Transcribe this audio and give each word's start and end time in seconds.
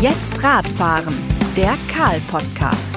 Jetzt 0.00 0.40
Radfahren, 0.44 1.12
der 1.56 1.76
Karl-Podcast. 1.92 2.94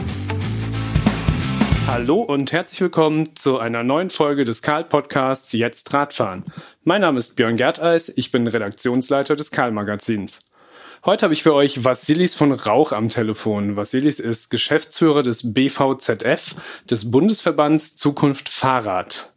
Hallo 1.87 2.21
und 2.21 2.51
herzlich 2.51 2.79
willkommen 2.79 3.35
zu 3.35 3.57
einer 3.57 3.81
neuen 3.81 4.11
Folge 4.11 4.45
des 4.45 4.61
Karl-Podcasts 4.61 5.51
Jetzt 5.53 5.91
Radfahren. 5.95 6.43
Mein 6.83 7.01
Name 7.01 7.17
ist 7.17 7.35
Björn 7.35 7.57
Gerteis, 7.57 8.15
ich 8.15 8.29
bin 8.29 8.45
Redaktionsleiter 8.45 9.35
des 9.35 9.49
Karl-Magazins. 9.49 10.41
Heute 11.03 11.23
habe 11.23 11.33
ich 11.33 11.41
für 11.41 11.55
euch 11.55 11.83
Vassilis 11.83 12.35
von 12.35 12.51
Rauch 12.51 12.91
am 12.91 13.09
Telefon. 13.09 13.75
Vassilis 13.75 14.19
ist 14.19 14.51
Geschäftsführer 14.51 15.23
des 15.23 15.55
BVZF, 15.55 16.53
des 16.87 17.09
Bundesverbands 17.09 17.97
Zukunft 17.97 18.47
Fahrrad. 18.47 19.33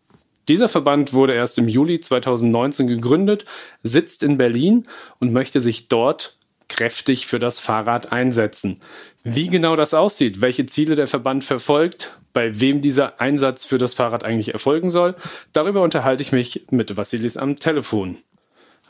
Dieser 0.49 0.69
Verband 0.69 1.15
wurde 1.15 1.33
erst 1.33 1.59
im 1.59 1.69
Juli 1.69 1.99
2019 1.99 2.89
gegründet, 2.89 3.47
sitzt 3.83 4.23
in 4.23 4.37
Berlin 4.37 4.83
und 5.19 5.33
möchte 5.33 5.61
sich 5.61 5.89
dort 5.89 6.37
kräftig 6.69 7.27
für 7.27 7.39
das 7.39 7.61
Fahrrad 7.61 8.13
einsetzen. 8.13 8.81
Wie 9.23 9.49
genau 9.49 9.77
das 9.77 9.95
aussieht, 9.95 10.41
welche 10.41 10.67
Ziele 10.67 10.97
der 10.97 11.07
Verband 11.07 11.45
verfolgt, 11.45 12.19
bei 12.33 12.61
wem 12.61 12.83
dieser 12.83 13.21
Einsatz 13.21 13.65
für 13.65 13.79
das 13.79 13.95
Fahrrad 13.95 14.25
eigentlich 14.25 14.53
erfolgen 14.53 14.91
soll, 14.91 15.15
darüber 15.53 15.83
unterhalte 15.83 16.23
ich 16.23 16.33
mich 16.33 16.67
mit 16.71 16.97
Vassilis 16.97 17.37
am 17.37 17.59
Telefon. 17.59 18.19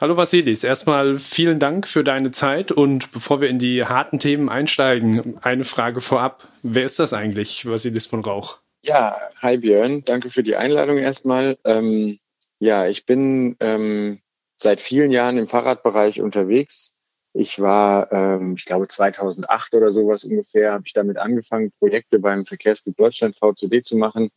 Hallo 0.00 0.16
Vassilis, 0.16 0.64
erstmal 0.64 1.20
vielen 1.20 1.60
Dank 1.60 1.86
für 1.86 2.02
deine 2.02 2.32
Zeit 2.32 2.72
und 2.72 3.12
bevor 3.12 3.40
wir 3.40 3.48
in 3.48 3.60
die 3.60 3.84
harten 3.84 4.18
Themen 4.18 4.48
einsteigen, 4.48 5.38
eine 5.42 5.64
Frage 5.64 6.00
vorab. 6.00 6.48
Wer 6.62 6.84
ist 6.84 6.98
das 6.98 7.12
eigentlich, 7.12 7.64
Vassilis 7.64 8.06
von 8.06 8.24
Rauch? 8.24 8.58
Ja, 8.82 9.16
hi 9.40 9.56
Björn, 9.56 10.02
danke 10.04 10.30
für 10.30 10.42
die 10.42 10.56
Einladung 10.56 10.98
erstmal. 10.98 11.56
Ähm, 11.64 12.18
ja, 12.58 12.88
ich 12.88 13.06
bin 13.06 13.56
ähm, 13.60 14.18
seit 14.56 14.80
vielen 14.80 15.12
Jahren 15.12 15.38
im 15.38 15.46
Fahrradbereich 15.46 16.20
unterwegs. 16.20 16.93
Ich 17.36 17.60
war, 17.60 18.12
ähm, 18.12 18.54
ich 18.56 18.64
glaube 18.64 18.86
2008 18.86 19.74
oder 19.74 19.90
sowas 19.90 20.24
ungefähr, 20.24 20.72
habe 20.72 20.84
ich 20.86 20.92
damit 20.92 21.18
angefangen, 21.18 21.72
Projekte 21.80 22.20
beim 22.20 22.44
Verkehrsclub 22.44 22.96
Deutschland 22.96 23.36
VCD 23.36 23.82
zu 23.82 23.96
machen. 23.96 24.30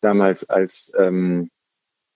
Damals 0.00 0.48
als, 0.48 0.92
ähm, 0.98 1.50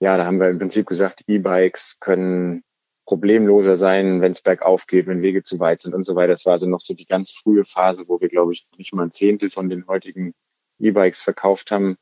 ja, 0.01 0.17
da 0.17 0.25
haben 0.25 0.41
wir 0.41 0.49
im 0.49 0.59
Prinzip 0.59 0.87
gesagt, 0.87 1.23
E-Bikes 1.27 2.01
können 2.01 2.63
problemloser 3.05 3.77
sein, 3.77 4.23
wenn 4.23 4.31
es 4.31 4.41
bergauf 4.41 4.87
geht, 4.87 5.07
wenn 5.07 5.21
Wege 5.21 5.43
zu 5.43 5.61
weit 5.61 5.81
sind 5.81 5.95
und 5.95 6.05
so 6.05 6.15
weiter. 6.17 6.33
Das 6.33 6.47
war 6.47 6.53
also 6.53 6.69
noch 6.69 6.81
so 6.81 6.95
die 6.95 7.05
ganz 7.05 7.31
frühe 7.31 7.65
Phase, 7.65 8.05
wo 8.09 8.21
wir, 8.21 8.29
glaube 8.29 8.53
ich, 8.53 8.67
nicht 8.79 8.95
mal 8.95 9.05
ein 9.05 9.11
Zehntel 9.11 9.51
von 9.51 9.69
den 9.69 9.87
heutigen 9.87 10.33
E-Bikes 10.79 11.21
verkauft 11.21 11.71
haben. 11.71 11.97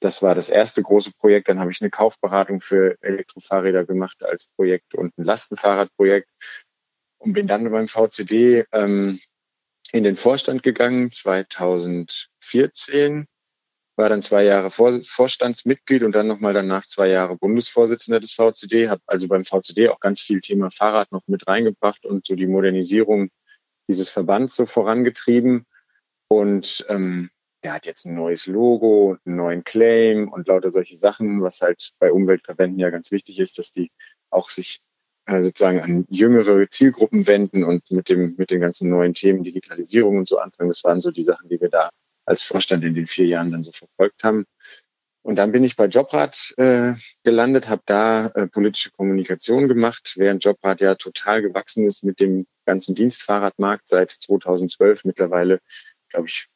Das 0.00 0.20
war 0.20 0.34
das 0.34 0.50
erste 0.50 0.82
große 0.82 1.12
Projekt. 1.18 1.48
Dann 1.48 1.60
habe 1.60 1.70
ich 1.70 1.80
eine 1.80 1.90
Kaufberatung 1.90 2.60
für 2.60 2.96
Elektrofahrräder 3.00 3.86
gemacht 3.86 4.22
als 4.22 4.48
Projekt 4.56 4.94
und 4.94 5.16
ein 5.16 5.24
Lastenfahrradprojekt 5.24 6.28
und 7.22 7.34
bin 7.34 7.46
dann 7.46 7.70
beim 7.70 7.88
VCD 7.88 8.64
ähm, 8.72 9.20
in 9.92 10.04
den 10.04 10.16
Vorstand 10.16 10.62
gegangen 10.62 11.12
2014 11.12 13.26
war 13.96 14.08
dann 14.08 14.22
zwei 14.22 14.44
Jahre 14.44 14.70
Vor 14.70 15.00
Vorstandsmitglied 15.02 16.02
und 16.02 16.12
dann 16.12 16.26
nochmal 16.26 16.54
danach 16.54 16.86
zwei 16.86 17.08
Jahre 17.08 17.36
Bundesvorsitzender 17.36 18.20
des 18.20 18.32
VCD, 18.32 18.88
habe 18.88 19.02
also 19.06 19.28
beim 19.28 19.44
VCD 19.44 19.88
auch 19.88 20.00
ganz 20.00 20.20
viel 20.20 20.40
Thema 20.40 20.70
Fahrrad 20.70 21.12
noch 21.12 21.22
mit 21.26 21.46
reingebracht 21.46 22.06
und 22.06 22.26
so 22.26 22.34
die 22.34 22.46
Modernisierung 22.46 23.28
dieses 23.88 24.08
Verbands 24.08 24.56
so 24.56 24.66
vorangetrieben. 24.66 25.66
Und 26.28 26.86
ähm, 26.88 27.30
der 27.62 27.74
hat 27.74 27.86
jetzt 27.86 28.06
ein 28.06 28.14
neues 28.14 28.46
Logo, 28.46 29.18
einen 29.24 29.36
neuen 29.36 29.62
Claim 29.62 30.32
und 30.32 30.48
lauter 30.48 30.70
solche 30.70 30.96
Sachen, 30.96 31.42
was 31.42 31.60
halt 31.60 31.92
bei 31.98 32.10
Umweltverbänden 32.10 32.78
ja 32.78 32.90
ganz 32.90 33.10
wichtig 33.10 33.38
ist, 33.38 33.58
dass 33.58 33.70
die 33.70 33.92
auch 34.30 34.48
sich 34.48 34.80
sozusagen 35.40 35.80
an 35.80 36.04
jüngere 36.10 36.68
Zielgruppen 36.68 37.26
wenden 37.26 37.64
und 37.64 37.90
mit 37.90 38.08
dem 38.08 38.34
mit 38.36 38.50
den 38.50 38.60
ganzen 38.60 38.90
neuen 38.90 39.14
Themen 39.14 39.44
Digitalisierung 39.44 40.18
und 40.18 40.28
so 40.28 40.38
anfangen. 40.38 40.70
Das 40.70 40.84
waren 40.84 41.00
so 41.00 41.10
die 41.10 41.22
Sachen, 41.22 41.48
die 41.48 41.60
wir 41.60 41.70
da 41.70 41.90
als 42.26 42.42
Vorstand 42.42 42.84
in 42.84 42.94
den 42.94 43.06
vier 43.06 43.26
Jahren 43.26 43.50
dann 43.50 43.62
so 43.62 43.72
verfolgt 43.72 44.24
haben. 44.24 44.44
Und 45.24 45.36
dann 45.36 45.52
bin 45.52 45.62
ich 45.62 45.76
bei 45.76 45.86
Jobrad 45.86 46.54
äh, 46.56 46.94
gelandet, 47.22 47.68
habe 47.68 47.82
da 47.86 48.26
äh, 48.28 48.48
politische 48.48 48.90
Kommunikation 48.90 49.68
gemacht, 49.68 50.14
während 50.16 50.44
Jobrad 50.44 50.80
ja 50.80 50.96
total 50.96 51.42
gewachsen 51.42 51.86
ist 51.86 52.02
mit 52.02 52.18
dem 52.18 52.46
ganzen 52.66 52.96
Dienstfahrradmarkt 52.96 53.86
seit 53.86 54.10
2012 54.10 55.04
mittlerweile, 55.04 55.60
glaube 56.08 56.26
ich, 56.26 56.48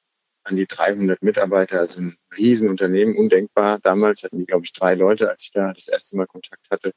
an 0.43 0.57
die 0.57 0.67
300 0.67 1.23
Mitarbeiter, 1.23 1.81
also 1.81 2.01
ein 2.01 2.17
Riesenunternehmen, 2.37 3.17
undenkbar. 3.17 3.79
Damals 3.81 4.23
hatten 4.23 4.39
die, 4.39 4.47
glaube 4.47 4.65
ich, 4.65 4.73
drei 4.73 4.95
Leute, 4.95 5.29
als 5.29 5.45
ich 5.45 5.51
da 5.51 5.73
das 5.73 5.89
erste 5.89 6.17
Mal 6.17 6.27
Kontakt 6.27 6.69
hatte. 6.71 6.93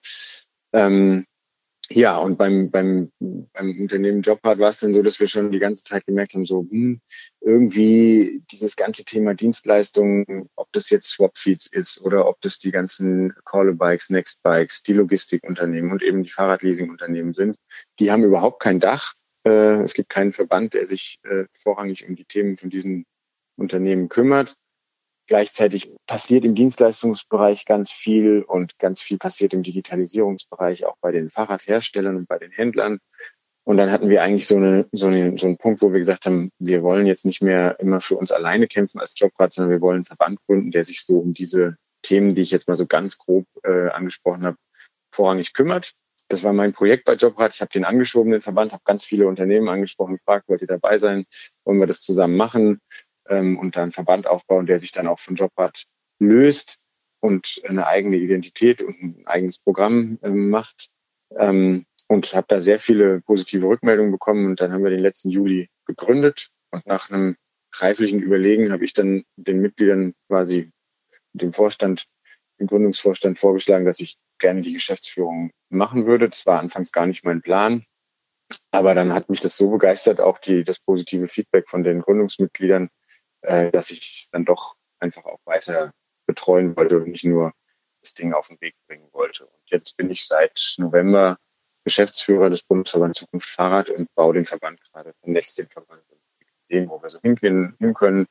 Ähm, 0.72 1.26
ja, 1.92 2.18
und 2.18 2.38
beim, 2.38 2.70
beim, 2.70 3.12
beim 3.20 3.82
Unternehmen 3.82 4.22
Jobrad 4.22 4.60
war 4.60 4.70
es 4.70 4.78
dann 4.78 4.94
so, 4.94 5.02
dass 5.02 5.20
wir 5.20 5.28
schon 5.28 5.52
die 5.52 5.60
ganze 5.60 5.84
Zeit 5.84 6.06
gemerkt 6.06 6.36
haben, 6.36 6.46
so 6.46 6.62
hm, 6.62 7.02
irgendwie 7.42 8.44
dieses 8.52 8.76
ganze 8.76 9.04
Thema 9.04 9.34
Dienstleistungen, 9.34 10.50
ob 10.56 10.72
das 10.72 10.92
jetzt 10.92 11.08
Swapfeeds 11.08 11.66
ist 11.66 12.02
oder 12.02 12.28
ob 12.28 12.42
das 12.42 12.60
die 12.60 12.72
ganzen 12.72 13.34
Callabikes, 13.44 14.12
Nextbikes, 14.12 14.84
die 14.84 14.94
Logistikunternehmen 14.94 15.92
und 15.92 16.04
eben 16.04 16.24
die 16.24 16.30
Fahrradleasingunternehmen 16.30 17.34
sind, 17.34 17.58
die 18.00 18.12
haben 18.12 18.24
überhaupt 18.24 18.62
kein 18.62 18.80
Dach. 18.80 19.14
Äh, 19.44 19.82
es 19.82 19.94
gibt 19.94 20.10
keinen 20.10 20.32
Verband, 20.32 20.76
der 20.76 20.86
sich 20.86 21.20
äh, 21.24 21.46
vorrangig 21.52 22.08
um 22.08 22.16
die 22.16 22.26
Themen 22.26 22.56
von 22.56 22.70
diesen 22.70 23.06
Unternehmen 23.58 24.10
kümmert. 24.10 24.56
Gleichzeitig 25.30 25.92
passiert 26.08 26.44
im 26.44 26.56
Dienstleistungsbereich 26.56 27.66
ganz 27.66 27.92
viel 27.92 28.42
und 28.42 28.80
ganz 28.80 29.04
viel 29.04 29.20
passiert 29.20 29.54
im 29.54 29.62
Digitalisierungsbereich, 29.62 30.86
auch 30.86 30.96
bei 31.02 31.12
den 31.12 31.30
Fahrradherstellern 31.30 32.16
und 32.16 32.28
bei 32.28 32.40
den 32.40 32.52
Händlern. 32.52 32.98
Und 33.64 33.78
dann 33.78 33.92
hatten 33.92 34.10
wir 34.10 34.24
eigentlich 34.24 34.48
so, 34.48 34.56
eine, 34.56 34.88
so, 34.92 35.06
eine, 35.06 35.38
so 35.38 35.46
einen 35.46 35.58
Punkt, 35.58 35.84
wo 35.84 35.94
wir 35.94 36.00
gesagt 36.00 36.26
haben, 36.26 36.50
wir 36.58 36.82
wollen 36.82 37.06
jetzt 37.06 37.26
nicht 37.26 37.44
mehr 37.44 37.80
immer 37.80 38.00
für 38.00 38.16
uns 38.16 38.32
alleine 38.32 38.68
kämpfen 38.68 39.00
als 39.00 39.14
Jobrad, 39.16 39.52
sondern 39.52 39.70
wir 39.70 39.82
wollen 39.82 39.98
einen 39.98 40.06
Verband 40.06 40.40
gründen, 40.48 40.72
der 40.72 40.84
sich 40.84 41.06
so 41.06 41.20
um 41.20 41.32
diese 41.32 41.76
Themen, 42.02 42.34
die 42.34 42.42
ich 42.42 42.50
jetzt 42.50 42.68
mal 42.68 42.78
so 42.78 42.88
ganz 42.88 43.20
grob 43.20 43.46
äh, 43.64 43.90
angesprochen 43.90 44.48
habe, 44.48 44.58
vorrangig 45.14 45.54
kümmert. 45.54 45.92
Das 46.28 46.44
war 46.44 46.54
mein 46.54 46.72
Projekt 46.72 47.06
bei 47.06 47.14
Jobrad. 47.14 47.54
Ich 47.54 47.62
habe 47.62 47.70
den 47.70 47.86
angeschoben, 47.86 48.32
den 48.32 48.42
Verband, 48.42 48.72
habe 48.72 48.82
ganz 48.84 49.06
viele 49.06 49.28
Unternehmen 49.28 49.70
angesprochen, 49.70 50.18
gefragt, 50.18 50.50
wollt 50.50 50.62
ihr 50.62 50.68
dabei 50.68 50.98
sein? 50.98 51.26
Wollen 51.66 51.80
wir 51.80 51.86
das 51.86 52.02
zusammen 52.02 52.36
machen? 52.36 52.80
Ähm, 53.30 53.58
und 53.58 53.76
dann 53.76 53.92
Verband 53.92 54.28
aufbauen, 54.28 54.66
der 54.66 54.80
sich 54.80 54.92
dann 54.92 55.08
auch 55.08 55.20
von 55.20 55.36
Jobrad 55.36 55.86
löst 56.20 56.80
und 57.22 57.62
eine 57.68 57.88
eigene 57.88 58.18
Identität 58.18 58.82
und 58.82 59.02
ein 59.02 59.24
eigenes 59.26 59.60
Programm 59.60 60.20
ähm, 60.22 60.50
macht. 60.50 60.90
Ähm, 61.38 61.86
und 62.08 62.34
habe 62.34 62.48
da 62.50 62.60
sehr 62.60 62.80
viele 62.80 63.22
positive 63.22 63.68
Rückmeldungen 63.68 64.12
bekommen. 64.12 64.48
Und 64.48 64.60
dann 64.62 64.74
haben 64.74 64.84
wir 64.84 64.90
den 64.90 65.00
letzten 65.00 65.30
Juli 65.30 65.70
gegründet. 65.86 66.50
Und 66.72 66.86
nach 66.88 67.12
einem 67.12 67.36
reiflichen 67.76 68.20
Überlegen 68.20 68.72
habe 68.72 68.84
ich 68.84 68.94
dann 68.94 69.24
den 69.36 69.62
Mitgliedern 69.62 70.16
quasi 70.28 70.72
dem 71.34 71.54
Vorstand, 71.54 72.06
dem 72.60 72.66
Gründungsvorstand 72.66 73.38
vorgeschlagen, 73.38 73.86
dass 73.86 74.00
ich 74.00 74.18
gerne 74.40 74.62
die 74.62 74.74
Geschäftsführung 74.74 75.52
machen 75.70 76.08
würde. 76.08 76.30
Das 76.30 76.48
war 76.48 76.60
anfangs 76.60 76.92
gar 76.92 77.06
nicht 77.06 77.24
mein 77.24 77.44
Plan. 77.44 77.86
Aber 78.72 78.96
dann 78.96 79.14
hat 79.14 79.30
mich 79.30 79.42
das 79.42 79.56
so 79.56 79.70
begeistert, 79.70 80.20
auch 80.20 80.40
die, 80.40 80.64
das 80.64 80.80
positive 80.80 81.28
Feedback 81.28 81.70
von 81.70 81.84
den 81.84 82.02
Gründungsmitgliedern, 82.02 82.90
äh, 83.42 83.72
dass 83.72 83.92
ich 83.92 84.30
dann 84.32 84.46
doch 84.46 84.76
einfach 85.00 85.26
auch 85.26 85.40
weiter 85.46 85.92
betreuen 86.26 86.76
wollte 86.76 86.98
und 86.98 87.08
nicht 87.08 87.26
nur 87.26 87.54
das 88.02 88.14
Ding 88.14 88.34
auf 88.34 88.48
den 88.48 88.60
Weg 88.62 88.76
bringen 88.88 89.10
wollte. 89.12 89.46
Und 89.46 89.62
jetzt 89.66 89.98
bin 89.98 90.10
ich 90.10 90.26
seit 90.26 90.76
November 90.78 91.38
Geschäftsführer 91.84 92.50
des 92.50 92.64
Bundesverbands 92.64 93.20
Zukunft 93.20 93.50
Fahrrad 93.50 93.90
und 93.90 94.14
baue 94.16 94.34
den 94.34 94.46
Verband 94.46 94.80
gerade, 94.92 95.14
vernetzt 95.22 95.58
den 95.58 95.68
Verband 95.70 96.04
und 96.10 96.20
den, 96.70 96.90
wo 96.90 97.02
wir 97.02 97.10
so 97.10 97.20
hingehen, 97.22 97.76
hin 97.80 97.94
können. 97.94 98.28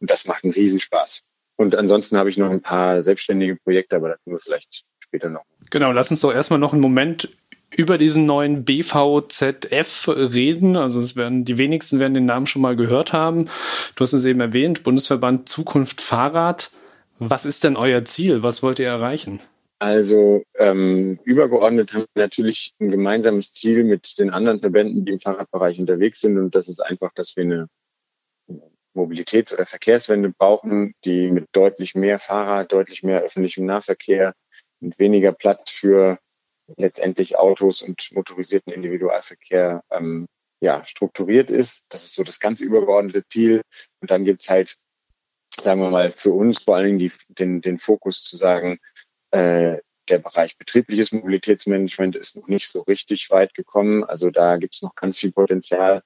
Und 0.00 0.10
das 0.10 0.26
macht 0.26 0.44
einen 0.44 0.52
Riesenspaß. 0.52 1.22
Und 1.56 1.74
ansonsten 1.74 2.18
habe 2.18 2.28
ich 2.28 2.36
noch 2.36 2.50
ein 2.50 2.60
paar 2.60 3.02
selbstständige 3.02 3.56
Projekte, 3.56 3.96
aber 3.96 4.08
da 4.08 4.16
können 4.16 4.36
wir 4.36 4.40
vielleicht 4.40 4.84
später 4.98 5.28
noch. 5.28 5.44
Genau, 5.70 5.92
lass 5.92 6.10
uns 6.10 6.20
doch 6.20 6.32
erstmal 6.32 6.58
noch 6.58 6.72
einen 6.72 6.82
Moment 6.82 7.36
über 7.76 7.98
diesen 7.98 8.26
neuen 8.26 8.64
BVZF 8.64 10.08
reden. 10.08 10.76
Also 10.76 11.00
es 11.00 11.16
werden 11.16 11.44
die 11.44 11.58
wenigsten 11.58 11.98
werden 11.98 12.14
den 12.14 12.24
Namen 12.24 12.46
schon 12.46 12.62
mal 12.62 12.76
gehört 12.76 13.12
haben. 13.12 13.48
Du 13.96 14.02
hast 14.02 14.12
es 14.12 14.24
eben 14.24 14.40
erwähnt, 14.40 14.82
Bundesverband 14.82 15.48
Zukunft 15.48 16.00
Fahrrad. 16.00 16.70
Was 17.18 17.44
ist 17.44 17.64
denn 17.64 17.76
euer 17.76 18.04
Ziel? 18.04 18.42
Was 18.42 18.62
wollt 18.62 18.78
ihr 18.78 18.88
erreichen? 18.88 19.40
Also 19.78 20.44
ähm, 20.58 21.18
übergeordnet 21.24 21.92
haben 21.94 22.06
wir 22.14 22.22
natürlich 22.22 22.72
ein 22.80 22.90
gemeinsames 22.90 23.52
Ziel 23.52 23.82
mit 23.82 24.18
den 24.18 24.30
anderen 24.30 24.60
Verbänden, 24.60 25.04
die 25.04 25.12
im 25.12 25.18
Fahrradbereich 25.18 25.80
unterwegs 25.80 26.20
sind. 26.20 26.38
Und 26.38 26.54
das 26.54 26.68
ist 26.68 26.80
einfach, 26.80 27.12
dass 27.14 27.36
wir 27.36 27.42
eine 27.42 27.68
Mobilitäts- 28.94 29.52
oder 29.52 29.66
Verkehrswende 29.66 30.30
brauchen, 30.30 30.94
die 31.04 31.30
mit 31.30 31.46
deutlich 31.52 31.94
mehr 31.94 32.18
Fahrrad, 32.18 32.72
deutlich 32.72 33.02
mehr 33.02 33.22
öffentlichem 33.22 33.66
Nahverkehr 33.66 34.34
und 34.80 34.98
weniger 34.98 35.32
Platz 35.32 35.70
für 35.70 36.18
letztendlich 36.76 37.36
Autos 37.36 37.82
und 37.82 38.10
motorisierten 38.12 38.72
Individualverkehr 38.72 39.82
ähm, 39.90 40.26
ja, 40.60 40.84
strukturiert 40.84 41.50
ist. 41.50 41.84
Das 41.88 42.04
ist 42.04 42.14
so 42.14 42.22
das 42.22 42.38
ganz 42.38 42.60
übergeordnete 42.60 43.26
Ziel. 43.26 43.62
Und 44.00 44.10
dann 44.10 44.24
gibt's 44.24 44.48
halt, 44.48 44.76
sagen 45.60 45.80
wir 45.80 45.90
mal, 45.90 46.10
für 46.10 46.32
uns 46.32 46.62
vor 46.62 46.76
allen 46.76 46.98
Dingen 46.98 47.12
den, 47.28 47.60
den 47.60 47.78
Fokus 47.78 48.22
zu 48.22 48.36
sagen, 48.36 48.78
äh, 49.32 49.78
der 50.08 50.18
Bereich 50.18 50.58
betriebliches 50.58 51.12
Mobilitätsmanagement 51.12 52.16
ist 52.16 52.36
noch 52.36 52.48
nicht 52.48 52.68
so 52.68 52.82
richtig 52.82 53.30
weit 53.30 53.54
gekommen. 53.54 54.04
Also 54.04 54.30
da 54.30 54.56
gibt's 54.56 54.82
noch 54.82 54.94
ganz 54.94 55.18
viel 55.18 55.32
Potenzial. 55.32 56.02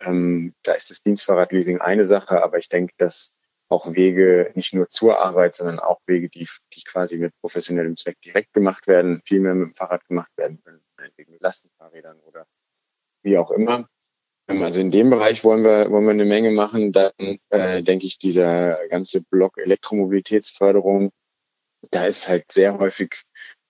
Ähm, 0.00 0.54
da 0.62 0.72
ist 0.72 0.90
das 0.90 1.00
Dienstfahrradleasing 1.00 1.80
eine 1.80 2.04
Sache, 2.04 2.42
aber 2.42 2.58
ich 2.58 2.68
denke, 2.68 2.94
dass 2.98 3.32
auch 3.68 3.92
Wege 3.94 4.52
nicht 4.54 4.74
nur 4.74 4.88
zur 4.88 5.18
Arbeit, 5.20 5.54
sondern 5.54 5.78
auch 5.78 6.00
Wege, 6.06 6.28
die, 6.28 6.48
die 6.72 6.82
quasi 6.84 7.18
mit 7.18 7.32
professionellem 7.40 7.96
Zweck 7.96 8.20
direkt 8.20 8.52
gemacht 8.52 8.86
werden, 8.86 9.22
viel 9.24 9.40
mehr 9.40 9.54
mit 9.54 9.68
dem 9.68 9.74
Fahrrad 9.74 10.06
gemacht 10.06 10.30
werden 10.36 10.60
können, 10.62 10.80
mit 11.16 11.40
Lastenfahrrädern 11.40 12.18
oder 12.20 12.46
wie 13.22 13.38
auch 13.38 13.50
immer. 13.50 13.88
Ähm, 14.48 14.62
also 14.62 14.80
in 14.80 14.90
dem 14.90 15.10
Bereich 15.10 15.42
wollen 15.44 15.64
wir, 15.64 15.90
wollen 15.90 16.04
wir 16.04 16.12
eine 16.12 16.24
Menge 16.24 16.50
machen. 16.50 16.92
Dann 16.92 17.12
äh, 17.50 17.82
denke 17.82 18.06
ich, 18.06 18.18
dieser 18.18 18.78
ganze 18.88 19.22
Block 19.22 19.58
Elektromobilitätsförderung, 19.58 21.10
da 21.90 22.06
ist 22.06 22.28
halt 22.28 22.50
sehr 22.52 22.78
häufig 22.78 23.22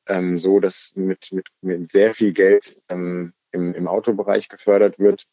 ähm, 0.06 0.38
so, 0.38 0.60
dass 0.60 0.92
mit, 0.94 1.32
mit, 1.32 1.48
mit 1.62 1.90
sehr 1.90 2.14
viel 2.14 2.32
Geld 2.32 2.78
ähm, 2.88 3.32
im, 3.52 3.74
im 3.74 3.88
Autobereich 3.88 4.48
gefördert 4.48 4.98
wird 4.98 5.24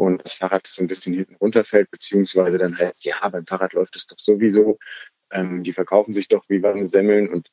und 0.00 0.24
das 0.24 0.32
Fahrrad 0.32 0.66
so 0.66 0.82
ein 0.82 0.86
bisschen 0.86 1.12
hinten 1.12 1.34
runterfällt, 1.36 1.90
beziehungsweise 1.90 2.56
dann 2.56 2.78
heißt, 2.78 3.04
ja, 3.04 3.28
beim 3.28 3.44
Fahrrad 3.44 3.74
läuft 3.74 3.96
es 3.96 4.06
doch 4.06 4.18
sowieso. 4.18 4.78
Ähm, 5.30 5.62
die 5.62 5.74
verkaufen 5.74 6.14
sich 6.14 6.26
doch 6.26 6.42
wie 6.48 6.62
warme 6.62 6.86
Semmeln 6.86 7.28
und 7.28 7.48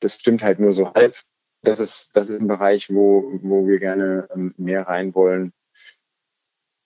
das 0.00 0.16
stimmt 0.16 0.42
halt 0.42 0.58
nur 0.58 0.72
so 0.72 0.92
halb. 0.92 1.20
Das 1.62 1.78
ist, 1.78 2.10
das 2.16 2.30
ist 2.30 2.40
ein 2.40 2.48
Bereich, 2.48 2.90
wo, 2.90 3.38
wo 3.42 3.68
wir 3.68 3.78
gerne 3.78 4.26
ähm, 4.34 4.54
mehr 4.56 4.88
rein 4.88 5.14
wollen. 5.14 5.52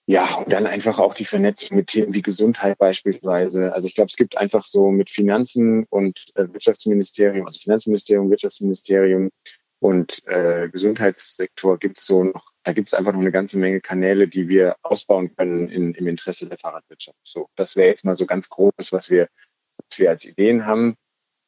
Ja, 0.05 0.35
und 0.35 0.53
dann 0.53 0.67
einfach 0.67 0.99
auch 0.99 1.15
die 1.15 1.25
Vernetzung 1.25 1.77
mit 1.77 1.87
Themen 1.87 2.13
wie 2.13 2.21
Gesundheit 2.21 2.77
beispielsweise. 2.77 3.73
Also 3.73 3.87
ich 3.87 3.95
glaube, 3.95 4.09
es 4.09 4.15
gibt 4.15 4.37
einfach 4.37 4.63
so 4.63 4.91
mit 4.91 5.09
Finanzen 5.09 5.85
und 5.89 6.19
äh, 6.35 6.47
Wirtschaftsministerium, 6.53 7.47
also 7.47 7.59
Finanzministerium, 7.59 8.29
Wirtschaftsministerium 8.29 9.31
und 9.79 10.21
äh, 10.27 10.69
Gesundheitssektor 10.69 11.79
gibt 11.79 11.97
es 11.97 12.05
so 12.05 12.25
noch, 12.25 12.51
da 12.63 12.73
gibt 12.73 12.87
es 12.87 12.93
einfach 12.93 13.13
noch 13.13 13.21
eine 13.21 13.31
ganze 13.31 13.57
Menge 13.57 13.81
Kanäle, 13.81 14.27
die 14.27 14.49
wir 14.49 14.75
ausbauen 14.81 15.35
können 15.35 15.69
in, 15.69 15.93
im 15.93 16.07
Interesse 16.07 16.47
der 16.47 16.57
Fahrradwirtschaft. 16.57 17.17
So, 17.23 17.49
das 17.55 17.75
wäre 17.75 17.87
jetzt 17.87 18.05
mal 18.05 18.15
so 18.15 18.25
ganz 18.25 18.49
groß, 18.49 18.91
was 18.91 19.09
wir, 19.09 19.29
was 19.77 19.99
wir 19.99 20.09
als 20.09 20.25
Ideen 20.25 20.65
haben. 20.65 20.95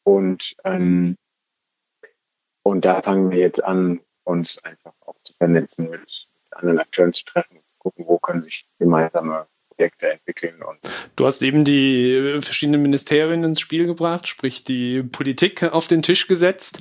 Und 0.03 0.55
ähm, 0.63 1.17
und 2.63 2.85
da 2.85 3.01
fangen 3.01 3.31
wir 3.31 3.39
jetzt 3.39 3.63
an, 3.63 4.01
uns 4.23 4.63
einfach 4.63 4.93
auch 5.01 5.15
zu 5.23 5.33
vernetzen, 5.33 5.89
mit 5.89 6.27
anderen 6.51 6.79
Akteuren 6.79 7.11
zu 7.11 7.25
treffen 7.25 7.61
gucken, 7.81 8.05
wo 8.07 8.19
können 8.19 8.41
sich 8.41 8.65
gemeinsame 8.79 9.47
Projekte 9.69 10.11
entwickeln. 10.11 10.61
Und 10.61 10.77
du 11.15 11.25
hast 11.25 11.41
eben 11.41 11.65
die 11.65 12.13
äh, 12.13 12.41
verschiedenen 12.41 12.81
Ministerien 12.81 13.43
ins 13.43 13.59
Spiel 13.59 13.87
gebracht, 13.87 14.27
sprich 14.27 14.63
die 14.63 15.01
Politik 15.03 15.63
auf 15.63 15.87
den 15.87 16.03
Tisch 16.03 16.27
gesetzt. 16.27 16.79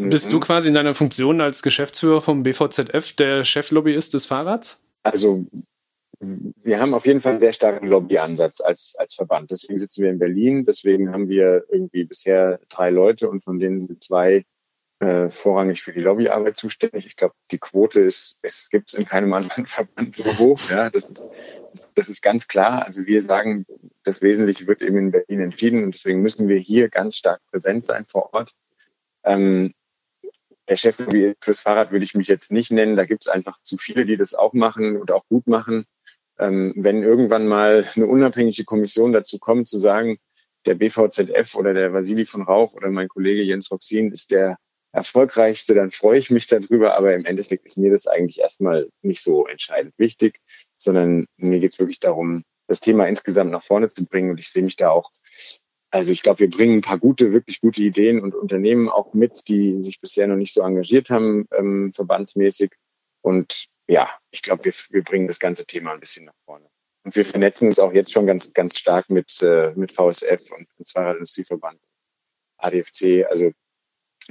Mhm. 0.00 0.10
Bist 0.10 0.32
du 0.32 0.40
quasi 0.40 0.68
in 0.68 0.74
deiner 0.74 0.94
Funktion 0.94 1.40
als 1.40 1.62
Geschäftsführer 1.62 2.22
vom 2.22 2.42
BVZF 2.42 3.12
der 3.16 3.44
Cheflobbyist 3.44 4.14
des 4.14 4.26
Fahrrads? 4.26 4.82
Also 5.02 5.44
wir 6.20 6.80
haben 6.80 6.94
auf 6.94 7.06
jeden 7.06 7.20
Fall 7.20 7.32
einen 7.32 7.40
sehr 7.40 7.52
starken 7.52 7.86
Lobbyansatz 7.86 8.60
als, 8.60 8.94
als 8.98 9.14
Verband. 9.14 9.50
Deswegen 9.50 9.78
sitzen 9.78 10.02
wir 10.02 10.10
in 10.10 10.18
Berlin. 10.18 10.64
Deswegen 10.64 11.12
haben 11.12 11.28
wir 11.28 11.64
irgendwie 11.70 12.04
bisher 12.04 12.60
drei 12.68 12.90
Leute 12.90 13.28
und 13.28 13.42
von 13.42 13.58
denen 13.58 13.80
sind 13.80 14.02
zwei 14.02 14.44
äh, 15.00 15.30
vorrangig 15.30 15.82
für 15.82 15.92
die 15.92 16.00
Lobbyarbeit 16.00 16.56
zuständig. 16.56 17.06
Ich 17.06 17.16
glaube, 17.16 17.34
die 17.50 17.58
Quote 17.58 18.00
ist, 18.00 18.38
es 18.42 18.68
gibt 18.70 18.90
es 18.90 18.94
in 18.94 19.06
keinem 19.06 19.32
anderen 19.34 19.66
Verband 19.66 20.14
so 20.14 20.24
hoch. 20.38 20.60
Ja, 20.70 20.88
das 20.88 21.10
ist, 21.10 21.26
das 21.94 22.08
ist 22.08 22.22
ganz 22.22 22.48
klar. 22.48 22.84
Also 22.86 23.06
wir 23.06 23.22
sagen, 23.22 23.66
das 24.02 24.22
Wesentliche 24.22 24.66
wird 24.66 24.82
eben 24.82 24.96
in 24.96 25.10
Berlin 25.10 25.40
entschieden 25.40 25.84
und 25.84 25.94
deswegen 25.94 26.20
müssen 26.20 26.48
wir 26.48 26.58
hier 26.58 26.88
ganz 26.88 27.16
stark 27.16 27.40
präsent 27.50 27.84
sein 27.84 28.06
vor 28.06 28.32
Ort. 28.32 28.52
Ähm, 29.24 29.72
der 30.70 30.76
Chef 30.76 30.96
fürs 31.40 31.60
Fahrrad 31.60 31.90
würde 31.90 32.04
ich 32.04 32.14
mich 32.14 32.28
jetzt 32.28 32.52
nicht 32.52 32.70
nennen. 32.70 32.96
Da 32.96 33.04
gibt 33.04 33.24
es 33.24 33.28
einfach 33.28 33.58
zu 33.62 33.76
viele, 33.76 34.06
die 34.06 34.16
das 34.16 34.34
auch 34.34 34.52
machen 34.52 34.96
und 34.96 35.10
auch 35.10 35.26
gut 35.28 35.48
machen. 35.48 35.84
Ähm, 36.38 36.72
wenn 36.76 37.02
irgendwann 37.02 37.48
mal 37.48 37.84
eine 37.96 38.06
unabhängige 38.06 38.64
Kommission 38.64 39.12
dazu 39.12 39.38
kommt, 39.40 39.66
zu 39.66 39.78
sagen, 39.78 40.18
der 40.66 40.76
BVZF 40.76 41.56
oder 41.56 41.74
der 41.74 41.92
Vasili 41.92 42.24
von 42.24 42.42
Rauch 42.42 42.74
oder 42.74 42.88
mein 42.90 43.08
Kollege 43.08 43.42
Jens 43.42 43.70
Roxin 43.70 44.12
ist 44.12 44.30
der 44.30 44.58
erfolgreichste, 44.92 45.74
dann 45.74 45.90
freue 45.90 46.18
ich 46.18 46.30
mich 46.30 46.46
darüber. 46.46 46.96
Aber 46.96 47.14
im 47.14 47.24
Endeffekt 47.24 47.66
ist 47.66 47.76
mir 47.76 47.90
das 47.90 48.06
eigentlich 48.06 48.38
erstmal 48.38 48.88
nicht 49.02 49.22
so 49.22 49.48
entscheidend 49.48 49.94
wichtig, 49.98 50.38
sondern 50.76 51.26
mir 51.36 51.58
geht 51.58 51.72
es 51.72 51.80
wirklich 51.80 51.98
darum, 51.98 52.44
das 52.68 52.78
Thema 52.78 53.08
insgesamt 53.08 53.50
nach 53.50 53.62
vorne 53.62 53.88
zu 53.88 54.06
bringen. 54.06 54.30
Und 54.30 54.38
ich 54.38 54.50
sehe 54.50 54.62
mich 54.62 54.76
da 54.76 54.90
auch, 54.90 55.10
also 55.90 56.12
ich 56.12 56.22
glaube, 56.22 56.40
wir 56.40 56.50
bringen 56.50 56.78
ein 56.78 56.82
paar 56.82 56.98
gute, 56.98 57.32
wirklich 57.32 57.60
gute 57.60 57.82
Ideen 57.82 58.20
und 58.20 58.34
Unternehmen 58.34 58.88
auch 58.88 59.12
mit, 59.12 59.48
die 59.48 59.82
sich 59.82 60.00
bisher 60.00 60.26
noch 60.28 60.36
nicht 60.36 60.52
so 60.52 60.62
engagiert 60.62 61.10
haben, 61.10 61.46
ähm, 61.56 61.90
verbandsmäßig. 61.92 62.72
Und 63.22 63.66
ja, 63.88 64.08
ich 64.30 64.42
glaube, 64.42 64.64
wir, 64.64 64.72
wir 64.90 65.02
bringen 65.02 65.26
das 65.26 65.40
ganze 65.40 65.66
Thema 65.66 65.92
ein 65.92 66.00
bisschen 66.00 66.26
nach 66.26 66.34
vorne. 66.44 66.66
Und 67.02 67.16
wir 67.16 67.24
vernetzen 67.24 67.66
uns 67.68 67.78
auch 67.78 67.92
jetzt 67.92 68.12
schon 68.12 68.26
ganz, 68.26 68.52
ganz 68.52 68.78
stark 68.78 69.10
mit, 69.10 69.42
äh, 69.42 69.72
mit 69.74 69.90
VSF 69.90 70.50
und, 70.52 70.68
und 70.76 70.88
Fahrradindustrieverband, 70.88 71.80
ADFC. 72.58 73.26
Also 73.28 73.50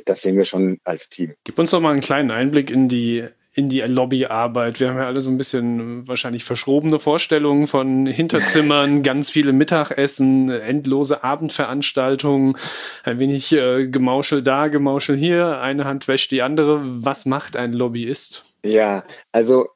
das 0.06 0.22
sehen 0.22 0.38
wir 0.38 0.46
schon 0.46 0.80
als 0.84 1.10
Team. 1.10 1.34
Gib 1.44 1.60
uns 1.60 1.72
doch 1.72 1.82
mal 1.82 1.92
einen 1.92 2.02
kleinen 2.02 2.32
Einblick 2.32 2.70
in 2.70 2.88
die 2.88 3.28
in 3.54 3.70
die 3.70 3.80
Lobbyarbeit. 3.80 4.80
Wir 4.80 4.90
haben 4.90 4.98
ja 4.98 5.08
alle 5.08 5.22
so 5.22 5.30
ein 5.30 5.38
bisschen 5.38 6.08
wahrscheinlich 6.08 6.44
verschrobene 6.44 7.00
Vorstellungen 7.00 7.68
von 7.68 8.06
Hinterzimmern, 8.06 9.04
ganz 9.04 9.32
viele 9.32 9.54
Mittagessen, 9.54 10.50
endlose 10.50 11.24
Abendveranstaltungen, 11.24 12.58
ein 13.04 13.20
wenig 13.20 13.52
äh, 13.52 13.88
Gemauschel 13.88 14.44
da, 14.44 14.68
Gemauschel 14.68 15.18
hier, 15.18 15.60
eine 15.62 15.86
Hand 15.86 16.08
wäscht 16.08 16.32
die 16.32 16.42
andere. 16.42 16.82
Was 16.84 17.26
macht 17.26 17.58
ein 17.58 17.74
Lobbyist? 17.74 18.44
Ja, 18.64 19.04
also 19.32 19.70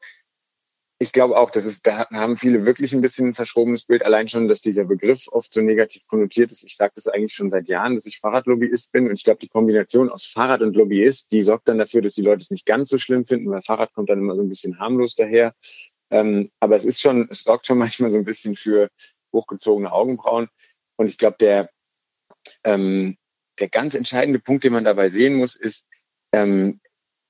ich 1.03 1.11
glaube 1.11 1.37
auch, 1.37 1.49
dass 1.51 1.65
es, 1.65 1.81
da 1.81 2.09
haben 2.11 2.37
viele 2.37 2.65
wirklich 2.65 2.93
ein 2.93 3.01
bisschen 3.01 3.27
ein 3.27 3.33
verschrobenes 3.33 3.83
Bild. 3.83 4.05
Allein 4.05 4.29
schon, 4.29 4.47
dass 4.47 4.61
dieser 4.61 4.85
Begriff 4.85 5.27
oft 5.27 5.53
so 5.53 5.61
negativ 5.61 6.07
konnotiert 6.07 6.51
ist. 6.51 6.63
Ich 6.63 6.77
sage 6.77 6.93
das 6.95 7.07
eigentlich 7.07 7.33
schon 7.33 7.49
seit 7.49 7.67
Jahren, 7.67 7.95
dass 7.95 8.05
ich 8.05 8.19
Fahrradlobbyist 8.19 8.91
bin. 8.93 9.07
Und 9.07 9.13
ich 9.13 9.23
glaube, 9.23 9.39
die 9.39 9.49
Kombination 9.49 10.09
aus 10.09 10.25
Fahrrad 10.25 10.61
und 10.61 10.75
Lobbyist, 10.75 11.31
die 11.31 11.43
sorgt 11.43 11.67
dann 11.67 11.77
dafür, 11.77 12.01
dass 12.01 12.13
die 12.13 12.21
Leute 12.21 12.41
es 12.41 12.51
nicht 12.51 12.65
ganz 12.65 12.87
so 12.87 12.97
schlimm 12.97 13.25
finden, 13.25 13.51
weil 13.51 13.61
Fahrrad 13.61 13.93
kommt 13.93 14.09
dann 14.09 14.19
immer 14.19 14.35
so 14.35 14.41
ein 14.41 14.47
bisschen 14.47 14.79
harmlos 14.79 15.15
daher. 15.15 15.53
Ähm, 16.09 16.49
aber 16.61 16.77
es 16.77 16.85
ist 16.85 17.01
schon, 17.01 17.27
es 17.29 17.43
sorgt 17.43 17.67
schon 17.67 17.77
manchmal 17.79 18.09
so 18.09 18.17
ein 18.17 18.25
bisschen 18.25 18.55
für 18.55 18.87
hochgezogene 19.33 19.91
Augenbrauen. 19.91 20.47
Und 20.95 21.07
ich 21.07 21.17
glaube, 21.17 21.35
der, 21.39 21.69
ähm, 22.63 23.17
der 23.59 23.67
ganz 23.67 23.93
entscheidende 23.93 24.39
Punkt, 24.39 24.63
den 24.63 24.71
man 24.71 24.85
dabei 24.85 25.09
sehen 25.09 25.35
muss, 25.35 25.57
ist, 25.57 25.85
ähm, 26.33 26.79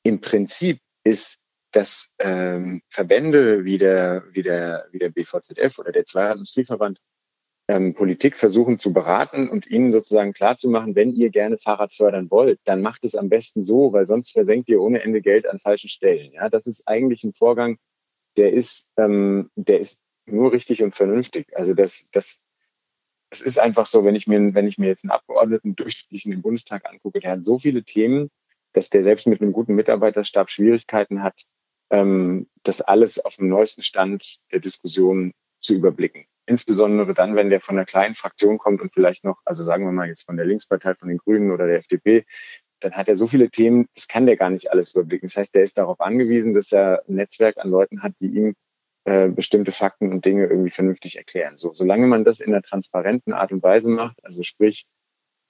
im 0.04 0.22
Prinzip 0.22 0.80
ist 1.04 1.40
dass 1.74 2.14
ähm, 2.20 2.82
Verbände 2.90 3.66
wie 3.66 3.78
der, 3.78 4.24
wie, 4.32 4.44
der, 4.44 4.88
wie 4.92 5.00
der 5.00 5.10
BVZF 5.10 5.80
oder 5.80 5.92
der 5.92 6.06
Zweirad-Industrieverband 6.06 7.00
ähm, 7.68 7.94
Politik 7.94 8.38
versuchen 8.38 8.78
zu 8.78 8.94
beraten 8.94 9.50
und 9.50 9.68
ihnen 9.68 9.92
sozusagen 9.92 10.34
klarzumachen, 10.34 10.96
wenn 10.96 11.14
ihr 11.14 11.30
gerne 11.30 11.58
Fahrrad 11.58 11.94
fördern 11.94 12.30
wollt, 12.30 12.60
dann 12.66 12.82
macht 12.82 13.06
es 13.06 13.16
am 13.16 13.30
besten 13.30 13.64
so, 13.64 13.94
weil 13.94 14.06
sonst 14.06 14.32
versenkt 14.32 14.70
ihr 14.70 14.82
ohne 14.82 15.02
Ende 15.02 15.22
Geld 15.22 15.48
an 15.48 15.60
falschen 15.60 15.90
Stellen. 15.90 16.32
Ja, 16.34 16.50
das 16.50 16.68
ist 16.68 16.88
eigentlich 16.88 17.24
ein 17.24 17.34
Vorgang, 17.34 17.78
der 18.38 18.54
ist, 18.54 18.88
ähm, 18.98 19.50
der 19.56 19.80
ist 19.80 19.98
nur 20.26 20.52
richtig 20.52 20.84
und 20.84 20.94
vernünftig. 20.94 21.48
Also 21.56 21.74
das, 21.74 22.08
das, 22.12 22.42
es 23.30 23.42
ist 23.42 23.60
einfach 23.60 23.88
so, 23.88 24.04
wenn 24.04 24.16
ich 24.16 24.28
mir, 24.28 24.54
wenn 24.54 24.68
ich 24.68 24.78
mir 24.78 24.88
jetzt 24.88 25.04
einen 25.04 25.12
Abgeordneten 25.12 25.76
durchschnittlichen 25.76 26.34
im 26.34 26.42
Bundestag 26.42 26.86
angucke, 26.86 27.20
der 27.20 27.32
hat 27.32 27.46
so 27.46 27.58
viele 27.58 27.84
Themen, 27.84 28.30
dass 28.74 28.90
der 28.90 29.04
selbst 29.04 29.28
mit 29.28 29.42
einem 29.42 29.54
guten 29.54 29.76
Mitarbeiterstab 29.76 30.50
Schwierigkeiten 30.50 31.24
hat, 31.24 31.44
ähm, 31.94 32.48
das 32.64 32.82
alles 32.82 33.24
auf 33.24 33.36
dem 33.38 33.50
neuesten 33.50 33.84
Stand 33.84 34.38
der 34.52 34.60
Diskussion 34.60 35.32
zu 35.62 35.76
überblicken. 35.76 36.26
Insbesondere 36.46 37.14
dann, 37.14 37.36
wenn 37.36 37.52
der 37.52 37.62
von 37.62 37.78
einer 37.78 37.86
kleinen 37.86 38.16
Fraktion 38.16 38.58
kommt 38.58 38.82
und 38.82 38.92
vielleicht 38.92 39.24
noch, 39.24 39.40
also 39.46 39.64
sagen 39.64 39.86
wir 39.86 39.92
mal 39.92 40.08
jetzt 40.08 40.24
von 40.24 40.36
der 40.36 40.46
Linkspartei, 40.46 40.96
von 40.96 41.08
den 41.08 41.20
Grünen 41.20 41.52
oder 41.52 41.68
der 41.68 41.78
FDP, 41.78 42.26
dann 42.80 42.94
hat 42.94 43.08
er 43.08 43.16
so 43.16 43.28
viele 43.28 43.50
Themen, 43.50 43.88
das 43.96 44.08
kann 44.08 44.26
der 44.26 44.36
gar 44.36 44.50
nicht 44.50 44.72
alles 44.72 44.94
überblicken. 44.94 45.28
Das 45.28 45.38
heißt, 45.38 45.56
der 45.56 45.64
ist 45.64 45.78
darauf 45.78 46.02
angewiesen, 46.02 46.54
dass 46.54 46.72
er 46.72 47.04
ein 47.08 47.16
Netzwerk 47.16 47.58
an 47.58 47.70
Leuten 47.70 48.02
hat, 48.02 48.14
die 48.20 48.28
ihm 48.28 48.56
äh, 49.06 49.30
bestimmte 49.30 49.72
Fakten 49.72 50.12
und 50.12 50.26
Dinge 50.26 50.48
irgendwie 50.48 50.72
vernünftig 50.72 51.18
erklären. 51.18 51.58
So, 51.58 51.74
solange 51.74 52.08
man 52.08 52.26
das 52.26 52.40
in 52.40 52.54
einer 52.54 52.64
transparenten 52.64 53.34
Art 53.34 53.52
und 53.52 53.62
Weise 53.62 53.90
macht, 53.90 54.18
also 54.26 54.42
sprich 54.42 54.86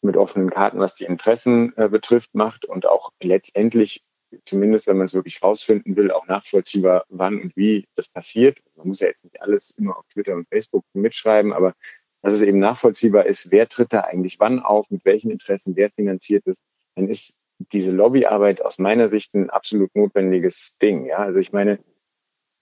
mit 0.02 0.18
offenen 0.18 0.50
Karten, 0.50 0.80
was 0.80 0.96
die 0.96 1.06
Interessen 1.06 1.76
äh, 1.78 1.88
betrifft, 1.88 2.36
macht 2.36 2.66
und 2.66 2.86
auch 2.86 3.12
letztendlich 3.22 4.04
zumindest 4.46 4.88
wenn 4.88 4.98
man 4.98 5.06
es 5.06 5.14
wirklich 5.14 5.42
rausfinden 5.42 5.96
will, 5.96 6.12
auch 6.12 6.28
nachvollziehbar, 6.28 7.06
wann 7.10 7.42
und 7.42 7.56
wie 7.56 7.86
das 7.96 8.08
passiert. 8.08 8.60
Man 8.76 8.88
muss 8.88 9.00
ja 9.00 9.08
jetzt 9.08 9.24
nicht 9.24 9.42
alles 9.42 9.72
immer 9.72 9.98
auf 9.98 10.06
Twitter 10.08 10.36
und 10.36 10.48
Facebook 10.48 10.86
mitschreiben, 10.94 11.54
aber 11.54 11.74
dass 12.22 12.34
es 12.34 12.42
eben 12.42 12.60
nachvollziehbar 12.60 13.26
ist, 13.26 13.52
wer 13.52 13.68
tritt 13.68 13.94
da 13.94 14.02
eigentlich 14.02 14.40
wann 14.40 14.60
auf, 14.60 14.90
mit 14.90 15.04
welchen 15.06 15.30
Interessen, 15.30 15.76
wer 15.76 15.90
finanziert 15.92 16.48
es, 16.48 16.58
dann 16.96 17.08
ist 17.08 17.36
diese 17.72 17.92
Lobbyarbeit 17.92 18.62
aus 18.62 18.80
meiner 18.80 19.10
Sicht 19.10 19.34
ein 19.34 19.50
absolut 19.50 19.96
notwendiges 19.96 20.76
Ding. 20.82 21.06
Ja, 21.06 21.18
also 21.18 21.40
ich 21.40 21.52
meine, 21.52 21.80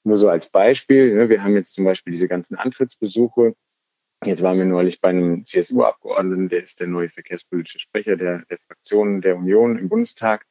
nur 0.04 0.18
so 0.18 0.30
als 0.30 0.50
Beispiel, 0.50 1.16
ne, 1.16 1.30
wir 1.30 1.44
haben 1.44 1.56
jetzt 1.56 1.74
zum 1.74 1.86
Beispiel 1.86 2.12
diese 2.12 2.28
ganzen 2.28 2.56
Antrittsbesuche. 2.56 3.56
Jetzt 4.24 4.44
waren 4.44 4.58
wir 4.58 4.66
neulich 4.66 5.02
bei 5.02 5.10
einem 5.10 5.46
CSU-Abgeordneten, 5.46 6.50
der 6.50 6.64
ist 6.64 6.80
der 6.80 6.88
neue 6.88 7.10
verkehrspolitische 7.10 7.80
Sprecher 7.80 8.18
der, 8.18 8.46
der 8.50 8.60
Fraktionen 8.68 9.22
der 9.22 9.36
Union 9.38 9.78
im 9.78 9.90
Bundestag. 9.90 10.46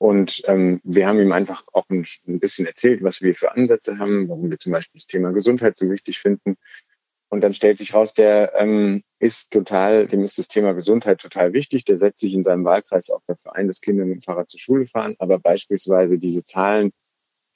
Und 0.00 0.40
ähm, 0.46 0.80
wir 0.82 1.06
haben 1.06 1.20
ihm 1.20 1.30
einfach 1.30 1.62
auch 1.74 1.84
ein, 1.90 2.06
ein, 2.26 2.40
bisschen 2.40 2.64
erzählt, 2.64 3.02
was 3.02 3.20
wir 3.20 3.34
für 3.34 3.52
Ansätze 3.52 3.98
haben, 3.98 4.30
warum 4.30 4.50
wir 4.50 4.58
zum 4.58 4.72
Beispiel 4.72 4.98
das 4.98 5.04
Thema 5.04 5.30
Gesundheit 5.30 5.76
so 5.76 5.90
wichtig 5.90 6.20
finden. 6.20 6.56
Und 7.28 7.42
dann 7.42 7.52
stellt 7.52 7.76
sich 7.76 7.92
raus, 7.92 8.14
der 8.14 8.54
ähm, 8.54 9.02
ist 9.18 9.52
total, 9.52 10.06
dem 10.06 10.24
ist 10.24 10.38
das 10.38 10.48
Thema 10.48 10.72
Gesundheit 10.72 11.20
total 11.20 11.52
wichtig. 11.52 11.84
Der 11.84 11.98
setzt 11.98 12.20
sich 12.20 12.32
in 12.32 12.42
seinem 12.42 12.64
Wahlkreis 12.64 13.10
auch 13.10 13.20
dafür 13.26 13.54
ein, 13.54 13.66
dass 13.66 13.82
Kinder 13.82 14.06
mit 14.06 14.14
dem 14.14 14.20
Fahrrad 14.22 14.48
zur 14.48 14.58
Schule 14.58 14.86
fahren. 14.86 15.16
Aber 15.18 15.38
beispielsweise 15.38 16.18
diese 16.18 16.44
Zahlen, 16.44 16.92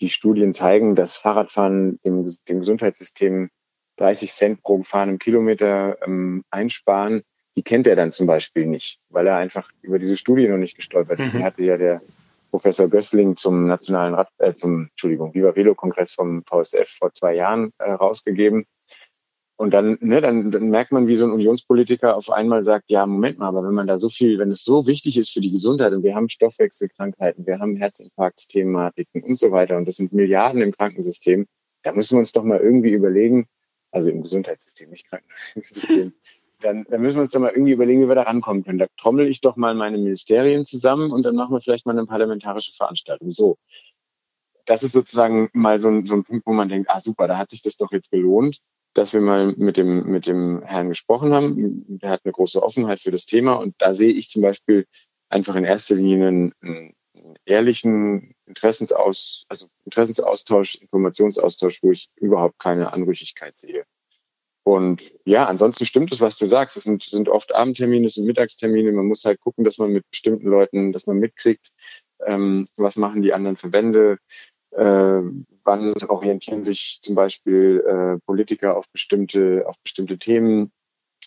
die 0.03 0.11
Studien 0.11 0.53
zeigen, 0.53 0.95
dass 0.95 1.17
Fahrradfahren 1.17 1.99
im, 2.03 2.31
dem 2.47 2.59
Gesundheitssystem 2.59 3.49
30 3.97 4.31
Cent 4.31 4.63
pro 4.63 4.77
gefahrenem 4.77 5.19
Kilometer 5.19 5.97
ähm, 6.07 6.45
einsparen, 6.51 7.23
die 7.57 7.63
kennt 7.63 7.87
er 7.87 7.97
dann 7.97 8.11
zum 8.11 8.27
Beispiel 8.27 8.67
nicht, 8.67 8.99
weil 9.09 9.27
er 9.29 9.37
einfach 9.37 9.71
über 9.81 9.99
diese 9.99 10.19
Studie 10.19 10.47
noch 10.47 10.59
nicht 10.59 10.77
gestolpert 10.77 11.21
ist. 11.21 11.33
Mhm. 11.33 11.39
Die 11.39 11.45
hatte 11.45 11.65
ja 11.65 11.79
der 11.79 12.03
Professor 12.55 12.89
Gößling 12.89 13.35
zum 13.35 13.67
nationalen 13.67 14.15
Rad, 14.15 14.29
äh, 14.39 14.53
zum 14.53 14.87
Entschuldigung, 14.91 15.35
Viva 15.35 15.57
Velo 15.57 15.75
Kongress 15.75 16.13
vom 16.13 16.45
VSF 16.45 16.89
vor 16.89 17.13
zwei 17.13 17.35
Jahren 17.35 17.73
äh, 17.79 17.91
rausgegeben. 17.91 18.65
Und 19.57 19.75
dann, 19.75 19.99
ne, 20.01 20.21
dann, 20.21 20.53
dann 20.53 20.69
merkt 20.69 20.93
man, 20.93 21.09
wie 21.09 21.17
so 21.17 21.25
ein 21.25 21.33
Unionspolitiker 21.33 22.17
auf 22.17 22.31
einmal 22.31 22.63
sagt, 22.63 22.93
ja, 22.93 23.07
Moment 23.07 23.41
mal, 23.41 23.49
aber 23.49 23.65
wenn 23.65 23.75
man 23.75 23.89
da 23.89 23.99
so 23.99 24.09
viel, 24.09 24.39
wenn 24.39 24.53
es 24.53 24.63
so 24.63 24.87
wichtig 24.87 25.17
ist 25.17 25.33
für 25.33 25.41
die 25.41 25.51
Gesundheit 25.51 25.93
und 25.95 26.05
wir 26.05 26.15
haben 26.15 26.29
Stoffwechselkrankheiten, 26.29 27.45
wir 27.45 27.59
haben 27.59 27.75
Herzinfarktsthematiken 27.75 29.25
und 29.25 29.37
so 29.37 29.51
weiter 29.51 29.77
und 29.77 29.89
das 29.89 29.97
sind 29.97 30.13
Milliarden 30.13 30.63
im 30.63 30.71
Krankensystem, 30.71 31.49
da 31.83 31.93
müssen 31.93 32.15
wir 32.15 32.21
uns 32.21 32.31
doch 32.31 32.45
mal 32.45 32.61
irgendwie 32.61 32.93
überlegen, 32.93 33.49
also 33.91 34.11
im 34.11 34.23
Gesundheitssystem, 34.23 34.91
nicht 34.91 35.09
Krankensystem, 35.09 36.13
dann, 36.65 36.85
dann 36.89 37.01
müssen 37.03 37.17
wir 37.17 37.23
uns 37.23 37.33
doch 37.33 37.41
mal 37.41 37.53
irgendwie 37.53 37.73
überlegen, 37.73 38.03
wie 38.03 38.09
wir 38.09 38.15
da 38.15 38.23
rankommen 38.23 38.65
können. 38.65 38.79
Da 38.79 38.87
trommel 38.97 39.29
ich 39.29 39.41
doch 39.41 39.57
mal 39.57 39.75
meine 39.75 39.99
Ministerien 39.99 40.65
zusammen 40.65 41.13
und 41.13 41.23
dann 41.23 41.37
machen 41.37 41.53
wir 41.53 41.61
vielleicht 41.61 41.87
mal 41.87 41.93
eine 41.93 42.07
parlamentarische 42.07 42.73
Veranstaltung. 42.73 43.31
So. 43.31 43.59
Das 44.65 44.83
ist 44.83 44.93
sozusagen 44.93 45.51
mal 45.53 45.79
so 45.79 45.89
ein, 45.89 46.07
so 46.07 46.15
ein 46.15 46.25
Punkt, 46.25 46.47
wo 46.47 46.53
man 46.53 46.71
denkt, 46.71 46.89
ah 46.91 47.01
super, 47.01 47.29
da 47.29 47.37
hat 47.37 47.51
sich 47.51 47.61
das 47.61 47.77
doch 47.77 47.93
jetzt 47.93 48.11
gelohnt, 48.11 48.61
dass 48.95 49.13
wir 49.13 49.21
mal 49.21 49.55
mit 49.57 49.77
dem, 49.77 50.11
mit 50.11 50.27
dem 50.27 50.63
Herrn 50.63 50.89
gesprochen 50.89 51.35
haben. 51.35 51.99
Der 51.99 52.11
hat 52.11 52.23
eine 52.25 52.33
große 52.33 52.63
Offenheit 52.63 53.01
für 53.01 53.11
das 53.11 53.27
Thema 53.27 53.55
und 53.55 53.75
da 53.79 53.93
sehe 53.93 54.13
ich 54.13 54.29
zum 54.29 54.41
Beispiel 54.41 54.87
einfach 55.29 55.57
in 55.57 55.65
erster 55.65 55.97
Linie 55.97 56.29
einen, 56.29 56.53
einen 56.63 56.95
ehrlichen 57.45 58.35
Interessensaus, 58.47 59.45
also 59.49 59.67
Interessensaustausch, 59.85 60.77
Informationsaustausch, 60.77 61.83
wo 61.83 61.91
ich 61.93 62.09
überhaupt 62.17 62.59
keine 62.59 62.93
Anrüchigkeit 62.93 63.57
sehe. 63.59 63.85
Und 64.65 65.13
ja, 65.27 65.47
ansonsten 65.47 65.85
stimmt 65.85 66.13
es, 66.13 66.21
was 66.21 66.37
du 66.37 66.47
sagst. 66.47 66.77
Es 66.77 66.85
sind, 66.85 67.03
sind 67.03 67.29
oft 67.29 67.55
Abendtermine, 67.55 68.07
es 68.07 68.15
sind 68.15 68.25
Mittagstermine. 68.25 68.93
Man 68.93 69.07
muss 69.07 69.25
halt 69.25 69.41
gucken, 69.41 69.65
dass 69.65 69.79
man 69.79 69.91
mit 69.91 70.09
bestimmten 70.11 70.49
Leuten, 70.49 70.93
dass 70.93 71.07
man 71.07 71.19
mitkriegt, 71.19 71.69
ähm, 72.25 72.65
was 72.77 72.97
machen 72.97 73.21
die 73.21 73.35
anderen 73.35 73.57
Verbände, 73.57 74.19
äh, 74.71 75.21
wann 75.65 75.95
orientieren 76.09 76.65
sich 76.65 76.99
zum 77.03 77.15
Beispiel 77.15 77.85
äh, 77.87 78.19
Politiker 78.27 78.77
auf 78.77 78.89
bestimmte, 78.91 79.65
auf 79.67 79.77
bestimmte 79.83 80.17
Themen, 80.17 80.73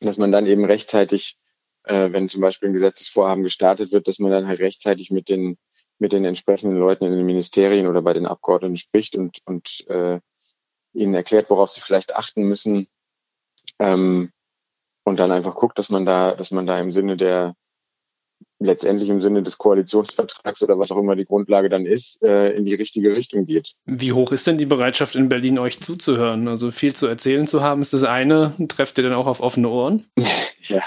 dass 0.02 0.18
man 0.18 0.32
dann 0.32 0.48
eben 0.48 0.66
rechtzeitig, 0.66 1.38
äh, 1.84 2.12
wenn 2.12 2.30
zum 2.30 2.42
Beispiel 2.42 2.70
ein 2.70 2.74
Gesetzesvorhaben 2.74 3.44
gestartet 3.44 3.92
wird, 3.92 4.08
dass 4.08 4.18
man 4.18 4.32
dann 4.32 4.48
halt 4.48 4.60
rechtzeitig 4.60 5.12
mit 5.12 5.30
den 5.30 5.58
mit 6.00 6.12
den 6.12 6.26
entsprechenden 6.26 6.78
Leuten 6.78 7.06
in 7.06 7.12
den 7.12 7.26
Ministerien 7.26 7.88
oder 7.88 8.02
bei 8.02 8.14
den 8.14 8.28
Abgeordneten 8.28 8.76
spricht 8.76 9.16
und, 9.16 9.40
und 9.46 9.84
äh, 9.90 10.20
ihnen 10.94 11.16
erklärt, 11.16 11.50
worauf 11.50 11.70
sie 11.70 11.82
vielleicht 11.82 12.16
achten 12.16 12.44
müssen, 12.44 12.88
ähm, 13.80 14.32
und 15.04 15.20
dann 15.20 15.32
einfach 15.32 15.56
guckt, 15.56 15.78
dass 15.78 15.90
man 15.90 16.06
da, 16.06 16.36
dass 16.36 16.52
man 16.52 16.68
da 16.68 16.80
im 16.80 16.92
Sinne 16.92 17.16
der, 17.16 17.56
letztendlich 18.60 19.10
im 19.10 19.22
Sinne 19.22 19.44
des 19.44 19.58
Koalitionsvertrags 19.58 20.64
oder 20.64 20.80
was 20.80 20.92
auch 20.92 20.98
immer 20.98 21.16
die 21.16 21.26
Grundlage 21.26 21.70
dann 21.70 21.86
ist, 21.86 22.22
äh, 22.24 22.52
in 22.52 22.66
die 22.66 22.74
richtige 22.74 23.14
Richtung 23.14 23.46
geht. 23.46 23.74
Wie 23.86 24.14
hoch 24.14 24.32
ist 24.32 24.48
denn 24.48 24.58
die 24.58 24.66
Bereitschaft 24.66 25.16
in 25.16 25.30
Berlin, 25.30 25.60
euch 25.60 25.80
zuzuhören? 25.80 26.48
Also 26.48 26.72
viel 26.72 26.96
zu 26.96 27.08
erzählen 27.08 27.48
zu 27.48 27.62
haben, 27.62 27.82
ist 27.82 27.94
das 27.94 28.04
eine. 28.04 28.54
Trefft 28.68 28.98
ihr 28.98 29.04
dann 29.04 29.14
auch 29.14 29.28
auf 29.28 29.42
offene 29.42 29.70
Ohren? 29.70 30.06
ja, 30.62 30.84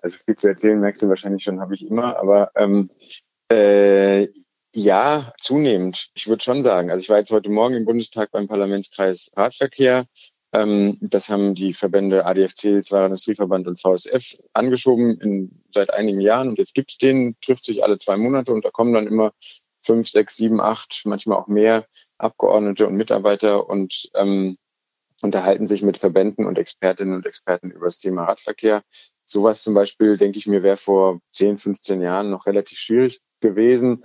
also 0.00 0.18
viel 0.24 0.36
zu 0.36 0.48
erzählen 0.48 0.78
merkst 0.78 1.02
du 1.02 1.08
wahrscheinlich 1.08 1.42
schon, 1.42 1.60
habe 1.60 1.74
ich 1.74 1.86
immer, 1.86 2.16
aber 2.18 2.50
ähm, 2.56 2.90
äh, 3.50 4.28
ja, 4.74 5.32
zunehmend. 5.38 6.08
Ich 6.14 6.26
würde 6.26 6.42
schon 6.42 6.62
sagen. 6.62 6.90
Also 6.90 7.00
ich 7.00 7.08
war 7.08 7.18
jetzt 7.18 7.30
heute 7.30 7.48
Morgen 7.48 7.74
im 7.74 7.84
Bundestag 7.84 8.32
beim 8.32 8.48
Parlamentskreis 8.48 9.30
Radverkehr 9.36 10.06
ähm, 10.54 10.98
das 11.00 11.30
haben 11.30 11.56
die 11.56 11.72
Verbände 11.72 12.24
ADFC, 12.24 12.84
Zweier 12.84 13.06
Industrieverband 13.06 13.66
und 13.66 13.80
VSF 13.80 14.38
angeschoben 14.52 15.20
in, 15.20 15.62
seit 15.68 15.92
einigen 15.92 16.20
Jahren. 16.20 16.48
Und 16.48 16.58
jetzt 16.58 16.74
gibt's 16.74 16.96
den, 16.96 17.36
trifft 17.40 17.64
sich 17.64 17.82
alle 17.82 17.98
zwei 17.98 18.16
Monate 18.16 18.52
und 18.52 18.64
da 18.64 18.70
kommen 18.70 18.94
dann 18.94 19.08
immer 19.08 19.32
fünf, 19.80 20.08
sechs, 20.08 20.36
sieben, 20.36 20.60
acht, 20.60 21.02
manchmal 21.06 21.38
auch 21.38 21.48
mehr 21.48 21.86
Abgeordnete 22.18 22.86
und 22.86 22.94
Mitarbeiter 22.94 23.68
und 23.68 24.10
ähm, 24.14 24.56
unterhalten 25.22 25.66
sich 25.66 25.82
mit 25.82 25.98
Verbänden 25.98 26.46
und 26.46 26.56
Expertinnen 26.56 27.16
und 27.16 27.26
Experten 27.26 27.72
über 27.72 27.86
das 27.86 27.98
Thema 27.98 28.24
Radverkehr. 28.24 28.84
Sowas 29.24 29.62
zum 29.62 29.74
Beispiel, 29.74 30.16
denke 30.16 30.38
ich 30.38 30.46
mir, 30.46 30.62
wäre 30.62 30.76
vor 30.76 31.20
10, 31.32 31.58
15 31.58 32.00
Jahren 32.00 32.30
noch 32.30 32.46
relativ 32.46 32.78
schwierig 32.78 33.20
gewesen. 33.40 34.04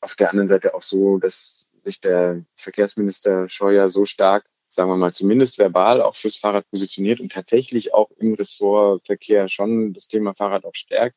Auf 0.00 0.16
der 0.16 0.30
anderen 0.30 0.48
Seite 0.48 0.74
auch 0.74 0.82
so, 0.82 1.18
dass 1.18 1.66
sich 1.84 2.00
der 2.00 2.44
Verkehrsminister 2.56 3.48
Scheuer 3.48 3.88
so 3.88 4.04
stark 4.04 4.44
sagen 4.68 4.90
wir 4.90 4.96
mal, 4.96 5.12
zumindest 5.12 5.58
verbal 5.58 6.02
auch 6.02 6.14
fürs 6.14 6.36
Fahrrad 6.36 6.68
positioniert 6.70 7.20
und 7.20 7.32
tatsächlich 7.32 7.94
auch 7.94 8.10
im 8.18 8.34
Ressortverkehr 8.34 9.48
schon 9.48 9.94
das 9.94 10.06
Thema 10.06 10.34
Fahrrad 10.34 10.64
auch 10.64 10.74
stärkt. 10.74 11.16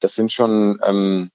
Das 0.00 0.14
sind 0.14 0.32
schon 0.32 0.80
ähm, 0.82 1.30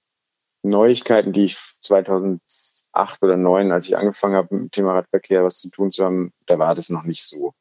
Neuigkeiten, 0.62 1.32
die 1.32 1.44
ich 1.44 1.56
2008 1.80 3.22
oder 3.22 3.34
2009, 3.34 3.72
als 3.72 3.86
ich 3.86 3.96
angefangen 3.96 4.36
habe, 4.36 4.54
mit 4.54 4.62
dem 4.62 4.70
Thema 4.70 4.94
Radverkehr 4.94 5.44
was 5.44 5.58
zu 5.58 5.70
tun 5.70 5.90
zu 5.90 6.04
haben, 6.04 6.32
da 6.46 6.58
war 6.58 6.74
das 6.74 6.90
noch 6.90 7.04
nicht 7.04 7.24
so. 7.24 7.54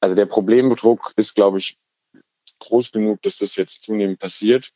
Also 0.00 0.16
der 0.16 0.26
Problembedruck 0.26 1.12
ist, 1.16 1.34
glaube 1.34 1.58
ich, 1.58 1.78
groß 2.58 2.92
genug, 2.92 3.22
dass 3.22 3.38
das 3.38 3.56
jetzt 3.56 3.82
zunehmend 3.82 4.18
passiert, 4.18 4.70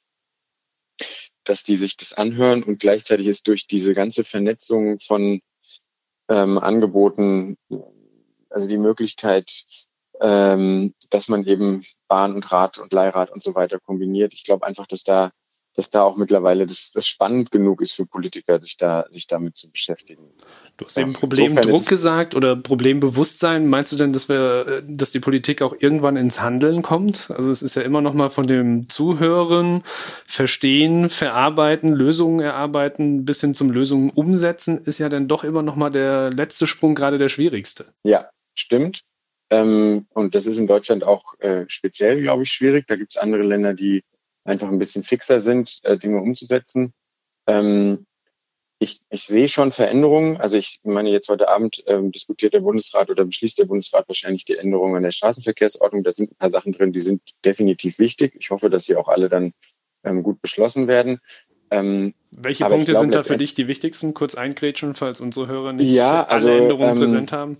dass 1.44 1.62
die 1.62 1.76
sich 1.76 1.96
das 1.96 2.12
anhören 2.12 2.62
und 2.62 2.80
gleichzeitig 2.80 3.26
ist 3.26 3.46
durch 3.46 3.66
diese 3.66 3.92
ganze 3.92 4.24
Vernetzung 4.24 4.98
von 4.98 5.40
ähm, 6.28 6.58
Angeboten 6.58 7.56
also 8.56 8.68
die 8.68 8.78
Möglichkeit, 8.78 9.66
ähm, 10.20 10.94
dass 11.10 11.28
man 11.28 11.44
eben 11.44 11.84
Bahn 12.08 12.34
und 12.34 12.50
Rad 12.50 12.78
und 12.78 12.90
Leihrad 12.90 13.30
und 13.30 13.42
so 13.42 13.54
weiter 13.54 13.78
kombiniert. 13.78 14.32
Ich 14.32 14.44
glaube 14.44 14.66
einfach, 14.66 14.86
dass 14.86 15.04
da 15.04 15.30
dass 15.76 15.90
da 15.90 16.02
auch 16.02 16.16
mittlerweile 16.16 16.64
das, 16.64 16.90
das 16.92 17.06
spannend 17.06 17.50
genug 17.50 17.82
ist 17.82 17.92
für 17.92 18.06
Politiker, 18.06 18.60
sich 18.60 18.76
da 18.76 19.04
sich 19.10 19.26
damit 19.26 19.56
zu 19.56 19.70
beschäftigen. 19.70 20.30
Du 20.78 20.86
hast 20.86 20.96
eben 20.96 21.12
Problemdruck 21.12 21.86
gesagt 21.86 22.34
oder 22.34 22.56
Problembewusstsein. 22.56 23.68
Meinst 23.68 23.92
du 23.92 23.96
denn, 23.96 24.12
dass 24.12 24.28
wir, 24.28 24.82
dass 24.86 25.12
die 25.12 25.20
Politik 25.20 25.62
auch 25.62 25.74
irgendwann 25.78 26.16
ins 26.16 26.40
Handeln 26.40 26.82
kommt? 26.82 27.30
Also 27.30 27.50
es 27.52 27.62
ist 27.62 27.76
ja 27.76 27.82
immer 27.82 28.00
noch 28.00 28.14
mal 28.14 28.30
von 28.30 28.46
dem 28.46 28.88
Zuhören, 28.88 29.82
Verstehen, 30.26 31.10
Verarbeiten, 31.10 31.92
Lösungen 31.92 32.40
erarbeiten 32.40 33.24
bis 33.24 33.40
hin 33.40 33.54
zum 33.54 33.70
Lösungen 33.70 34.10
umsetzen, 34.10 34.78
ist 34.78 34.98
ja 34.98 35.08
dann 35.08 35.28
doch 35.28 35.44
immer 35.44 35.62
noch 35.62 35.76
mal 35.76 35.90
der 35.90 36.30
letzte 36.30 36.66
Sprung 36.66 36.94
gerade 36.94 37.18
der 37.18 37.28
schwierigste. 37.28 37.92
Ja, 38.02 38.30
stimmt. 38.58 39.02
Ähm, 39.50 40.06
und 40.10 40.34
das 40.34 40.46
ist 40.46 40.58
in 40.58 40.66
Deutschland 40.66 41.04
auch 41.04 41.38
äh, 41.38 41.64
speziell, 41.68 42.20
glaube 42.20 42.42
ich, 42.42 42.50
schwierig. 42.50 42.86
Da 42.86 42.96
gibt 42.96 43.12
es 43.12 43.16
andere 43.16 43.42
Länder, 43.42 43.74
die 43.74 44.02
einfach 44.44 44.68
ein 44.68 44.78
bisschen 44.78 45.02
fixer 45.02 45.40
sind, 45.40 45.78
äh, 45.84 45.98
Dinge 45.98 46.20
umzusetzen. 46.20 46.92
Ähm, 47.46 48.06
ich, 48.78 48.98
ich 49.08 49.22
sehe 49.22 49.48
schon 49.48 49.72
Veränderungen. 49.72 50.36
Also 50.36 50.56
ich 50.56 50.80
meine, 50.84 51.10
jetzt 51.10 51.28
heute 51.28 51.48
Abend 51.48 51.82
ähm, 51.86 52.12
diskutiert 52.12 52.54
der 52.54 52.60
Bundesrat 52.60 53.08
oder 53.08 53.24
beschließt 53.24 53.58
der 53.58 53.64
Bundesrat 53.64 54.08
wahrscheinlich 54.08 54.44
die 54.44 54.56
Änderungen 54.56 54.96
an 54.96 55.02
der 55.02 55.12
Straßenverkehrsordnung. 55.12 56.04
Da 56.04 56.12
sind 56.12 56.32
ein 56.32 56.36
paar 56.36 56.50
Sachen 56.50 56.72
drin, 56.72 56.92
die 56.92 57.00
sind 57.00 57.22
definitiv 57.44 57.98
wichtig. 57.98 58.34
Ich 58.38 58.50
hoffe, 58.50 58.68
dass 58.68 58.84
sie 58.84 58.96
auch 58.96 59.08
alle 59.08 59.28
dann 59.28 59.52
ähm, 60.04 60.22
gut 60.22 60.42
beschlossen 60.42 60.88
werden. 60.88 61.20
Ähm, 61.70 62.14
Welche 62.36 62.64
Punkte 62.66 62.92
glaub, 62.92 63.02
sind 63.02 63.14
da 63.14 63.22
für 63.22 63.38
dich 63.38 63.54
die 63.54 63.66
wichtigsten? 63.66 64.12
Kurz 64.12 64.34
eingrätschen, 64.34 64.94
falls 64.94 65.20
unsere 65.20 65.46
Hörer 65.46 65.72
nicht 65.72 65.90
ja, 65.90 66.24
also, 66.24 66.48
alle 66.48 66.58
Änderungen 66.58 66.90
ähm, 66.90 66.98
präsent 66.98 67.32
haben 67.32 67.58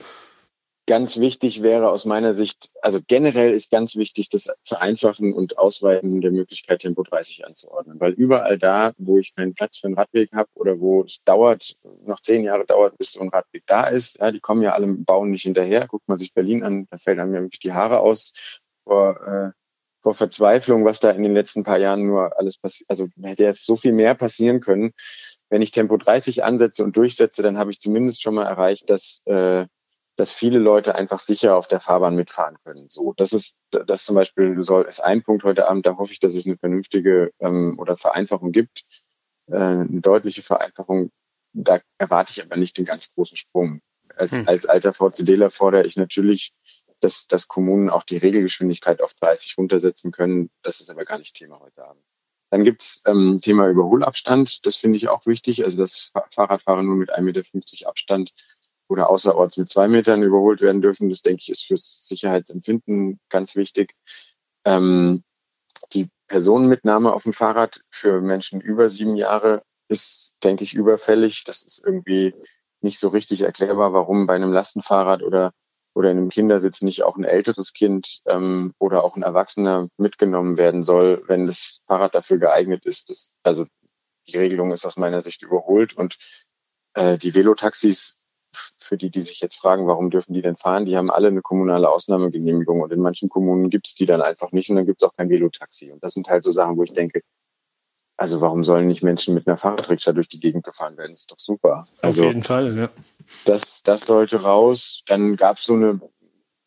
ganz 0.87 1.19
wichtig 1.19 1.63
wäre 1.63 1.91
aus 1.91 2.05
meiner 2.05 2.33
Sicht, 2.33 2.71
also 2.81 3.01
generell 3.05 3.53
ist 3.53 3.71
ganz 3.71 3.97
wichtig 3.97 4.29
das 4.29 4.49
Vereinfachen 4.63 5.35
und 5.35 5.59
Ausweiten 5.59 6.21
der 6.21 6.31
Möglichkeit, 6.31 6.81
Tempo 6.81 7.03
30 7.03 7.47
anzuordnen. 7.47 8.01
Weil 8.01 8.13
überall 8.13 8.59
da, 8.59 8.93
wo 8.97 9.19
ich 9.19 9.35
keinen 9.35 9.55
Platz 9.55 9.79
für 9.79 9.89
einen 9.89 9.99
Radweg 9.99 10.33
habe 10.33 10.49
oder 10.55 10.79
wo 10.79 11.03
es 11.03 11.19
dauert, 11.25 11.77
noch 12.05 12.21
zehn 12.21 12.45
Jahre 12.45 12.65
dauert, 12.65 12.97
bis 12.99 13.13
so 13.13 13.21
ein 13.21 13.29
Radweg 13.29 13.65
da 13.67 13.89
ist, 13.89 14.19
ja, 14.19 14.31
die 14.31 14.41
kommen 14.41 14.63
ja 14.63 14.73
alle 14.73 14.87
Bauen 14.87 15.31
nicht 15.31 15.43
hinterher. 15.43 15.89
Guckt 15.89 16.09
man 16.09 16.19
sich 16.19 16.33
Berlin 16.33 16.63
an, 16.63 16.87
da 16.91 16.97
fällt 16.97 17.19
einem 17.19 17.35
ja 17.35 17.41
wirklich 17.41 17.61
die 17.61 17.73
Haare 17.73 18.01
aus 18.01 18.61
vor, 18.85 19.21
äh, 19.27 19.51
vor 20.03 20.15
Verzweiflung, 20.15 20.85
was 20.85 21.01
da 21.01 21.11
in 21.11 21.25
den 21.25 21.35
letzten 21.35 21.65
paar 21.65 21.79
Jahren 21.79 22.07
nur 22.07 22.39
alles 22.39 22.59
passiert. 22.59 22.89
Also 22.89 23.09
hätte 23.21 23.45
ja 23.45 23.55
so 23.55 23.75
viel 23.75 23.93
mehr 23.93 24.15
passieren 24.15 24.61
können. 24.61 24.93
Wenn 25.51 25.63
ich 25.63 25.73
Tempo 25.73 25.97
30 25.97 26.45
ansetze 26.45 26.85
und 26.85 26.97
durchsetze, 26.97 27.43
dann 27.43 27.59
habe 27.59 27.73
ich 27.73 27.81
zumindest 27.81 28.23
schon 28.23 28.37
mal 28.37 28.47
erreicht, 28.47 28.89
dass 28.89 29.23
äh, 29.27 29.67
dass 30.17 30.33
viele 30.33 30.59
Leute 30.59 30.95
einfach 30.95 31.21
sicher 31.21 31.57
auf 31.57 31.69
der 31.69 31.81
Fahrbahn 31.81 32.17
mitfahren 32.17 32.57
können. 32.65 32.89
So, 32.89 33.13
das 33.17 33.33
ist 33.33 33.57
das 33.71 34.05
zum 34.05 34.15
Beispiel 34.15 34.63
soll 34.65 34.85
ist 34.85 35.01
ein 35.01 35.23
Punkt 35.23 35.45
heute 35.45 35.69
Abend. 35.69 35.87
Da 35.87 35.97
hoffe 35.97 36.13
ich, 36.13 36.21
dass 36.21 36.35
es 36.35 36.47
eine 36.47 36.57
vernünftige 36.57 37.33
ähm, 37.39 37.79
oder 37.79 37.97
Vereinfachung 37.97 38.53
gibt, 38.53 38.83
äh, 39.49 39.57
eine 39.57 40.01
deutliche 40.01 40.43
Vereinfachung 40.43 41.11
da 41.57 41.81
erwarte 41.99 42.33
ich 42.33 42.45
aber 42.45 42.57
nicht 42.57 42.77
den 42.79 42.85
ganz 42.85 43.13
großen 43.15 43.37
Sprung. 43.37 43.81
Als, 44.15 44.39
hm. 44.39 44.49
als 44.49 44.67
alter 44.67 44.93
VCDler 44.93 45.51
fordere 45.51 45.85
ich 45.85 45.97
natürlich, 45.97 46.53
dass, 47.01 47.27
dass 47.27 47.49
Kommunen 47.49 47.91
auch 47.91 48.03
die 48.03 48.17
Regelgeschwindigkeit 48.17 49.03
auf 49.03 49.15
30 49.15 49.59
runtersetzen 49.59 50.13
können. 50.13 50.51
Das 50.63 50.81
ist 50.81 50.91
aber 50.91 51.05
gar 51.05 51.19
nicht 51.19 51.35
Thema 51.35 51.61
heute 51.61 51.85
Abend. 51.85 52.03
Dann 52.51 52.63
gibt's 52.63 53.03
ähm, 53.07 53.39
Thema 53.43 53.69
Überholabstand. 53.69 54.65
Das 54.67 54.77
finde 54.77 54.97
ich 54.97 55.09
auch 55.09 55.27
wichtig. 55.27 55.65
Also 55.65 55.79
dass 55.79 56.13
Fahrradfahrer 56.31 56.83
nur 56.83 56.97
mit 56.97 57.13
1,50 57.13 57.23
Meter 57.23 57.89
Abstand 57.89 58.31
oder 58.89 59.11
außerorts 59.11 59.57
mit 59.57 59.69
zwei 59.69 59.89
Metern 59.89 60.23
überholt 60.23 60.61
werden 60.61 60.83
dürfen. 60.83 61.09
Das 61.09 61.23
denke 61.23 61.43
ich 61.43 61.51
ist 61.51 61.65
fürs 61.65 62.07
Sicherheitsempfinden 62.07 63.21
ganz 63.29 63.57
wichtig. 63.57 63.95
Ähm, 64.65 65.23
die 65.93 66.09
Personenmitnahme 66.29 67.13
auf 67.13 67.25
dem 67.25 67.33
Fahrrad 67.33 67.81
für 67.91 68.21
Menschen 68.21 68.61
über 68.61 68.89
sieben 68.89 69.17
Jahre 69.17 69.63
ist, 69.89 70.35
denke 70.43 70.65
ich, 70.65 70.75
überfällig. 70.75 71.45
Das 71.45 71.63
ist 71.63 71.83
irgendwie 71.85 72.35
nicht 72.81 72.99
so 72.99 73.09
richtig 73.09 73.43
erklärbar, 73.43 73.93
warum 73.93 74.27
bei 74.27 74.35
einem 74.35 74.53
Lastenfahrrad 74.53 75.23
oder 75.23 75.53
oder 75.97 76.11
in 76.11 76.19
einem 76.19 76.29
Kindersitz 76.29 76.83
nicht 76.83 77.05
auch 77.05 77.17
ein 77.17 77.25
älteres 77.25 77.73
Kind 77.73 78.21
ähm, 78.27 78.75
oder 78.79 79.03
auch 79.03 79.17
ein 79.17 79.23
Erwachsener 79.23 79.89
mitgenommen 79.97 80.59
werden 80.59 80.83
soll, 80.83 81.23
wenn 81.27 81.47
das 81.47 81.81
Fahrrad 81.87 82.15
dafür 82.15 82.37
geeignet 82.37 82.85
ist. 82.85 83.09
Das, 83.09 83.31
also 83.43 83.65
die 84.29 84.37
Regelung 84.37 84.73
ist 84.73 84.85
aus 84.85 84.99
meiner 84.99 85.23
Sicht 85.23 85.41
überholt 85.41 85.95
und 85.95 86.19
äh, 86.93 87.17
die 87.17 87.35
Velotaxis, 87.35 88.19
für 88.87 88.97
die, 88.97 89.11
die 89.11 89.23
sich 89.23 89.41
jetzt 89.41 89.57
fragen, 89.57 89.87
warum 89.87 90.11
dürfen 90.11 90.33
die 90.33 90.43
denn 90.43 90.57
fahren, 90.57 90.87
die 90.87 90.97
haben 90.97 91.11
alle 91.11 91.29
eine 91.29 91.43
kommunale 91.43 91.89
Ausnahmegenehmigung 91.91 92.81
und 92.81 92.93
in 92.93 93.01
manchen 93.01 93.29
Kommunen 93.29 93.71
gibt's 93.71 93.95
die 93.95 94.07
dann 94.07 94.23
einfach 94.23 94.53
nicht 94.53 94.71
und 94.71 94.77
dann 94.77 94.87
gibt's 94.87 95.03
auch 95.03 95.15
kein 95.17 95.29
Velotaxi. 95.29 95.91
Und 95.91 96.03
das 96.03 96.15
sind 96.15 96.29
halt 96.29 96.45
so 96.45 96.51
Sachen, 96.51 96.77
wo 96.77 96.83
ich 96.83 96.93
denke, 96.93 97.23
also 98.17 98.41
warum 98.41 98.65
sollen 98.65 98.87
nicht 98.87 99.03
Menschen 99.03 99.35
mit 99.35 99.47
einer 99.47 99.59
Fahrradrikscha 99.59 100.13
durch 100.13 100.29
die 100.29 100.41
Gegend 100.41 100.65
gefahren 100.65 100.97
werden? 100.97 101.13
Das 101.13 101.21
ist 101.21 101.33
doch 101.33 101.39
super. 101.39 101.87
Also, 102.01 102.23
Auf 102.23 102.29
jeden 102.29 102.43
Fall, 102.45 102.77
ja. 102.77 102.89
Das, 103.45 103.83
das 103.83 104.07
sollte 104.07 104.43
raus. 104.43 105.03
Dann 105.07 105.37
gab 105.37 105.57
es 105.59 105.65
so 105.65 105.75
eine 105.75 106.01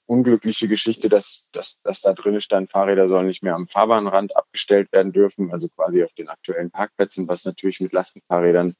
unglückliche 0.05 0.67
Geschichte, 0.67 1.09
dass, 1.09 1.49
dass, 1.51 1.79
dass 1.81 2.01
da 2.01 2.13
drin 2.13 2.41
stand, 2.41 2.71
Fahrräder 2.71 3.07
sollen 3.07 3.27
nicht 3.27 3.43
mehr 3.43 3.55
am 3.55 3.67
Fahrbahnrand 3.67 4.35
abgestellt 4.35 4.91
werden 4.91 5.11
dürfen, 5.11 5.51
also 5.51 5.69
quasi 5.69 6.03
auf 6.03 6.13
den 6.13 6.29
aktuellen 6.29 6.71
Parkplätzen, 6.71 7.27
was 7.27 7.45
natürlich 7.45 7.79
mit 7.79 7.93
Lastenfahrrädern 7.93 8.75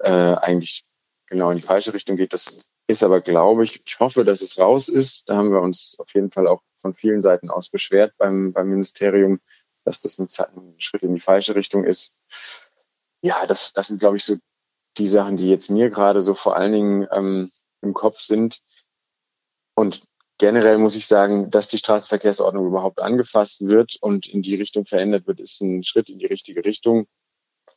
äh, 0.00 0.10
eigentlich 0.10 0.84
genau 1.26 1.50
in 1.50 1.58
die 1.58 1.64
falsche 1.64 1.92
Richtung 1.94 2.16
geht. 2.16 2.32
Das 2.32 2.70
ist 2.86 3.02
aber, 3.02 3.20
glaube 3.20 3.64
ich, 3.64 3.82
ich 3.84 4.00
hoffe, 4.00 4.24
dass 4.24 4.42
es 4.42 4.58
raus 4.58 4.88
ist. 4.88 5.28
Da 5.28 5.36
haben 5.36 5.52
wir 5.52 5.60
uns 5.60 5.96
auf 5.98 6.14
jeden 6.14 6.30
Fall 6.30 6.46
auch 6.46 6.62
von 6.74 6.94
vielen 6.94 7.20
Seiten 7.20 7.50
aus 7.50 7.68
beschwert 7.68 8.14
beim, 8.18 8.52
beim 8.52 8.68
Ministerium, 8.68 9.40
dass 9.84 9.98
das 9.98 10.18
ein, 10.18 10.28
ein 10.56 10.74
Schritt 10.78 11.02
in 11.02 11.14
die 11.14 11.20
falsche 11.20 11.54
Richtung 11.54 11.84
ist. 11.84 12.14
Ja, 13.22 13.46
das, 13.46 13.72
das 13.72 13.88
sind, 13.88 13.98
glaube 14.00 14.16
ich, 14.16 14.24
so 14.24 14.36
die 14.98 15.08
Sachen, 15.08 15.36
die 15.36 15.48
jetzt 15.48 15.70
mir 15.70 15.90
gerade 15.90 16.22
so 16.22 16.34
vor 16.34 16.56
allen 16.56 16.72
Dingen 16.72 17.08
ähm, 17.12 17.50
im 17.82 17.92
Kopf 17.92 18.18
sind. 18.18 18.60
Und 19.74 20.04
generell 20.38 20.78
muss 20.78 20.96
ich 20.96 21.06
sagen, 21.06 21.50
dass 21.50 21.68
die 21.68 21.78
Straßenverkehrsordnung 21.78 22.66
überhaupt 22.66 23.00
angefasst 23.00 23.66
wird 23.66 23.96
und 24.00 24.26
in 24.26 24.42
die 24.42 24.54
Richtung 24.54 24.84
verändert 24.84 25.26
wird, 25.26 25.40
ist 25.40 25.60
ein 25.60 25.82
Schritt 25.82 26.08
in 26.08 26.18
die 26.18 26.26
richtige 26.26 26.64
Richtung. 26.64 27.06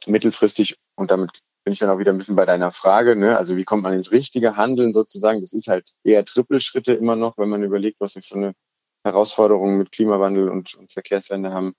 Mittelfristig, 0.05 0.77
und 0.95 1.09
damit 1.11 1.39
bin 1.63 1.73
ich 1.73 1.79
dann 1.79 1.89
auch 1.89 1.99
wieder 1.99 2.11
ein 2.11 2.17
bisschen 2.17 2.35
bei 2.35 2.45
deiner 2.45 2.71
Frage, 2.71 3.15
ne? 3.15 3.37
also 3.37 3.57
wie 3.57 3.65
kommt 3.65 3.83
man 3.83 3.93
ins 3.93 4.11
richtige 4.11 4.55
Handeln 4.57 4.93
sozusagen? 4.93 5.41
Das 5.41 5.53
ist 5.53 5.67
halt 5.67 5.91
eher 6.03 6.25
Trippelschritte 6.25 6.93
immer 6.93 7.15
noch, 7.15 7.37
wenn 7.37 7.49
man 7.49 7.63
überlegt, 7.63 7.99
was 7.99 8.15
wir 8.15 8.21
für 8.21 8.35
eine 8.35 8.53
Herausforderung 9.03 9.77
mit 9.77 9.91
Klimawandel 9.91 10.49
und, 10.49 10.75
und 10.75 10.91
Verkehrswende 10.91 11.53
haben 11.53 11.73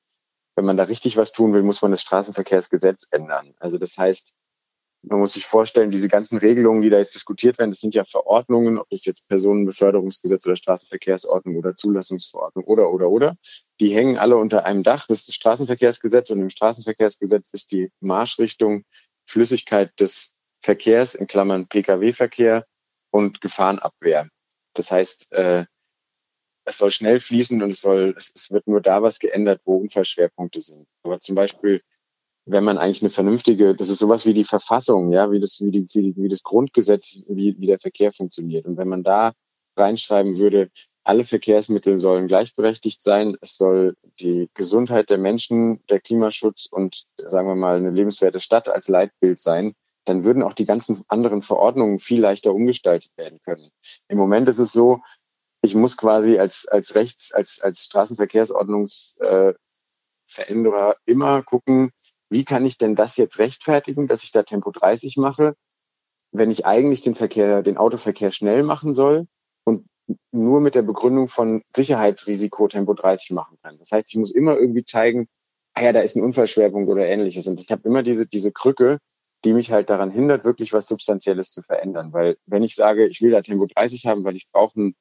wenn 0.60 0.64
man 0.64 0.76
da 0.76 0.84
richtig 0.84 1.16
was 1.16 1.32
tun 1.32 1.52
will, 1.52 1.62
muss 1.62 1.82
man 1.82 1.90
das 1.90 2.02
Straßenverkehrsgesetz 2.02 3.06
ändern. 3.10 3.54
Also 3.58 3.78
das 3.78 3.96
heißt, 3.96 4.34
man 5.02 5.18
muss 5.18 5.32
sich 5.32 5.46
vorstellen, 5.46 5.90
diese 5.90 6.08
ganzen 6.08 6.36
Regelungen, 6.36 6.82
die 6.82 6.90
da 6.90 6.98
jetzt 6.98 7.14
diskutiert 7.14 7.58
werden, 7.58 7.70
das 7.70 7.80
sind 7.80 7.94
ja 7.94 8.04
Verordnungen, 8.04 8.78
ob 8.78 8.86
das 8.90 9.06
jetzt 9.06 9.26
Personenbeförderungsgesetz 9.28 10.46
oder 10.46 10.56
Straßenverkehrsordnung 10.56 11.56
oder 11.56 11.74
Zulassungsverordnung 11.74 12.66
oder, 12.66 12.90
oder, 12.90 13.08
oder. 13.08 13.36
Die 13.80 13.94
hängen 13.94 14.18
alle 14.18 14.36
unter 14.36 14.66
einem 14.66 14.82
Dach. 14.82 15.06
Das 15.08 15.20
ist 15.20 15.28
das 15.28 15.34
Straßenverkehrsgesetz 15.36 16.28
und 16.28 16.40
im 16.40 16.50
Straßenverkehrsgesetz 16.50 17.50
ist 17.54 17.72
die 17.72 17.90
Marschrichtung 18.00 18.84
Flüssigkeit 19.30 19.98
des 20.00 20.34
Verkehrs 20.60 21.14
in 21.14 21.26
Klammern 21.26 21.68
Pkw-Verkehr 21.68 22.66
und 23.10 23.40
Gefahrenabwehr. 23.40 24.28
Das 24.74 24.90
heißt, 24.90 25.32
äh, 25.32 25.64
es 26.64 26.78
soll 26.78 26.90
schnell 26.90 27.20
fließen 27.20 27.62
und 27.62 27.70
es 27.70 27.80
soll, 27.80 28.14
es, 28.16 28.50
wird 28.50 28.66
nur 28.66 28.80
da 28.80 29.02
was 29.02 29.18
geändert, 29.18 29.62
wo 29.64 29.76
Unfallschwerpunkte 29.76 30.60
sind. 30.60 30.86
Aber 31.02 31.18
zum 31.18 31.34
Beispiel, 31.34 31.82
wenn 32.44 32.64
man 32.64 32.78
eigentlich 32.78 33.02
eine 33.02 33.10
vernünftige, 33.10 33.74
das 33.74 33.88
ist 33.88 33.98
sowas 33.98 34.26
wie 34.26 34.34
die 34.34 34.44
Verfassung, 34.44 35.12
ja, 35.12 35.30
wie 35.30 35.40
das, 35.40 35.60
wie 35.60 35.70
die, 35.70 35.86
wie, 35.92 36.12
die, 36.12 36.16
wie 36.16 36.28
das 36.28 36.42
Grundgesetz, 36.42 37.24
wie, 37.28 37.58
wie 37.58 37.66
der 37.66 37.78
Verkehr 37.78 38.12
funktioniert. 38.12 38.66
Und 38.66 38.76
wenn 38.76 38.88
man 38.88 39.02
da 39.02 39.32
reinschreiben 39.76 40.36
würde, 40.36 40.70
alle 41.04 41.24
Verkehrsmittel 41.24 41.98
sollen 41.98 42.26
gleichberechtigt 42.26 43.02
sein, 43.02 43.36
es 43.40 43.56
soll 43.56 43.96
die 44.20 44.50
Gesundheit 44.54 45.10
der 45.10 45.18
Menschen, 45.18 45.84
der 45.88 46.00
Klimaschutz 46.00 46.66
und 46.70 47.04
sagen 47.16 47.48
wir 47.48 47.54
mal 47.54 47.76
eine 47.76 47.90
lebenswerte 47.90 48.40
Stadt 48.40 48.68
als 48.68 48.88
Leitbild 48.88 49.40
sein, 49.40 49.74
dann 50.04 50.24
würden 50.24 50.42
auch 50.42 50.52
die 50.54 50.64
ganzen 50.64 51.02
anderen 51.08 51.42
Verordnungen 51.42 51.98
viel 51.98 52.20
leichter 52.20 52.54
umgestaltet 52.54 53.10
werden 53.16 53.38
können. 53.44 53.70
Im 54.08 54.18
Moment 54.18 54.48
ist 54.48 54.58
es 54.58 54.72
so, 54.72 55.00
ich 55.62 55.74
muss 55.74 55.96
quasi 55.96 56.38
als, 56.38 56.66
als 56.66 56.94
Rechts, 56.94 57.32
als, 57.32 57.60
als 57.60 57.84
Straßenverkehrsordnungsveränderer 57.84 59.56
äh, 60.36 60.96
immer 61.04 61.42
gucken, 61.42 61.92
wie 62.30 62.44
kann 62.44 62.64
ich 62.64 62.78
denn 62.78 62.94
das 62.94 63.16
jetzt 63.16 63.38
rechtfertigen, 63.38 64.06
dass 64.06 64.22
ich 64.22 64.32
da 64.32 64.42
Tempo 64.42 64.70
30 64.70 65.16
mache, 65.16 65.54
wenn 66.32 66.50
ich 66.50 66.64
eigentlich 66.64 67.00
den 67.00 67.14
Verkehr, 67.14 67.62
den 67.62 67.76
Autoverkehr 67.76 68.30
schnell 68.30 68.62
machen 68.62 68.92
soll 68.94 69.26
nur 70.32 70.60
mit 70.60 70.74
der 70.74 70.82
Begründung 70.82 71.28
von 71.28 71.62
Sicherheitsrisiko 71.74 72.68
Tempo 72.68 72.94
30 72.94 73.30
machen 73.30 73.58
kann. 73.62 73.78
Das 73.78 73.92
heißt, 73.92 74.08
ich 74.10 74.16
muss 74.16 74.30
immer 74.30 74.56
irgendwie 74.56 74.84
zeigen, 74.84 75.28
ah 75.74 75.82
ja, 75.82 75.92
da 75.92 76.00
ist 76.00 76.16
ein 76.16 76.22
Unfallschwerpunkt 76.22 76.88
oder 76.90 77.06
ähnliches. 77.06 77.46
Und 77.46 77.60
ich 77.60 77.70
habe 77.70 77.82
immer 77.88 78.02
diese, 78.02 78.26
diese 78.26 78.52
Krücke, 78.52 78.98
die 79.44 79.52
mich 79.52 79.72
halt 79.72 79.90
daran 79.90 80.10
hindert, 80.10 80.44
wirklich 80.44 80.72
was 80.72 80.86
Substanzielles 80.86 81.50
zu 81.50 81.62
verändern. 81.62 82.12
Weil 82.12 82.36
wenn 82.46 82.62
ich 82.62 82.74
sage, 82.74 83.06
ich 83.06 83.22
will 83.22 83.30
da 83.30 83.40
Tempo 83.40 83.66
30 83.66 84.06
haben, 84.06 84.24
weil 84.24 84.36
ich 84.36 84.48
brauche 84.50 84.80
ein 84.80 84.94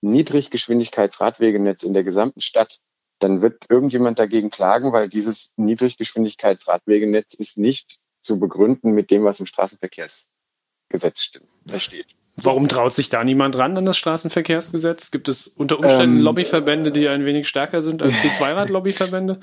Niedriggeschwindigkeitsradwegenetz 0.00 1.82
in 1.82 1.92
der 1.92 2.04
gesamten 2.04 2.40
Stadt, 2.40 2.78
dann 3.18 3.42
wird 3.42 3.66
irgendjemand 3.68 4.18
dagegen 4.18 4.50
klagen, 4.50 4.92
weil 4.92 5.08
dieses 5.08 5.52
Niedriggeschwindigkeitsradwegenetz 5.56 7.34
ist 7.34 7.58
nicht 7.58 7.98
zu 8.20 8.38
begründen 8.38 8.92
mit 8.92 9.10
dem, 9.10 9.24
was 9.24 9.40
im 9.40 9.46
Straßenverkehrsgesetz 9.46 11.32
steht. 11.76 12.17
Warum 12.42 12.68
traut 12.68 12.94
sich 12.94 13.08
da 13.08 13.24
niemand 13.24 13.58
ran 13.58 13.76
an 13.76 13.84
das 13.84 13.98
Straßenverkehrsgesetz? 13.98 15.10
Gibt 15.10 15.28
es 15.28 15.48
unter 15.48 15.78
Umständen 15.78 16.18
ähm, 16.18 16.22
Lobbyverbände, 16.22 16.92
die 16.92 17.08
ein 17.08 17.24
wenig 17.24 17.48
stärker 17.48 17.82
sind 17.82 18.02
als 18.02 18.22
die 18.22 18.28
Zweirad-Lobbyverbände? 18.32 19.40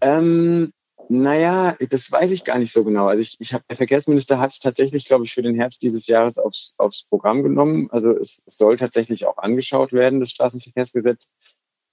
Ähm, 0.00 0.72
naja, 1.08 1.76
das 1.90 2.10
weiß 2.10 2.30
ich 2.32 2.44
gar 2.44 2.58
nicht 2.58 2.72
so 2.72 2.84
genau. 2.84 3.06
Also 3.06 3.22
ich, 3.22 3.36
ich 3.38 3.54
habe 3.54 3.64
der 3.68 3.76
Verkehrsminister 3.76 4.40
hat 4.40 4.50
es 4.50 4.58
tatsächlich, 4.58 5.04
glaube 5.04 5.24
ich, 5.24 5.32
für 5.32 5.42
den 5.42 5.54
Herbst 5.54 5.82
dieses 5.82 6.06
Jahres 6.06 6.38
aufs, 6.38 6.74
aufs 6.78 7.04
Programm 7.04 7.42
genommen. 7.42 7.88
Also 7.90 8.10
es, 8.10 8.42
es 8.44 8.56
soll 8.56 8.76
tatsächlich 8.76 9.26
auch 9.26 9.38
angeschaut 9.38 9.92
werden, 9.92 10.20
das 10.20 10.30
Straßenverkehrsgesetz. 10.30 11.28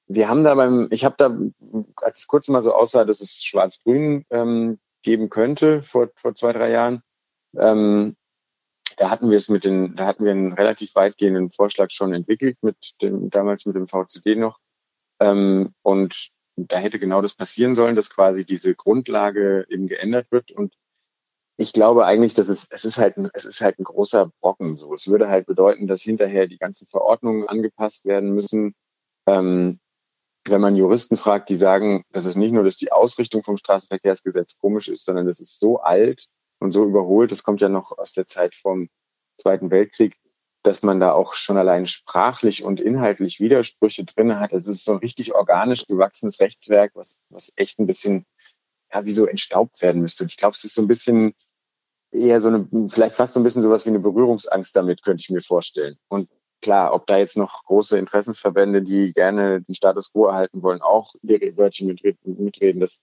Wir 0.07 0.27
haben 0.27 0.43
da 0.43 0.55
beim, 0.55 0.87
ich 0.91 1.05
habe 1.05 1.15
da, 1.17 1.37
als 1.95 2.19
es 2.19 2.27
kurz 2.27 2.47
mal 2.47 2.61
so 2.61 2.73
aussah, 2.73 3.05
dass 3.05 3.21
es 3.21 3.43
Schwarz-Grün 3.43 4.25
ähm, 4.31 4.79
geben 5.03 5.29
könnte 5.29 5.83
vor, 5.83 6.09
vor 6.15 6.33
zwei, 6.33 6.51
drei 6.53 6.71
Jahren, 6.71 7.01
ähm, 7.57 8.15
da 8.97 9.09
hatten 9.09 9.29
wir 9.29 9.37
es 9.37 9.49
mit 9.49 9.63
den, 9.63 9.95
da 9.95 10.05
hatten 10.05 10.25
wir 10.25 10.31
einen 10.31 10.53
relativ 10.53 10.95
weitgehenden 10.95 11.49
Vorschlag 11.49 11.89
schon 11.91 12.13
entwickelt 12.13 12.57
mit 12.61 13.01
dem, 13.01 13.29
damals 13.29 13.65
mit 13.65 13.75
dem 13.75 13.87
VCD 13.87 14.35
noch. 14.35 14.59
Ähm, 15.19 15.73
und 15.81 16.29
da 16.55 16.77
hätte 16.77 16.99
genau 16.99 17.21
das 17.21 17.33
passieren 17.35 17.75
sollen, 17.75 17.95
dass 17.95 18.09
quasi 18.09 18.45
diese 18.45 18.75
Grundlage 18.75 19.65
eben 19.69 19.87
geändert 19.87 20.27
wird. 20.31 20.51
Und 20.51 20.75
ich 21.57 21.73
glaube 21.73 22.05
eigentlich, 22.05 22.33
dass 22.33 22.47
es, 22.47 22.67
es 22.69 22.85
ist 22.85 22.97
halt, 22.97 23.17
ein, 23.17 23.29
es 23.33 23.45
ist 23.45 23.61
halt 23.61 23.79
ein 23.79 23.83
großer 23.83 24.31
Brocken 24.41 24.75
so. 24.75 24.93
Es 24.93 25.07
würde 25.07 25.29
halt 25.29 25.45
bedeuten, 25.45 25.87
dass 25.87 26.01
hinterher 26.01 26.47
die 26.47 26.57
ganzen 26.57 26.87
Verordnungen 26.87 27.47
angepasst 27.47 28.05
werden 28.05 28.33
müssen. 28.33 28.75
Ähm, 29.27 29.79
wenn 30.45 30.61
man 30.61 30.75
Juristen 30.75 31.15
fragt, 31.15 31.49
die 31.49 31.55
sagen, 31.55 32.03
dass 32.11 32.25
es 32.25 32.35
nicht 32.35 32.51
nur, 32.51 32.63
dass 32.63 32.75
die 32.75 32.91
Ausrichtung 32.91 33.43
vom 33.43 33.57
Straßenverkehrsgesetz 33.57 34.57
komisch 34.57 34.89
ist, 34.89 35.05
sondern 35.05 35.25
das 35.25 35.39
ist 35.39 35.59
so 35.59 35.79
alt 35.79 36.25
und 36.63 36.71
so 36.71 36.85
überholt. 36.85 37.31
Das 37.31 37.43
kommt 37.43 37.61
ja 37.61 37.69
noch 37.69 37.97
aus 37.97 38.13
der 38.13 38.25
Zeit 38.25 38.55
vom 38.55 38.89
Zweiten 39.37 39.71
Weltkrieg 39.71 40.15
dass 40.63 40.81
man 40.81 40.99
da 40.99 41.11
auch 41.11 41.33
schon 41.33 41.57
allein 41.57 41.85
sprachlich 41.85 42.63
und 42.63 42.79
inhaltlich 42.79 43.41
Widersprüche 43.41 44.05
drin 44.05 44.39
hat. 44.39 44.53
Es 44.53 44.67
ist 44.67 44.85
so 44.85 44.93
ein 44.93 44.99
richtig 44.99 45.35
organisch 45.35 45.85
gewachsenes 45.85 46.39
Rechtswerk, 46.39 46.91
was, 46.95 47.17
was 47.29 47.51
echt 47.57 47.79
ein 47.79 47.85
bisschen, 47.85 48.25
ja, 48.91 49.05
wie 49.05 49.11
so 49.11 49.25
entstaubt 49.25 49.81
werden 49.81 50.01
müsste. 50.01 50.23
Und 50.23 50.31
ich 50.31 50.37
glaube, 50.37 50.55
es 50.55 50.63
ist 50.63 50.73
so 50.73 50.81
ein 50.81 50.87
bisschen 50.87 51.33
eher 52.11 52.39
so 52.39 52.47
eine, 52.47 52.67
vielleicht 52.87 53.15
fast 53.15 53.33
so 53.33 53.41
ein 53.41 53.43
bisschen 53.43 53.61
sowas 53.61 53.85
wie 53.85 53.89
eine 53.89 53.99
Berührungsangst 53.99 54.73
damit, 54.75 55.03
könnte 55.03 55.21
ich 55.21 55.29
mir 55.29 55.41
vorstellen. 55.41 55.97
Und 56.07 56.29
klar, 56.61 56.93
ob 56.93 57.07
da 57.07 57.17
jetzt 57.17 57.35
noch 57.35 57.65
große 57.65 57.97
Interessensverbände, 57.97 58.83
die 58.83 59.11
gerne 59.11 59.61
den 59.63 59.75
Status 59.75 60.13
quo 60.13 60.27
erhalten 60.27 60.63
wollen, 60.63 60.81
auch 60.81 61.13
ihre 61.23 61.57
Wörtchen 61.57 61.93
mitreden, 62.23 62.79
das 62.79 63.01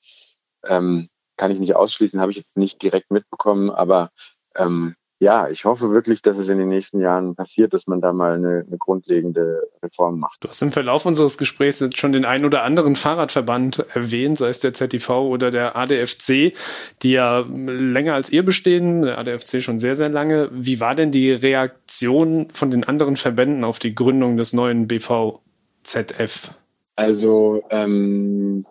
ähm, 0.65 1.11
kann 1.41 1.51
ich 1.51 1.59
nicht 1.59 1.75
ausschließen, 1.75 2.21
habe 2.21 2.31
ich 2.31 2.37
jetzt 2.37 2.59
nicht 2.59 2.83
direkt 2.83 3.11
mitbekommen, 3.11 3.71
aber 3.71 4.11
ähm, 4.55 4.95
ja, 5.23 5.49
ich 5.49 5.65
hoffe 5.65 5.91
wirklich, 5.91 6.21
dass 6.21 6.37
es 6.37 6.51
in 6.51 6.59
den 6.59 6.69
nächsten 6.69 7.01
Jahren 7.01 7.35
passiert, 7.35 7.73
dass 7.73 7.87
man 7.87 8.03
da 8.03 8.13
mal 8.13 8.35
eine, 8.35 8.65
eine 8.67 8.77
grundlegende 8.77 9.63
Reform 9.83 10.19
macht. 10.19 10.45
Du 10.45 10.49
hast 10.49 10.61
im 10.61 10.71
Verlauf 10.71 11.07
unseres 11.07 11.39
Gesprächs 11.39 11.81
jetzt 11.81 11.97
schon 11.97 12.13
den 12.13 12.27
einen 12.27 12.45
oder 12.45 12.63
anderen 12.63 12.95
Fahrradverband 12.95 13.87
erwähnt, 13.95 14.37
sei 14.37 14.51
es 14.51 14.61
der 14.61 14.75
ZTV 14.75 15.09
oder 15.11 15.51
der 15.51 15.77
ADFC, 15.77 16.55
die 17.03 17.13
ja 17.13 17.41
länger 17.41 18.15
als 18.15 18.31
ihr 18.31 18.43
bestehen, 18.43 19.03
der 19.03 19.17
ADFC 19.17 19.63
schon 19.63 19.79
sehr, 19.79 19.97
sehr 19.97 20.11
lange. 20.11 20.51
Wie 20.53 20.81
war 20.81 20.95
denn 20.95 21.11
die 21.11 21.33
Reaktion 21.33 22.49
von 22.53 22.71
den 22.71 22.85
anderen 22.85 23.17
Verbänden 23.17 23.65
auf 23.65 23.79
die 23.79 23.95
Gründung 23.95 24.37
des 24.37 24.53
neuen 24.53 24.89
BVZF? 24.89 26.55
Also 26.97 27.63
ähm, 27.71 28.65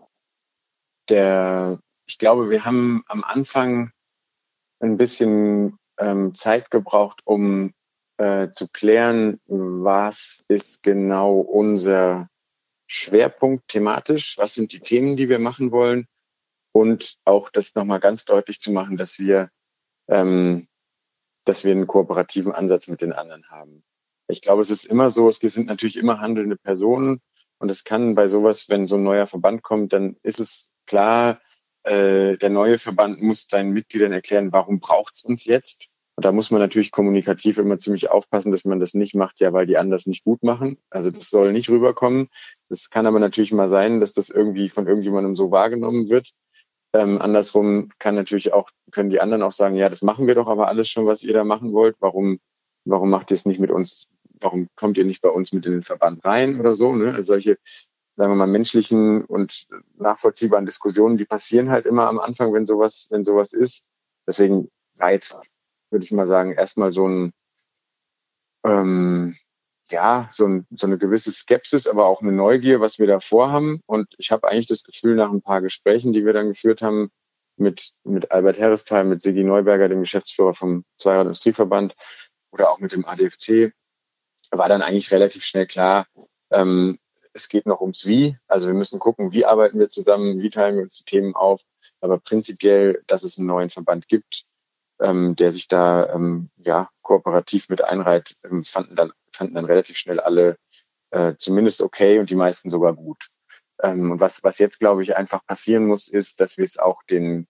der, 1.10 1.80
ich 2.10 2.18
glaube, 2.18 2.50
wir 2.50 2.66
haben 2.66 3.04
am 3.06 3.24
Anfang 3.24 3.92
ein 4.80 4.98
bisschen 4.98 5.78
ähm, 6.00 6.34
Zeit 6.34 6.72
gebraucht, 6.72 7.22
um 7.24 7.72
äh, 8.18 8.50
zu 8.50 8.68
klären, 8.68 9.40
was 9.46 10.44
ist 10.48 10.82
genau 10.82 11.40
unser 11.40 12.28
Schwerpunkt 12.88 13.68
thematisch, 13.68 14.40
was 14.40 14.56
sind 14.56 14.74
die 14.74 14.80
Themen, 14.80 15.18
die 15.18 15.30
wir 15.30 15.38
machen 15.38 15.72
wollen 15.72 16.08
und 16.72 17.18
auch 17.26 17.52
das 17.52 17.76
nochmal 17.76 18.00
ganz 18.00 18.26
deutlich 18.26 18.60
zu 18.60 18.72
machen, 18.72 18.98
dass 18.98 19.20
wir, 19.20 19.52
ähm, 20.08 20.68
dass 21.46 21.64
wir 21.64 21.74
einen 21.74 21.86
kooperativen 21.86 22.54
Ansatz 22.54 22.88
mit 22.88 23.02
den 23.02 23.14
anderen 23.14 23.44
haben. 23.52 23.84
Ich 24.28 24.42
glaube, 24.42 24.62
es 24.62 24.72
ist 24.72 24.86
immer 24.86 25.12
so, 25.12 25.30
es 25.30 25.38
sind 25.38 25.68
natürlich 25.68 25.98
immer 25.98 26.20
handelnde 26.20 26.56
Personen 26.56 27.22
und 27.60 27.70
es 27.70 27.84
kann 27.84 28.16
bei 28.16 28.28
sowas, 28.28 28.68
wenn 28.68 28.88
so 28.88 28.96
ein 28.96 29.04
neuer 29.04 29.28
Verband 29.28 29.62
kommt, 29.62 29.94
dann 29.94 30.16
ist 30.24 30.40
es 30.40 30.72
klar, 30.88 31.40
äh, 31.84 32.38
der 32.38 32.50
neue 32.50 32.78
Verband 32.78 33.22
muss 33.22 33.48
seinen 33.48 33.72
Mitgliedern 33.72 34.12
erklären, 34.12 34.52
warum 34.52 34.82
es 35.14 35.24
uns 35.24 35.46
jetzt? 35.46 35.90
Und 36.20 36.26
da 36.26 36.34
muss 36.34 36.52
man 36.52 36.60
natürlich 36.60 36.92
kommunikativ 36.92 37.58
immer 37.58 37.78
ziemlich 37.78 38.12
aufpassen, 38.12 38.52
dass 38.52 38.66
man 38.66 38.82
das 38.82 38.94
nicht 38.94 39.16
macht, 39.16 39.40
ja, 39.40 39.54
weil 39.54 39.66
die 39.66 39.78
anders 39.78 40.06
nicht 40.06 40.26
gut 40.26 40.44
machen. 40.44 40.78
Also 40.90 41.12
das 41.12 41.30
soll 41.30 41.54
nicht 41.54 41.70
rüberkommen. 41.70 42.28
Das 42.68 42.90
kann 42.90 43.06
aber 43.06 43.20
natürlich 43.20 43.54
mal 43.54 43.70
sein, 43.70 44.02
dass 44.02 44.12
das 44.12 44.30
irgendwie 44.30 44.68
von 44.68 44.86
irgendjemandem 44.86 45.36
so 45.38 45.50
wahrgenommen 45.50 46.10
wird. 46.10 46.32
Ähm, 46.92 47.22
andersrum 47.22 47.88
kann 48.00 48.16
natürlich 48.16 48.52
auch, 48.52 48.70
können 48.92 49.12
die 49.12 49.22
anderen 49.22 49.44
auch 49.44 49.54
sagen, 49.54 49.76
ja, 49.76 49.88
das 49.88 50.02
machen 50.02 50.28
wir 50.28 50.36
doch 50.36 50.48
aber 50.48 50.68
alles 50.68 50.90
schon, 50.90 51.06
was 51.06 51.24
ihr 51.24 51.34
da 51.34 51.46
machen 51.46 51.72
wollt. 51.72 51.96
Warum, 52.02 52.40
warum 52.84 53.10
macht 53.10 53.32
ihr 53.32 53.36
es 53.36 53.46
nicht 53.46 53.62
mit 53.62 53.72
uns? 53.72 54.08
Warum 54.42 54.68
kommt 54.76 54.98
ihr 54.98 55.06
nicht 55.06 55.22
bei 55.22 55.30
uns 55.30 55.54
mit 55.54 55.66
in 55.68 55.72
den 55.72 55.84
Verband 55.84 56.26
rein 56.26 56.60
oder 56.60 56.74
so? 56.74 56.94
Ne? 56.94 57.14
Also 57.14 57.34
solche 57.34 57.58
sagen 58.20 58.34
wir 58.34 58.36
mal, 58.36 58.48
menschlichen 58.48 59.24
und 59.24 59.66
nachvollziehbaren 59.96 60.66
Diskussionen, 60.66 61.18
die 61.18 61.24
passieren 61.24 61.70
halt 61.70 61.86
immer 61.86 62.10
am 62.10 62.20
Anfang, 62.20 62.52
wenn 62.54 62.66
sowas, 62.66 63.08
wenn 63.12 63.24
sowas 63.24 63.54
ist. 63.54 63.86
Deswegen 64.28 64.70
war 64.98 65.14
jetzt, 65.14 65.50
würde 65.90 66.04
ich 66.04 66.12
mal 66.12 66.26
sagen, 66.26 66.52
erstmal 66.52 66.92
so 66.92 67.08
ein, 67.08 67.32
ähm, 68.66 69.38
ja, 69.88 70.30
so, 70.34 70.48
ein, 70.48 70.68
so 70.70 70.86
eine 70.86 70.98
gewisse 70.98 71.32
Skepsis, 71.32 71.88
aber 71.88 72.08
auch 72.08 72.22
eine 72.22 72.34
Neugier, 72.34 72.82
was 72.82 73.00
wir 73.00 73.08
da 73.08 73.22
vorhaben. 73.22 73.80
Und 73.86 74.14
ich 74.18 74.32
habe 74.32 74.50
eigentlich 74.50 74.68
das 74.68 74.84
Gefühl, 74.84 75.16
nach 75.16 75.32
ein 75.32 75.42
paar 75.42 75.62
Gesprächen, 75.62 76.12
die 76.12 76.26
wir 76.26 76.34
dann 76.34 76.50
geführt 76.50 76.82
haben, 76.82 77.12
mit, 77.56 77.94
mit 78.04 78.34
Albert 78.34 78.60
Herresthal, 78.60 79.06
mit 79.06 79.22
Sigi 79.22 79.46
Neuberger, 79.46 79.88
dem 79.88 80.02
Geschäftsführer 80.02 80.54
vom 80.54 80.84
Zweirad 80.98 81.28
Industrieverband 81.28 81.96
oder 82.52 82.70
auch 82.70 82.80
mit 82.80 82.92
dem 82.92 83.06
ADFC, 83.06 83.72
war 84.52 84.68
dann 84.68 84.82
eigentlich 84.82 85.10
relativ 85.12 85.46
schnell 85.46 85.68
klar, 85.68 86.06
ähm, 86.52 87.00
es 87.40 87.50
geht 87.50 87.66
noch 87.66 87.82
ums 87.82 88.06
Wie. 88.06 88.38
Also 88.48 88.68
wir 88.68 88.74
müssen 88.74 89.00
gucken, 89.00 89.32
wie 89.32 89.46
arbeiten 89.46 89.80
wir 89.80 89.90
zusammen, 89.90 90.42
wie 90.42 90.50
teilen 90.50 90.76
wir 90.76 90.84
uns 90.84 90.98
die 90.98 91.06
Themen 91.06 91.36
auf. 91.36 91.62
Aber 92.02 92.20
prinzipiell, 92.20 93.04
dass 93.08 93.24
es 93.24 93.38
einen 93.38 93.48
neuen 93.48 93.70
Verband 93.70 94.08
gibt, 94.08 94.46
ähm, 95.02 95.36
der 95.36 95.52
sich 95.52 95.68
da 95.68 96.14
ähm, 96.14 96.50
ja 96.58 96.90
kooperativ 97.02 97.70
mit 97.70 97.84
einreiht, 97.84 98.36
ähm, 98.44 98.64
fanden 98.64 98.96
dann 98.96 99.12
fanden 99.32 99.56
dann 99.56 99.66
relativ 99.66 99.98
schnell 99.98 100.20
alle 100.20 100.58
äh, 101.12 101.36
zumindest 101.38 101.82
okay 101.82 102.20
und 102.20 102.30
die 102.30 102.36
meisten 102.36 102.70
sogar 102.70 102.94
gut. 102.94 103.30
Ähm, 103.82 104.12
und 104.12 104.20
was 104.20 104.44
was 104.44 104.60
jetzt 104.60 104.80
glaube 104.80 105.02
ich 105.04 105.16
einfach 105.16 105.46
passieren 105.46 105.86
muss, 105.88 106.08
ist, 106.08 106.42
dass 106.42 106.58
wir 106.58 106.66
es 106.66 106.78
auch 106.78 107.04
den 107.04 107.48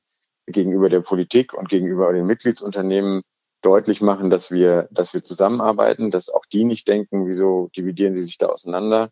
gegenüber 0.47 0.89
der 0.89 1.01
Politik 1.01 1.53
und 1.53 1.69
gegenüber 1.69 2.11
den 2.13 2.25
Mitgliedsunternehmen 2.25 3.23
deutlich 3.61 4.01
machen, 4.01 4.29
dass 4.29 4.51
wir, 4.51 4.87
dass 4.91 5.13
wir 5.13 5.21
zusammenarbeiten, 5.21 6.11
dass 6.11 6.29
auch 6.29 6.45
die 6.45 6.63
nicht 6.63 6.87
denken, 6.87 7.27
wieso 7.27 7.69
dividieren 7.75 8.15
die 8.15 8.21
sich 8.21 8.37
da 8.37 8.47
auseinander, 8.47 9.09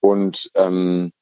und 0.00 0.50
ähm, 0.54 1.12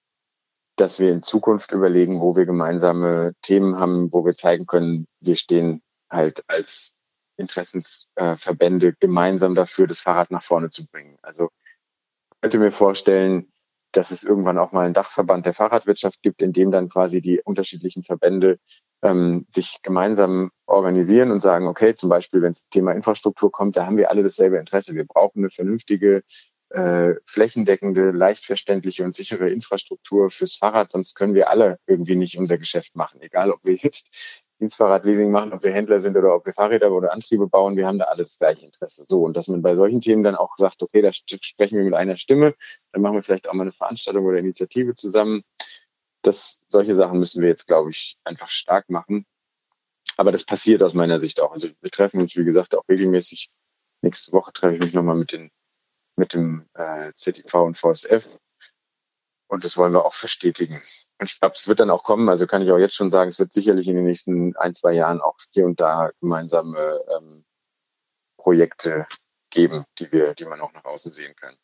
dass 0.77 0.99
wir 0.99 1.13
in 1.13 1.23
Zukunft 1.23 1.73
überlegen, 1.73 2.21
wo 2.21 2.37
wir 2.37 2.47
gemeinsame 2.47 3.33
Themen 3.43 3.79
haben, 3.79 4.13
wo 4.13 4.25
wir 4.25 4.35
zeigen 4.35 4.67
können, 4.67 5.07
wir 5.21 5.37
stehen 5.37 5.83
halt 6.11 6.43
als 6.49 6.97
Interessensverbände 7.37 8.89
äh, 8.89 8.95
gemeinsam 8.99 9.55
dafür, 9.55 9.87
das 9.87 10.01
Fahrrad 10.01 10.31
nach 10.31 10.43
vorne 10.43 10.71
zu 10.71 10.87
bringen. 10.87 11.17
Also 11.23 11.51
ich 12.35 12.41
könnte 12.41 12.59
mir 12.59 12.71
vorstellen, 12.71 13.53
dass 13.93 14.11
es 14.11 14.25
irgendwann 14.25 14.59
auch 14.59 14.73
mal 14.73 14.85
einen 14.85 14.95
Dachverband 14.95 15.47
der 15.47 15.55
Fahrradwirtschaft 15.55 16.21
gibt, 16.23 16.43
in 16.43 16.53
dem 16.53 16.71
dann 16.71 16.89
quasi 16.89 17.21
die 17.21 17.41
unterschiedlichen 17.41 18.03
Verbände 18.03 18.59
ähm, 19.03 19.47
sich 19.51 19.81
gemeinsam 19.83 20.51
organisieren 20.67 21.31
und 21.31 21.41
sagen, 21.41 21.69
okay, 21.69 21.95
zum 21.95 22.09
Beispiel, 22.09 22.43
wenn 22.43 22.53
es 22.53 22.67
Thema 22.71 22.93
Infrastruktur 22.93 23.53
kommt, 23.53 23.77
da 23.77 23.87
haben 23.87 23.97
wir 23.97 24.11
alle 24.11 24.23
dasselbe 24.23 24.59
Interesse. 24.59 24.95
Wir 24.95 25.07
brauchen 25.07 25.41
eine 25.41 25.51
vernünftige 25.51 26.23
äh, 26.75 27.15
flächendeckende, 27.25 28.11
leicht 28.11 28.45
verständliche 28.45 29.05
und 29.05 29.15
sichere 29.15 29.49
Infrastruktur 29.49 30.31
fürs 30.31 30.57
Fahrrad, 30.57 30.91
sonst 30.91 31.15
können 31.15 31.35
wir 31.35 31.49
alle 31.49 31.79
irgendwie 31.87 32.17
nicht 32.17 32.37
unser 32.37 32.59
Geschäft 32.59 32.97
machen. 32.97 33.21
Egal, 33.21 33.53
ob 33.53 33.61
wir 33.65 33.75
jetzt 33.75 34.45
Dienstfahrradleasing 34.61 35.31
machen, 35.31 35.53
ob 35.53 35.63
wir 35.63 35.73
Händler 35.73 36.01
sind 36.01 36.17
oder 36.17 36.35
ob 36.35 36.47
wir 36.47 36.53
Fahrräder 36.53 36.91
oder 36.91 37.13
Antriebe 37.13 37.47
bauen, 37.47 37.77
wir 37.77 37.87
haben 37.87 37.99
da 37.99 38.07
alle 38.07 38.25
das 38.25 38.39
gleiche 38.39 38.65
Interesse. 38.65 39.05
So, 39.07 39.23
und 39.23 39.37
dass 39.37 39.47
man 39.47 39.63
bei 39.63 39.77
solchen 39.77 40.01
Themen 40.01 40.25
dann 40.25 40.35
auch 40.35 40.57
sagt, 40.57 40.83
okay, 40.83 41.01
da 41.01 41.13
sprechen 41.13 41.79
wir 41.79 41.85
mit 41.85 41.95
einer 41.95 42.17
Stimme, 42.17 42.55
dann 42.93 43.03
machen 43.03 43.15
wir 43.15 43.23
vielleicht 43.23 43.49
auch 43.49 43.55
mal 43.55 43.63
eine 43.63 43.73
Veranstaltung 43.73 44.25
oder 44.25 44.39
Initiative 44.39 44.95
zusammen. 44.95 45.43
Das, 46.23 46.61
solche 46.67 46.95
Sachen 46.95 47.21
müssen 47.21 47.41
wir 47.41 47.49
jetzt, 47.49 47.69
glaube 47.69 47.91
ich, 47.91 48.17
einfach 48.25 48.51
stark 48.51 48.91
machen. 48.91 49.27
Aber 50.17 50.33
das 50.33 50.45
passiert 50.45 50.83
aus 50.83 50.95
meiner 50.95 51.21
Sicht 51.21 51.41
auch. 51.41 51.53
Also 51.53 51.69
wir 51.81 51.91
treffen 51.91 52.21
uns, 52.21 52.35
wie 52.35 52.45
gesagt, 52.45 52.75
auch 52.75 52.89
regelmäßig. 52.89 53.51
Nächste 54.01 54.33
Woche 54.33 54.53
treffe 54.53 54.75
ich 54.75 54.83
mich 54.83 54.93
nochmal 54.93 55.17
mit 55.17 55.33
den 55.33 55.51
mit 56.17 56.35
dem 56.35 56.67
äh, 56.75 57.13
ZIV 57.13 57.55
und 57.55 57.79
VSF. 57.79 58.29
Und 59.47 59.65
das 59.65 59.77
wollen 59.77 59.93
wir 59.93 60.05
auch 60.05 60.15
verstetigen. 60.15 60.77
Und 60.77 61.31
ich 61.31 61.39
glaube, 61.39 61.55
es 61.57 61.69
wird 61.69 61.81
dann 61.81 61.91
auch 61.91 62.03
kommen, 62.03 62.29
also 62.29 62.47
kann 62.47 62.63
ich 62.63 62.71
auch 62.73 62.79
jetzt 62.79 62.97
schon 62.97 63.11
sagen, 63.11 63.29
es 63.29 63.39
wird 63.39 63.53
sicherlich 63.53 63.87
in 63.89 63.97
den 63.97 64.05
nächsten 64.05 64.57
ein, 64.57 64.75
zwei 64.75 64.93
Jahren 64.93 65.21
auch 65.21 65.37
hier 65.53 65.67
und 65.67 65.81
da 65.81 66.11
gemeinsame 66.21 67.01
ähm, 67.17 67.45
Projekte 68.37 69.07
geben, 69.51 69.85
die 69.99 70.11
wir, 70.13 70.35
die 70.35 70.45
man 70.45 70.61
auch 70.61 70.73
nach 70.73 70.85
außen 70.85 71.13
sehen 71.13 71.35
kann. 71.37 71.57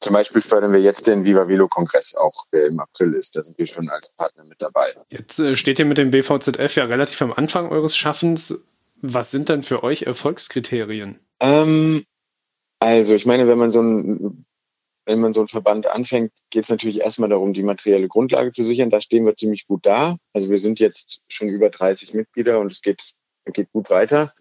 Zum 0.00 0.12
Beispiel 0.12 0.42
fördern 0.42 0.72
wir 0.72 0.80
jetzt 0.80 1.06
den 1.06 1.24
Viva 1.24 1.48
Velo 1.48 1.68
Kongress 1.68 2.14
auch, 2.14 2.46
der 2.52 2.66
im 2.66 2.80
April 2.80 3.14
ist. 3.14 3.34
Da 3.34 3.42
sind 3.42 3.56
wir 3.58 3.66
schon 3.66 3.88
als 3.88 4.10
Partner 4.10 4.44
mit 4.44 4.60
dabei. 4.60 4.94
Jetzt 5.08 5.38
äh, 5.38 5.56
steht 5.56 5.78
ihr 5.78 5.86
mit 5.86 5.98
dem 5.98 6.10
BVZF 6.10 6.76
ja 6.76 6.84
relativ 6.84 7.22
am 7.22 7.32
Anfang 7.32 7.70
eures 7.70 7.96
Schaffens. 7.96 8.62
Was 9.00 9.30
sind 9.30 9.48
denn 9.48 9.62
für 9.62 9.82
euch 9.82 10.02
Erfolgskriterien? 10.02 11.18
Ähm, 11.40 12.04
also 12.78 13.14
ich 13.14 13.26
meine, 13.26 13.48
wenn 13.48 13.58
man 13.58 13.70
so 13.70 13.80
ein 13.80 14.46
wenn 15.06 15.20
man 15.20 15.32
so 15.32 15.40
einen 15.40 15.48
Verband 15.48 15.86
anfängt, 15.86 16.32
geht 16.50 16.64
es 16.64 16.68
natürlich 16.68 17.00
erstmal 17.00 17.28
darum, 17.28 17.52
die 17.52 17.62
materielle 17.62 18.08
Grundlage 18.08 18.50
zu 18.50 18.64
sichern. 18.64 18.90
Da 18.90 19.00
stehen 19.00 19.24
wir 19.24 19.36
ziemlich 19.36 19.66
gut 19.66 19.86
da. 19.86 20.16
Also 20.32 20.50
wir 20.50 20.58
sind 20.58 20.80
jetzt 20.80 21.22
schon 21.28 21.48
über 21.48 21.70
30 21.70 22.12
Mitglieder 22.12 22.58
und 22.58 22.72
es 22.72 22.82
geht, 22.82 23.12
geht 23.52 23.70
gut 23.70 23.88
weiter. 23.88 24.34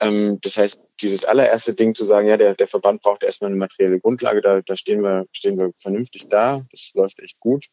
Ähm, 0.00 0.38
das 0.40 0.56
heißt, 0.56 0.80
dieses 1.00 1.24
allererste 1.24 1.74
Ding 1.74 1.96
zu 1.96 2.04
sagen, 2.04 2.28
ja, 2.28 2.36
der, 2.36 2.54
der 2.54 2.68
Verband 2.68 3.02
braucht 3.02 3.24
erstmal 3.24 3.50
eine 3.50 3.58
materielle 3.58 3.98
Grundlage, 3.98 4.40
da, 4.40 4.62
da 4.62 4.76
stehen 4.76 5.02
wir, 5.02 5.26
stehen 5.32 5.58
wir 5.58 5.72
vernünftig 5.74 6.28
da. 6.28 6.64
Das 6.70 6.92
läuft 6.94 7.18
echt 7.20 7.40
gut. 7.40 7.66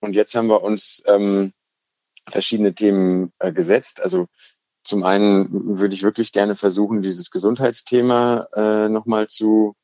Und 0.00 0.14
jetzt 0.14 0.34
haben 0.34 0.48
wir 0.48 0.62
uns 0.62 1.02
ähm, 1.06 1.52
verschiedene 2.26 2.74
Themen 2.74 3.32
äh, 3.38 3.52
gesetzt. 3.52 4.00
Also 4.00 4.28
zum 4.86 5.04
einen 5.04 5.78
würde 5.78 5.94
ich 5.94 6.02
wirklich 6.02 6.32
gerne 6.32 6.54
versuchen, 6.54 7.02
dieses 7.02 7.30
Gesundheitsthema 7.30 8.48
äh, 8.54 8.88
nochmal 8.88 9.26
zu, 9.28 9.74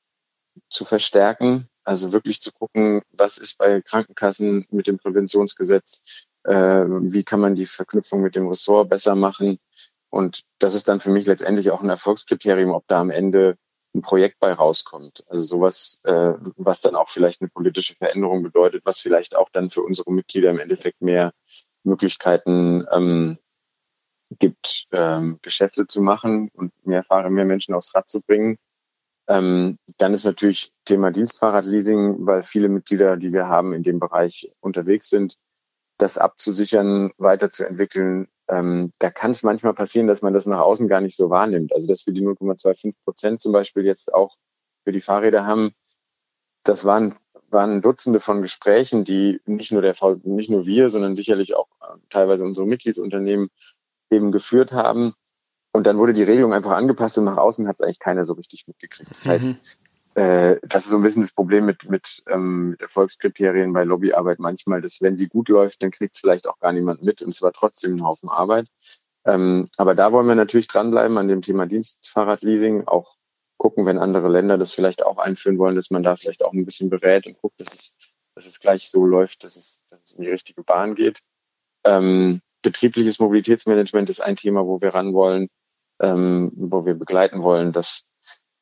zu 0.69 0.85
verstärken. 0.85 1.69
Also 1.85 2.13
wirklich 2.13 2.41
zu 2.41 2.53
gucken, 2.53 3.03
was 3.11 3.39
ist 3.39 3.59
bei 3.59 3.83
Krankenkassen 3.83 4.67
mit 4.71 4.87
dem 4.87 4.99
Präventionsgesetz, 4.99 6.27
äh, 6.45 6.53
wie 6.55 7.25
kann 7.25 7.41
man 7.41 7.57
die 7.57 7.67
Verknüpfung 7.67 8.21
mit 8.21 8.37
dem 8.37 8.47
Ressort 8.47 8.89
besser 8.89 9.17
machen. 9.17 9.59
Und 10.11 10.43
das 10.59 10.75
ist 10.75 10.87
dann 10.89 11.01
für 11.01 11.11
mich 11.11 11.27
letztendlich 11.27 11.71
auch 11.71 11.83
ein 11.83 11.89
Erfolgskriterium, 11.89 12.71
ob 12.71 12.87
da 12.87 13.01
am 13.01 13.11
Ende 13.11 13.57
ein 13.95 14.03
Projekt 14.03 14.39
bei 14.39 14.53
rauskommt. 14.53 15.25
Also 15.27 15.43
sowas, 15.43 16.01
äh, 16.05 16.35
was 16.57 16.81
dann 16.81 16.95
auch 16.95 17.09
vielleicht 17.09 17.41
eine 17.41 17.51
politische 17.51 17.95
Veränderung 17.95 18.43
bedeutet, 18.43 18.83
was 18.85 19.01
vielleicht 19.01 19.37
auch 19.37 19.49
dann 19.51 19.71
für 19.71 19.83
unsere 19.83 20.13
Mitglieder 20.13 20.51
im 20.51 20.61
Endeffekt 20.61 21.03
mehr 21.03 21.33
Möglichkeiten 21.83 22.87
ähm, 22.93 23.39
gibt, 24.39 24.87
ähm, 24.93 25.39
Geschäfte 25.43 25.87
zu 25.87 26.03
machen 26.03 26.51
und 26.55 26.73
mehr 26.87 27.03
Fahrer, 27.05 27.31
mehr 27.31 27.45
Menschen 27.45 27.75
aufs 27.75 27.95
Rad 27.95 28.09
zu 28.09 28.21
bringen. 28.21 28.59
Ähm, 29.29 29.79
dann 29.99 30.15
ist 30.15 30.25
natürlich 30.25 30.73
Thema 30.85 31.11
Dienstfahrradleasing, 31.11 32.27
weil 32.27 32.43
viele 32.43 32.69
Mitglieder, 32.69 33.17
die 33.17 33.33
wir 33.33 33.47
haben, 33.47 33.73
in 33.73 33.83
dem 33.83 34.01
Bereich 34.01 34.51
unterwegs 34.61 35.09
sind, 35.11 35.37
das 35.99 36.19
abzusichern, 36.19 37.13
weiterzuentwickeln, 37.19 38.29
ähm, 38.49 38.91
da 38.99 39.11
kann 39.11 39.31
es 39.31 39.43
manchmal 39.43 39.75
passieren, 39.75 40.09
dass 40.09 40.23
man 40.23 40.35
das 40.35 40.47
nach 40.47 40.61
außen 40.61 40.89
gar 40.89 41.01
nicht 41.01 41.17
so 41.17 41.31
wahrnimmt. 41.31 41.73
Also 41.73 41.87
dass 41.87 42.07
wir 42.07 42.13
die 42.13 42.23
0,25 42.23 42.95
Prozent 43.05 43.41
zum 43.41 43.53
Beispiel 43.53 43.85
jetzt 43.85 44.13
auch 44.13 44.37
für 44.85 44.93
die 44.93 45.01
Fahrräder 45.01 45.47
haben, 45.47 45.73
das 46.65 46.85
waren, 46.85 47.15
waren 47.51 47.81
Dutzende 47.81 48.21
von 48.21 48.43
Gesprächen, 48.43 49.05
die 49.05 49.41
nicht 49.47 49.73
nur 49.73 49.83
der 49.83 49.95
nicht 50.25 50.51
nur 50.51 50.67
wir, 50.67 50.91
sondern 50.91 51.17
sicherlich 51.17 51.55
auch 51.55 51.69
äh, 51.81 51.99
teilweise 52.11 52.45
unsere 52.45 52.67
Mitgliedsunternehmen 52.67 53.51
eben 54.13 54.33
geführt 54.33 54.73
haben. 54.73 55.15
Und 55.73 55.87
dann 55.87 55.99
wurde 55.99 56.13
die 56.13 56.23
Regelung 56.23 56.53
einfach 56.53 56.73
angepasst 56.73 57.19
und 57.19 57.25
nach 57.25 57.39
außen 57.39 57.67
hat 57.67 57.77
es 57.77 57.81
eigentlich 57.81 57.99
keiner 57.99 58.25
so 58.25 58.35
richtig 58.35 58.67
mitgekriegt. 58.67 59.11
Das 59.11 59.27
heißt, 59.27 59.47
mhm. 59.49 59.57
äh, 60.15 60.59
das 60.63 60.85
ist 60.85 60.91
so 60.91 60.97
ein 60.97 61.03
bisschen 61.03 61.23
das 61.23 61.33
Problem 61.33 61.65
mit, 61.65 61.89
mit, 61.89 62.23
ähm, 62.29 62.71
mit 62.71 62.83
Erfolgskriterien 62.83 63.73
bei 63.73 63.85
Lobbyarbeit 63.85 64.39
manchmal, 64.39 64.83
dass 64.83 65.01
wenn 65.01 65.17
sie 65.17 65.29
gut 65.29 65.49
läuft, 65.49 65.83
dann 65.83 65.91
kriegt 65.91 66.15
es 66.15 66.21
vielleicht 66.21 66.47
auch 66.47 66.59
gar 66.59 66.73
niemand 66.73 67.03
mit 67.03 67.23
und 67.23 67.31
es 67.31 67.41
war 67.41 67.53
trotzdem 67.53 67.97
ein 67.97 68.05
Haufen 68.05 68.29
Arbeit. 68.29 68.69
Ähm, 69.25 69.65
aber 69.79 69.95
da 69.95 70.13
wollen 70.13 70.27
wir 70.27 70.35
natürlich 70.35 70.67
dranbleiben 70.67 71.17
an 71.17 71.29
dem 71.29 71.43
Thema 71.43 71.67
Dienstfahrradleasing, 71.67 72.87
auch 72.87 73.17
gucken, 73.57 73.87
wenn 73.87 73.99
andere 73.99 74.29
Länder 74.29 74.59
das 74.59 74.73
vielleicht 74.73 75.07
auch 75.07 75.19
einführen 75.19 75.59
wollen, 75.59 75.77
dass 75.77 75.91
man 75.91 76.03
da 76.03 76.17
vielleicht 76.17 76.45
auch 76.45 76.53
ein 76.53 76.65
bisschen 76.65 76.91
berät 76.91 77.27
und 77.27 77.41
guckt, 77.41 77.61
dass 77.61 77.73
es, 77.73 77.95
dass 78.35 78.47
es 78.47 78.59
gleich 78.59 78.91
so 78.91 79.07
läuft, 79.07 79.45
dass 79.45 79.57
es, 79.57 79.79
dass 79.91 80.01
es 80.03 80.13
in 80.15 80.25
die 80.25 80.31
richtige 80.31 80.65
Bahn 80.65 80.97
geht. 80.97 81.21
Ähm, 81.85 82.41
betriebliches 82.63 83.19
Mobilitätsmanagement 83.19 84.09
ist 84.09 84.21
ein 84.21 84.37
Thema, 84.37 84.67
wo 84.67 84.81
wir 84.81 84.95
ran 84.95 85.15
wollen 85.15 85.49
ähm, 86.03 86.53
wo 86.57 86.85
wir 86.85 86.95
begleiten 86.95 87.43
wollen, 87.43 87.73
dass, 87.73 88.03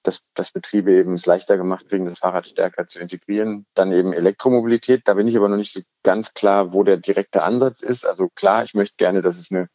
dass, 0.04 0.20
dass 0.34 0.52
Betriebe 0.52 0.92
eben 0.92 1.14
es 1.14 1.26
leichter 1.26 1.56
gemacht 1.56 1.88
kriegen, 1.88 2.04
das 2.04 2.18
Fahrrad 2.18 2.46
stärker 2.46 2.86
zu 2.86 3.00
integrieren. 3.00 3.66
Dann 3.74 3.92
eben 3.92 4.12
Elektromobilität. 4.12 5.02
Da 5.06 5.14
bin 5.14 5.26
ich 5.26 5.36
aber 5.36 5.48
noch 5.48 5.56
nicht 5.56 5.72
so 5.72 5.80
ganz 6.04 6.34
klar, 6.34 6.72
wo 6.72 6.84
der 6.84 6.98
direkte 6.98 7.42
Ansatz 7.42 7.82
ist. 7.82 8.04
Also 8.04 8.28
klar, 8.34 8.62
ich 8.62 8.74
möchte 8.74 8.96
gerne, 8.98 9.22
dass 9.22 9.38
es 9.38 9.50
eine, 9.50 9.68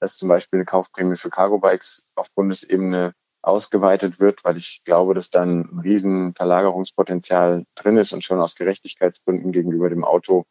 dass 0.00 0.16
zum 0.16 0.28
Beispiel 0.28 0.58
eine 0.58 0.64
Kaufprämie 0.64 1.16
für 1.16 1.30
Cargo-Bikes 1.30 2.06
auf 2.14 2.28
Bundesebene 2.34 3.14
ausgeweitet 3.42 4.20
wird, 4.20 4.44
weil 4.44 4.56
ich 4.56 4.82
glaube, 4.84 5.14
dass 5.14 5.30
dann 5.30 5.60
ein 5.60 5.78
riesen 5.80 6.34
Verlagerungspotenzial 6.34 7.64
drin 7.76 7.96
ist 7.96 8.12
und 8.12 8.24
schon 8.24 8.40
aus 8.40 8.56
Gerechtigkeitsgründen 8.56 9.52
gegenüber 9.52 9.88
dem 9.88 10.04
Auto 10.04 10.44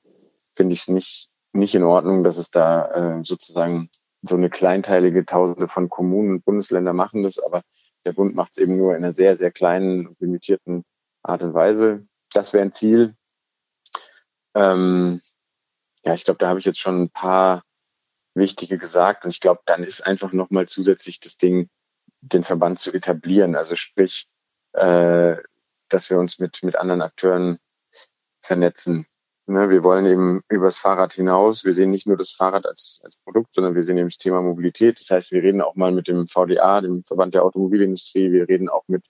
finde 0.55 0.73
ich 0.73 0.79
es 0.79 0.87
nicht, 0.87 1.29
nicht 1.57 1.75
in 1.75 1.83
Ordnung, 1.83 2.23
dass 2.23 2.37
es 2.37 2.49
da 2.49 3.17
äh, 3.19 3.23
sozusagen 3.23 3.89
so 4.21 4.35
eine 4.35 4.49
kleinteilige 4.49 5.25
Tausende 5.25 5.67
von 5.67 5.89
Kommunen 5.89 6.31
und 6.31 6.45
Bundesländer 6.45 6.93
machen 6.93 7.23
das, 7.23 7.39
aber 7.39 7.61
der 8.05 8.13
Bund 8.13 8.35
macht 8.35 8.51
es 8.51 8.57
eben 8.57 8.77
nur 8.77 8.95
in 8.95 9.03
einer 9.03 9.11
sehr, 9.11 9.35
sehr 9.35 9.51
kleinen 9.51 10.15
limitierten 10.19 10.83
Art 11.23 11.43
und 11.43 11.53
Weise. 11.53 12.07
Das 12.33 12.53
wäre 12.53 12.63
ein 12.63 12.71
Ziel. 12.71 13.15
Ähm, 14.55 15.21
ja, 16.03 16.13
ich 16.13 16.23
glaube, 16.23 16.37
da 16.37 16.47
habe 16.47 16.59
ich 16.59 16.65
jetzt 16.65 16.79
schon 16.79 17.03
ein 17.03 17.09
paar 17.09 17.63
wichtige 18.33 18.77
gesagt 18.77 19.25
und 19.25 19.31
ich 19.31 19.39
glaube, 19.39 19.61
dann 19.65 19.83
ist 19.83 20.05
einfach 20.05 20.31
nochmal 20.31 20.67
zusätzlich 20.67 21.19
das 21.19 21.37
Ding, 21.37 21.69
den 22.21 22.43
Verband 22.43 22.79
zu 22.79 22.93
etablieren. 22.93 23.55
Also 23.55 23.75
sprich, 23.75 24.27
äh, 24.73 25.35
dass 25.89 26.09
wir 26.09 26.19
uns 26.19 26.39
mit, 26.39 26.63
mit 26.63 26.75
anderen 26.75 27.01
Akteuren 27.01 27.59
vernetzen. 28.41 29.07
Ne, 29.49 29.69
wir 29.69 29.81
wollen 29.81 30.05
eben 30.05 30.41
übers 30.49 30.77
Fahrrad 30.77 31.13
hinaus. 31.13 31.63
Wir 31.63 31.71
sehen 31.71 31.89
nicht 31.89 32.05
nur 32.05 32.17
das 32.17 32.31
Fahrrad 32.31 32.65
als, 32.65 32.99
als 33.05 33.15
Produkt, 33.15 33.53
sondern 33.53 33.75
wir 33.75 33.83
sehen 33.83 33.97
eben 33.97 34.09
das 34.09 34.17
Thema 34.17 34.41
Mobilität. 34.41 34.99
Das 34.99 35.09
heißt, 35.09 35.31
wir 35.31 35.41
reden 35.41 35.61
auch 35.61 35.75
mal 35.75 35.93
mit 35.93 36.09
dem 36.09 36.27
VDA, 36.27 36.81
dem 36.81 37.05
Verband 37.05 37.33
der 37.33 37.45
Automobilindustrie. 37.45 38.33
Wir 38.33 38.49
reden 38.49 38.67
auch 38.67 38.83
mit 38.87 39.05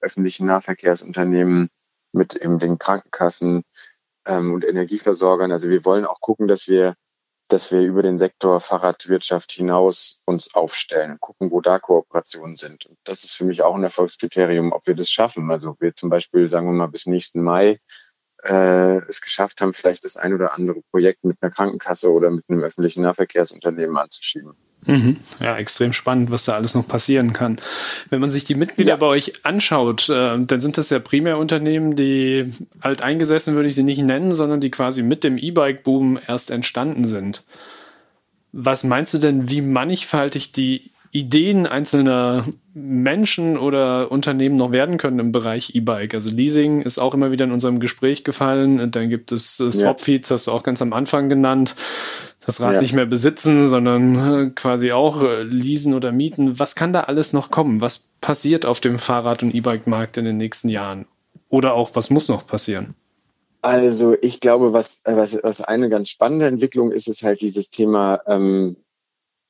öffentlichen 0.00 0.46
Nahverkehrsunternehmen, 0.46 1.70
mit 2.12 2.36
eben 2.36 2.60
den 2.60 2.78
Krankenkassen 2.78 3.64
ähm, 4.26 4.54
und 4.54 4.64
Energieversorgern. 4.64 5.50
Also 5.50 5.68
wir 5.68 5.84
wollen 5.84 6.04
auch 6.04 6.20
gucken, 6.20 6.46
dass 6.46 6.68
wir, 6.68 6.94
dass 7.48 7.72
wir 7.72 7.80
über 7.80 8.04
den 8.04 8.16
Sektor 8.16 8.60
Fahrradwirtschaft 8.60 9.50
hinaus 9.50 10.22
uns 10.24 10.54
aufstellen 10.54 11.18
gucken, 11.18 11.50
wo 11.50 11.60
da 11.60 11.80
Kooperationen 11.80 12.54
sind. 12.54 12.86
Und 12.86 12.96
das 13.02 13.24
ist 13.24 13.32
für 13.32 13.44
mich 13.44 13.62
auch 13.62 13.74
ein 13.74 13.82
Erfolgskriterium, 13.82 14.70
ob 14.70 14.86
wir 14.86 14.94
das 14.94 15.10
schaffen. 15.10 15.50
Also 15.50 15.74
wir 15.80 15.96
zum 15.96 16.10
Beispiel, 16.10 16.48
sagen 16.48 16.68
wir 16.68 16.74
mal, 16.74 16.86
bis 16.86 17.06
nächsten 17.06 17.42
Mai 17.42 17.80
äh, 18.42 18.98
es 19.08 19.20
geschafft 19.20 19.60
haben, 19.60 19.72
vielleicht 19.72 20.04
das 20.04 20.16
ein 20.16 20.32
oder 20.34 20.54
andere 20.54 20.80
Projekt 20.90 21.24
mit 21.24 21.38
einer 21.40 21.50
Krankenkasse 21.50 22.10
oder 22.10 22.30
mit 22.30 22.44
einem 22.48 22.62
öffentlichen 22.62 23.02
Nahverkehrsunternehmen 23.02 23.96
anzuschieben. 23.96 24.52
Mhm. 24.86 25.18
Ja, 25.40 25.56
extrem 25.56 25.92
spannend, 25.92 26.30
was 26.30 26.44
da 26.44 26.54
alles 26.54 26.74
noch 26.74 26.88
passieren 26.88 27.32
kann. 27.32 27.58
Wenn 28.08 28.20
man 28.20 28.30
sich 28.30 28.44
die 28.44 28.54
Mitglieder 28.54 28.92
ja. 28.92 28.96
bei 28.96 29.06
euch 29.06 29.44
anschaut, 29.44 30.08
äh, 30.08 30.38
dann 30.38 30.60
sind 30.60 30.78
das 30.78 30.88
ja 30.90 30.98
primär 30.98 31.36
Unternehmen, 31.36 31.96
die 31.96 32.52
alt 32.80 33.02
eingesessen 33.02 33.54
würde 33.54 33.68
ich 33.68 33.74
sie 33.74 33.82
nicht 33.82 34.02
nennen, 34.02 34.34
sondern 34.34 34.60
die 34.60 34.70
quasi 34.70 35.02
mit 35.02 35.22
dem 35.22 35.36
E-Bike-Boom 35.36 36.18
erst 36.26 36.50
entstanden 36.50 37.04
sind. 37.04 37.42
Was 38.52 38.82
meinst 38.82 39.12
du 39.14 39.18
denn, 39.18 39.50
wie 39.50 39.60
mannigfaltig 39.60 40.52
die 40.52 40.90
Ideen 41.12 41.66
einzelner 41.66 42.44
Menschen 42.72 43.58
oder 43.58 44.12
Unternehmen 44.12 44.56
noch 44.56 44.70
werden 44.70 44.96
können 44.96 45.18
im 45.18 45.32
Bereich 45.32 45.74
E-Bike. 45.74 46.14
Also 46.14 46.30
Leasing 46.30 46.82
ist 46.82 46.98
auch 46.98 47.14
immer 47.14 47.32
wieder 47.32 47.44
in 47.46 47.52
unserem 47.52 47.80
Gespräch 47.80 48.22
gefallen. 48.22 48.92
Dann 48.92 49.08
gibt 49.08 49.32
es 49.32 49.58
äh, 49.58 49.72
Swapfeeds, 49.72 50.30
hast 50.30 50.46
du 50.46 50.52
auch 50.52 50.62
ganz 50.62 50.80
am 50.82 50.92
Anfang 50.92 51.28
genannt. 51.28 51.74
Das 52.46 52.60
Rad 52.60 52.74
ja. 52.74 52.80
nicht 52.80 52.94
mehr 52.94 53.06
besitzen, 53.06 53.68
sondern 53.68 54.46
äh, 54.46 54.50
quasi 54.50 54.92
auch 54.92 55.22
äh, 55.22 55.42
leasen 55.42 55.94
oder 55.94 56.12
mieten. 56.12 56.58
Was 56.60 56.76
kann 56.76 56.92
da 56.92 57.00
alles 57.00 57.32
noch 57.32 57.50
kommen? 57.50 57.80
Was 57.80 58.08
passiert 58.20 58.64
auf 58.64 58.78
dem 58.78 58.98
Fahrrad- 58.98 59.42
und 59.42 59.54
E-Bike-Markt 59.54 60.16
in 60.16 60.24
den 60.24 60.36
nächsten 60.36 60.68
Jahren? 60.68 61.06
Oder 61.48 61.74
auch, 61.74 61.90
was 61.94 62.10
muss 62.10 62.28
noch 62.28 62.46
passieren? 62.46 62.94
Also 63.62 64.16
ich 64.22 64.40
glaube, 64.40 64.72
was, 64.72 65.00
was, 65.04 65.36
was 65.42 65.60
eine 65.60 65.90
ganz 65.90 66.08
spannende 66.08 66.46
Entwicklung 66.46 66.92
ist, 66.92 67.08
ist 67.08 67.24
halt 67.24 67.40
dieses 67.42 67.68
Thema 67.68 68.20
ähm, 68.26 68.76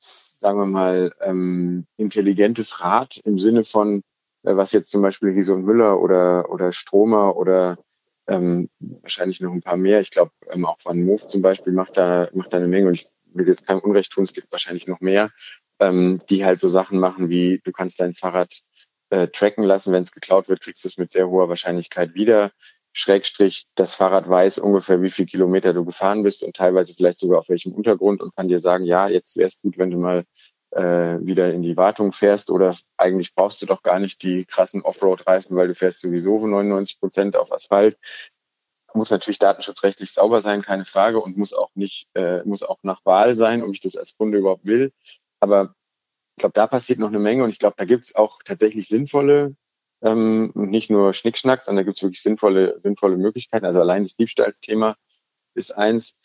sagen 0.01 0.59
wir 0.59 0.65
mal, 0.65 1.13
ähm, 1.21 1.85
intelligentes 1.97 2.81
Rad 2.81 3.17
im 3.23 3.39
Sinne 3.39 3.63
von, 3.63 4.01
äh, 4.43 4.55
was 4.55 4.71
jetzt 4.71 4.91
zum 4.91 5.01
Beispiel 5.01 5.29
Riese 5.29 5.53
und 5.53 5.63
Müller 5.63 5.99
oder, 5.99 6.49
oder 6.49 6.71
Stromer 6.71 7.35
oder 7.35 7.77
ähm, 8.27 8.69
wahrscheinlich 8.79 9.41
noch 9.41 9.51
ein 9.51 9.61
paar 9.61 9.77
mehr. 9.77 9.99
Ich 9.99 10.11
glaube, 10.11 10.31
ähm, 10.49 10.65
auch 10.65 10.77
Van 10.83 11.03
Moof 11.03 11.27
zum 11.27 11.41
Beispiel 11.41 11.73
macht 11.73 11.97
da, 11.97 12.29
macht 12.33 12.53
da 12.53 12.57
eine 12.57 12.67
Menge 12.67 12.87
und 12.87 12.93
ich 12.95 13.07
will 13.25 13.47
jetzt 13.47 13.65
kein 13.65 13.79
Unrecht 13.79 14.11
tun, 14.11 14.23
es 14.23 14.33
gibt 14.33 14.51
wahrscheinlich 14.51 14.87
noch 14.87 14.99
mehr, 15.01 15.31
ähm, 15.79 16.17
die 16.29 16.45
halt 16.45 16.59
so 16.59 16.69
Sachen 16.69 16.99
machen 16.99 17.29
wie, 17.29 17.61
du 17.63 17.71
kannst 17.71 17.99
dein 17.99 18.13
Fahrrad 18.13 18.61
äh, 19.09 19.27
tracken 19.27 19.63
lassen, 19.63 19.93
wenn 19.93 20.03
es 20.03 20.11
geklaut 20.11 20.49
wird, 20.49 20.61
kriegst 20.61 20.83
du 20.83 20.87
es 20.87 20.97
mit 20.97 21.11
sehr 21.11 21.29
hoher 21.29 21.49
Wahrscheinlichkeit 21.49 22.13
wieder. 22.13 22.51
Schrägstrich, 22.93 23.67
das 23.75 23.95
Fahrrad 23.95 24.27
weiß 24.27 24.59
ungefähr, 24.59 25.01
wie 25.01 25.09
viel 25.09 25.25
Kilometer 25.25 25.73
du 25.73 25.85
gefahren 25.85 26.23
bist 26.23 26.43
und 26.43 26.55
teilweise 26.55 26.93
vielleicht 26.93 27.19
sogar 27.19 27.39
auf 27.39 27.49
welchem 27.49 27.71
Untergrund 27.73 28.21
und 28.21 28.35
kann 28.35 28.49
dir 28.49 28.59
sagen, 28.59 28.83
ja, 28.83 29.07
jetzt 29.07 29.37
wäre 29.37 29.47
es 29.47 29.61
gut, 29.61 29.77
wenn 29.77 29.91
du 29.91 29.97
mal 29.97 30.25
äh, 30.71 31.17
wieder 31.25 31.53
in 31.53 31.61
die 31.61 31.77
Wartung 31.77 32.11
fährst 32.11 32.49
oder 32.49 32.75
eigentlich 32.97 33.33
brauchst 33.33 33.61
du 33.61 33.65
doch 33.65 33.81
gar 33.81 33.99
nicht 33.99 34.23
die 34.23 34.45
krassen 34.45 34.81
Offroad-Reifen, 34.81 35.55
weil 35.55 35.67
du 35.67 35.75
fährst 35.75 36.01
sowieso 36.01 36.45
99 36.45 36.99
Prozent 36.99 37.35
auf 37.35 37.51
Asphalt. 37.51 37.97
Muss 38.93 39.09
natürlich 39.09 39.39
datenschutzrechtlich 39.39 40.11
sauber 40.11 40.41
sein, 40.41 40.61
keine 40.61 40.83
Frage, 40.83 41.21
und 41.21 41.37
muss 41.37 41.53
auch 41.53 41.69
nicht, 41.75 42.09
äh, 42.13 42.43
muss 42.43 42.61
auch 42.61 42.79
nach 42.83 43.05
Wahl 43.05 43.37
sein, 43.37 43.63
ob 43.63 43.71
ich 43.71 43.79
das 43.79 43.95
als 43.95 44.17
Kunde 44.17 44.37
überhaupt 44.37 44.65
will. 44.65 44.91
Aber 45.39 45.75
ich 46.35 46.41
glaube, 46.41 46.53
da 46.53 46.67
passiert 46.67 46.99
noch 46.99 47.07
eine 47.07 47.19
Menge 47.19 47.43
und 47.43 47.51
ich 47.51 47.59
glaube, 47.59 47.75
da 47.77 47.85
gibt 47.85 48.05
es 48.05 48.15
auch 48.15 48.39
tatsächlich 48.43 48.87
sinnvolle 48.87 49.55
ähm, 50.01 50.51
nicht 50.55 50.89
nur 50.89 51.13
Schnickschnack, 51.13 51.61
sondern 51.61 51.83
da 51.83 51.85
gibt 51.85 51.97
es 51.97 52.03
wirklich 52.03 52.21
sinnvolle, 52.21 52.79
sinnvolle 52.79 53.17
Möglichkeiten. 53.17 53.65
Also 53.65 53.79
allein 53.79 54.03
das 54.03 54.15
Diebstahlsthema 54.15 54.95
ist 55.55 55.71
eins. 55.71 56.15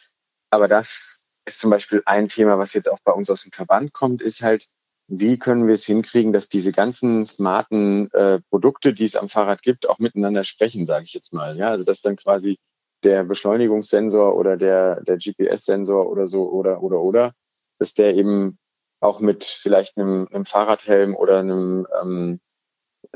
Aber 0.51 0.69
das 0.69 1.21
ist 1.47 1.61
zum 1.61 1.71
Beispiel 1.71 2.03
ein 2.07 2.29
Thema, 2.29 2.59
was 2.59 2.75
jetzt 2.75 2.91
auch 2.91 3.01
bei 3.05 3.13
uns 3.13 3.31
aus 3.31 3.43
dem 3.43 3.53
Verband 3.53 3.93
kommt, 3.93 4.23
ist 4.23 4.43
halt, 4.43 4.67
wie 5.09 5.39
können 5.39 5.67
wir 5.67 5.75
es 5.75 5.87
hinkriegen, 5.87 6.33
dass 6.33 6.49
diese 6.49 6.73
ganzen 6.73 7.25
smarten 7.25 8.11
äh, 8.13 8.41
Produkte, 8.51 8.93
die 8.93 9.05
es 9.05 9.15
am 9.15 9.29
Fahrrad 9.29 9.63
gibt, 9.63 9.89
auch 9.89 9.99
miteinander 9.99 10.43
sprechen, 10.43 10.87
sage 10.87 11.05
ich 11.05 11.15
jetzt 11.15 11.33
mal. 11.33 11.57
Ja, 11.57 11.71
also 11.71 11.85
dass 11.85 12.01
dann 12.01 12.17
quasi 12.17 12.59
der 13.05 13.23
Beschleunigungssensor 13.25 14.35
oder 14.37 14.57
der, 14.57 15.03
der 15.03 15.19
GPS-Sensor 15.19 16.11
oder 16.11 16.27
so 16.27 16.51
oder 16.51 16.83
oder 16.83 17.01
oder, 17.01 17.33
dass 17.79 17.95
der 17.95 18.15
eben 18.17 18.59
auch 19.01 19.21
mit 19.21 19.45
vielleicht 19.45 19.97
einem, 19.97 20.27
einem 20.33 20.45
Fahrradhelm 20.45 21.15
oder 21.15 21.39
einem 21.39 21.87
ähm, 22.03 22.41
äh, 22.41 22.46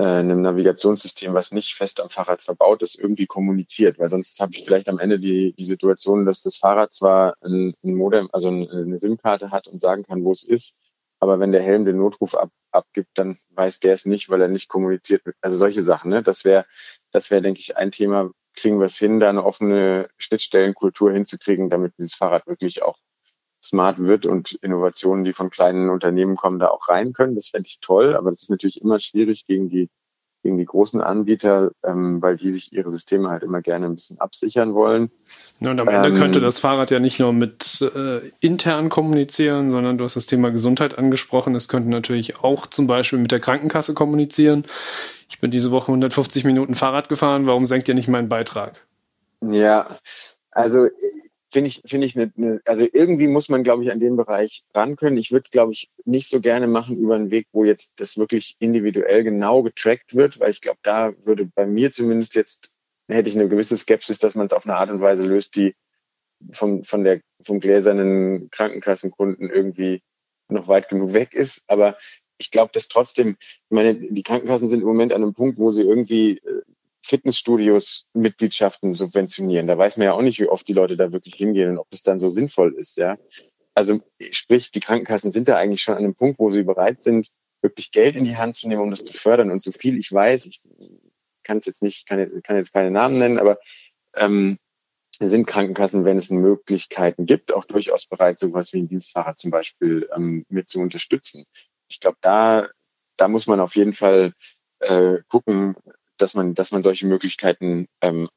einem 0.04 0.42
Navigationssystem, 0.42 1.34
was 1.34 1.52
nicht 1.52 1.74
fest 1.74 2.00
am 2.00 2.10
Fahrrad 2.10 2.42
verbaut 2.42 2.82
ist, 2.82 2.96
irgendwie 2.98 3.26
kommuniziert. 3.26 3.98
Weil 3.98 4.08
sonst 4.08 4.40
habe 4.40 4.52
ich 4.52 4.64
vielleicht 4.64 4.88
am 4.88 4.98
Ende 4.98 5.18
die, 5.18 5.54
die 5.58 5.64
Situation, 5.64 6.26
dass 6.26 6.42
das 6.42 6.56
Fahrrad 6.56 6.92
zwar 6.92 7.34
ein, 7.42 7.74
ein 7.84 7.94
Modem, 7.94 8.28
also 8.32 8.48
eine 8.48 8.98
SIM-Karte 8.98 9.50
hat 9.50 9.68
und 9.68 9.80
sagen 9.80 10.04
kann, 10.04 10.24
wo 10.24 10.32
es 10.32 10.42
ist, 10.42 10.76
aber 11.20 11.38
wenn 11.38 11.52
der 11.52 11.62
Helm 11.62 11.84
den 11.84 11.98
Notruf 11.98 12.34
ab, 12.34 12.50
abgibt, 12.72 13.10
dann 13.14 13.36
weiß 13.50 13.80
der 13.80 13.92
es 13.92 14.06
nicht, 14.06 14.30
weil 14.30 14.40
er 14.40 14.48
nicht 14.48 14.68
kommuniziert 14.68 15.26
wird. 15.26 15.36
Also 15.42 15.56
solche 15.56 15.82
Sachen, 15.82 16.10
ne? 16.10 16.22
Das 16.22 16.44
wäre, 16.44 16.64
das 17.12 17.30
wäre, 17.30 17.42
denke 17.42 17.60
ich, 17.60 17.76
ein 17.76 17.90
Thema, 17.90 18.30
kriegen 18.54 18.78
wir 18.78 18.86
es 18.86 18.98
hin, 18.98 19.20
da 19.20 19.28
eine 19.28 19.44
offene 19.44 20.08
Schnittstellenkultur 20.16 21.12
hinzukriegen, 21.12 21.68
damit 21.70 21.92
dieses 21.98 22.14
Fahrrad 22.14 22.46
wirklich 22.46 22.82
auch 22.82 22.98
smart 23.62 23.99
wird 23.99 24.27
und 24.27 24.55
Innovationen, 24.62 25.25
die 25.25 25.33
von 25.33 25.51
kleinen 25.51 25.90
Unternehmen 25.90 26.37
kommen, 26.37 26.59
da 26.59 26.68
auch 26.68 26.88
rein 26.88 27.12
können. 27.12 27.35
Das 27.35 27.49
fände 27.49 27.66
ich 27.66 27.81
toll, 27.81 28.16
aber 28.16 28.31
das 28.31 28.42
ist 28.42 28.51
natürlich 28.51 28.81
immer 28.81 28.99
schwierig 28.99 29.46
gegen 29.46 29.68
die 29.68 29.88
gegen 30.42 30.59
die 30.59 30.64
großen 30.64 31.01
Anbieter, 31.01 31.73
ähm, 31.85 32.23
weil 32.23 32.37
die 32.37 32.51
sich 32.51 32.73
ihre 32.73 32.88
Systeme 32.88 33.29
halt 33.29 33.42
immer 33.42 33.61
gerne 33.61 33.87
ein 33.87 33.94
bisschen 33.94 34.20
absichern 34.20 34.75
wollen. 34.75 35.11
Ja, 35.61 35.70
und 35.70 35.81
am 35.81 35.88
Ende 35.88 36.09
ähm, 36.09 36.14
könnte 36.14 36.40
das 36.40 36.59
Fahrrad 36.59 36.90
ja 36.90 36.99
nicht 36.99 37.20
nur 37.20 37.33
mit 37.33 37.83
äh, 37.94 38.31
intern 38.40 38.88
kommunizieren, 38.88 39.70
sondern 39.70 39.99
du 39.99 40.05
hast 40.05 40.16
das 40.16 40.27
Thema 40.27 40.51
Gesundheit 40.51 40.96
angesprochen. 40.96 41.55
Es 41.55 41.68
könnte 41.68 41.90
natürlich 41.90 42.42
auch 42.42 42.66
zum 42.66 42.87
Beispiel 42.87 43.18
mit 43.18 43.33
der 43.33 43.40
Krankenkasse 43.40 43.94
kommunizieren. 43.94 44.64
Ich 45.29 45.40
bin 45.40 45.51
diese 45.51 45.70
Woche 45.70 45.88
150 45.88 46.44
Minuten 46.44 46.75
Fahrrad 46.75 47.09
gefahren. 47.09 47.46
Warum 47.46 47.64
senkt 47.64 47.88
ihr 47.88 47.94
nicht 47.94 48.09
meinen 48.09 48.29
Beitrag? 48.29 48.87
Ja, 49.42 49.99
also 50.51 50.88
finde 51.50 51.68
ich, 51.68 51.82
finde 51.84 52.06
ich 52.06 52.16
eine, 52.16 52.32
eine, 52.36 52.60
also 52.64 52.86
irgendwie 52.90 53.26
muss 53.26 53.48
man, 53.48 53.64
glaube 53.64 53.82
ich, 53.82 53.90
an 53.90 54.00
den 54.00 54.16
Bereich 54.16 54.64
ran 54.74 54.96
können. 54.96 55.16
Ich 55.16 55.32
würde 55.32 55.44
es, 55.44 55.50
glaube 55.50 55.72
ich, 55.72 55.90
nicht 56.04 56.28
so 56.28 56.40
gerne 56.40 56.66
machen 56.66 56.96
über 56.96 57.14
einen 57.14 57.30
Weg, 57.30 57.48
wo 57.52 57.64
jetzt 57.64 58.00
das 58.00 58.16
wirklich 58.16 58.56
individuell 58.58 59.24
genau 59.24 59.62
getrackt 59.62 60.14
wird, 60.14 60.40
weil 60.40 60.50
ich 60.50 60.60
glaube, 60.60 60.78
da 60.82 61.12
würde 61.24 61.46
bei 61.46 61.66
mir 61.66 61.90
zumindest 61.90 62.34
jetzt, 62.34 62.70
hätte 63.08 63.28
ich 63.28 63.34
eine 63.34 63.48
gewisse 63.48 63.76
Skepsis, 63.76 64.18
dass 64.18 64.36
man 64.36 64.46
es 64.46 64.52
auf 64.52 64.66
eine 64.66 64.76
Art 64.76 64.90
und 64.90 65.00
Weise 65.00 65.24
löst, 65.24 65.56
die 65.56 65.74
vom, 66.52 66.84
von 66.84 67.04
der, 67.04 67.20
vom 67.42 67.60
gläsernen 67.60 68.50
Krankenkassenkunden 68.50 69.50
irgendwie 69.50 70.02
noch 70.48 70.68
weit 70.68 70.88
genug 70.88 71.12
weg 71.12 71.34
ist. 71.34 71.62
Aber 71.66 71.96
ich 72.38 72.50
glaube, 72.50 72.70
dass 72.72 72.88
trotzdem, 72.88 73.36
ich 73.40 73.60
meine, 73.70 73.94
die 73.94 74.22
Krankenkassen 74.22 74.68
sind 74.68 74.80
im 74.80 74.86
Moment 74.86 75.12
an 75.12 75.22
einem 75.22 75.34
Punkt, 75.34 75.58
wo 75.58 75.70
sie 75.70 75.82
irgendwie 75.82 76.38
äh, 76.38 76.62
Fitnessstudios 77.11 78.07
Mitgliedschaften 78.14 78.94
subventionieren. 78.94 79.66
Da 79.66 79.77
weiß 79.77 79.96
man 79.96 80.05
ja 80.05 80.12
auch 80.12 80.23
nicht, 80.23 80.38
wie 80.38 80.46
oft 80.46 80.66
die 80.68 80.73
Leute 80.73 80.96
da 80.96 81.12
wirklich 81.12 81.35
hingehen 81.35 81.70
und 81.70 81.79
ob 81.79 81.90
das 81.90 82.05
dann 82.05 82.20
so 82.20 82.31
sinnvoll 82.31 82.75
ist, 82.75 82.96
ja. 82.96 83.18
Also 83.75 84.01
sprich, 84.31 84.70
die 84.70 84.79
Krankenkassen 84.79 85.33
sind 85.33 85.49
da 85.49 85.57
eigentlich 85.57 85.83
schon 85.83 85.94
an 85.94 86.05
einem 86.05 86.14
Punkt, 86.14 86.38
wo 86.38 86.53
sie 86.53 86.62
bereit 86.62 87.03
sind, 87.03 87.29
wirklich 87.62 87.90
Geld 87.90 88.14
in 88.14 88.25
die 88.25 88.37
Hand 88.37 88.55
zu 88.55 88.68
nehmen, 88.68 88.83
um 88.83 88.90
das 88.90 89.05
zu 89.05 89.12
fördern. 89.12 89.51
Und 89.51 89.61
so 89.61 89.73
viel 89.73 89.99
ich 89.99 90.12
weiß, 90.12 90.46
ich 90.46 90.61
kann 91.42 91.59
es 91.59 91.66
jetzt 91.66 91.83
nicht, 91.83 92.07
kann 92.07 92.20
jetzt, 92.20 92.40
kann 92.44 92.57
jetzt 92.57 92.73
keine 92.73 92.92
Namen 92.92 93.18
nennen, 93.18 93.38
aber 93.40 93.59
ähm, 94.14 94.59
sind 95.18 95.46
Krankenkassen, 95.49 96.05
wenn 96.05 96.16
es 96.16 96.31
Möglichkeiten 96.31 97.27
gibt, 97.27 97.53
auch 97.53 97.64
durchaus 97.64 98.07
bereit, 98.07 98.38
sowas 98.38 98.73
wie 98.73 98.83
ein 98.83 98.88
Dienstfahrer 98.88 99.35
zum 99.35 99.51
Beispiel 99.51 100.09
ähm, 100.14 100.46
mit 100.49 100.68
zu 100.68 100.79
unterstützen. 100.79 101.44
Ich 101.88 101.99
glaube, 101.99 102.18
da, 102.20 102.68
da 103.16 103.27
muss 103.27 103.49
man 103.49 103.59
auf 103.59 103.75
jeden 103.75 103.94
Fall 103.94 104.33
äh, 104.79 105.18
gucken, 105.29 105.75
dass 106.22 106.35
man, 106.35 106.54
dass 106.54 106.72
man 106.72 106.83
solche 106.83 107.06
Möglichkeiten 107.06 107.87
ähm, 108.00 108.28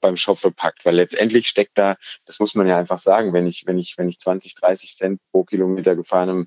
beim 0.00 0.16
Shop 0.16 0.38
verpackt, 0.38 0.84
weil 0.84 0.96
letztendlich 0.96 1.48
steckt 1.48 1.78
da, 1.78 1.96
das 2.26 2.40
muss 2.40 2.54
man 2.54 2.66
ja 2.66 2.78
einfach 2.78 2.98
sagen, 2.98 3.32
wenn 3.32 3.46
ich, 3.46 3.66
wenn 3.66 3.78
ich, 3.78 3.96
wenn 3.96 4.08
ich 4.08 4.18
20, 4.18 4.54
30 4.54 4.94
Cent 4.94 5.20
pro 5.32 5.44
Kilometer 5.44 5.96
gefahrenem 5.96 6.46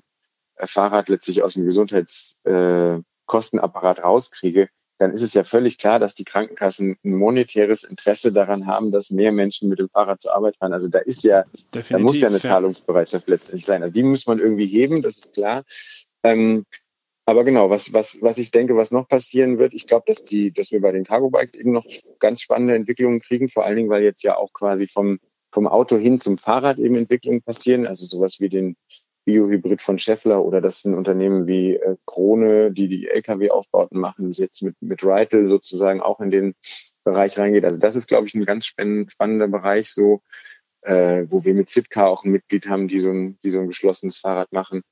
äh, 0.56 0.66
Fahrrad 0.66 1.08
letztlich 1.08 1.42
aus 1.42 1.54
dem 1.54 1.64
Gesundheitskostenapparat 1.66 3.98
äh, 3.98 4.02
rauskriege, 4.02 4.68
dann 4.98 5.12
ist 5.12 5.22
es 5.22 5.34
ja 5.34 5.42
völlig 5.42 5.78
klar, 5.78 5.98
dass 5.98 6.14
die 6.14 6.24
Krankenkassen 6.24 6.96
ein 7.04 7.14
monetäres 7.14 7.82
Interesse 7.82 8.32
daran 8.32 8.66
haben, 8.66 8.92
dass 8.92 9.10
mehr 9.10 9.32
Menschen 9.32 9.68
mit 9.68 9.80
dem 9.80 9.88
Fahrrad 9.88 10.20
zur 10.20 10.34
Arbeit 10.34 10.56
fahren. 10.56 10.72
Also 10.72 10.88
da 10.88 11.00
ist 11.00 11.24
ja, 11.24 11.42
Definitiv, 11.74 11.88
da 11.88 11.98
muss 11.98 12.20
ja 12.20 12.28
eine 12.28 12.36
ja. 12.36 12.42
Zahlungsbereitschaft 12.42 13.28
letztendlich 13.28 13.64
sein. 13.64 13.82
Also 13.82 13.92
die 13.92 14.04
muss 14.04 14.26
man 14.26 14.38
irgendwie 14.38 14.66
heben, 14.66 15.02
das 15.02 15.16
ist 15.16 15.34
klar. 15.34 15.64
Ähm, 16.22 16.66
aber 17.24 17.44
genau, 17.44 17.70
was, 17.70 17.92
was, 17.92 18.18
was 18.20 18.38
ich 18.38 18.50
denke, 18.50 18.76
was 18.76 18.90
noch 18.90 19.06
passieren 19.06 19.58
wird, 19.58 19.74
ich 19.74 19.86
glaube, 19.86 20.04
dass 20.06 20.22
die, 20.22 20.52
dass 20.52 20.72
wir 20.72 20.80
bei 20.80 20.92
den 20.92 21.04
Cargo 21.04 21.30
Bikes 21.30 21.54
eben 21.54 21.72
noch 21.72 21.86
ganz 22.18 22.40
spannende 22.40 22.74
Entwicklungen 22.74 23.20
kriegen, 23.20 23.48
vor 23.48 23.64
allen 23.64 23.76
Dingen, 23.76 23.90
weil 23.90 24.02
jetzt 24.02 24.22
ja 24.22 24.36
auch 24.36 24.52
quasi 24.52 24.88
vom, 24.88 25.18
vom 25.52 25.68
Auto 25.68 25.96
hin 25.96 26.18
zum 26.18 26.36
Fahrrad 26.36 26.78
eben 26.78 26.96
Entwicklungen 26.96 27.42
passieren, 27.42 27.86
also 27.86 28.06
sowas 28.06 28.40
wie 28.40 28.48
den 28.48 28.76
Biohybrid 29.24 29.80
von 29.80 29.98
Scheffler 29.98 30.44
oder 30.44 30.60
das 30.60 30.82
sind 30.82 30.94
Unternehmen 30.94 31.46
wie 31.46 31.76
äh, 31.76 31.96
Krone, 32.06 32.72
die 32.72 32.88
die 32.88 33.08
Lkw-Aufbauten 33.08 34.00
machen, 34.00 34.32
jetzt 34.32 34.62
mit, 34.62 34.74
mit 34.80 35.04
Reitel 35.04 35.48
sozusagen 35.48 36.00
auch 36.00 36.20
in 36.20 36.32
den 36.32 36.54
Bereich 37.04 37.38
reingeht. 37.38 37.64
Also 37.64 37.78
das 37.78 37.94
ist, 37.94 38.08
glaube 38.08 38.26
ich, 38.26 38.34
ein 38.34 38.44
ganz 38.44 38.66
spannender 38.66 39.46
Bereich, 39.46 39.92
so 39.92 40.22
äh, 40.82 41.26
wo 41.28 41.44
wir 41.44 41.54
mit 41.54 41.68
Sitka 41.68 42.06
auch 42.06 42.24
ein 42.24 42.32
Mitglied 42.32 42.68
haben, 42.68 42.88
die 42.88 42.98
so 42.98 43.10
ein, 43.10 43.38
die 43.44 43.50
so 43.50 43.60
ein 43.60 43.68
geschlossenes 43.68 44.18
Fahrrad 44.18 44.52
machen. 44.52 44.82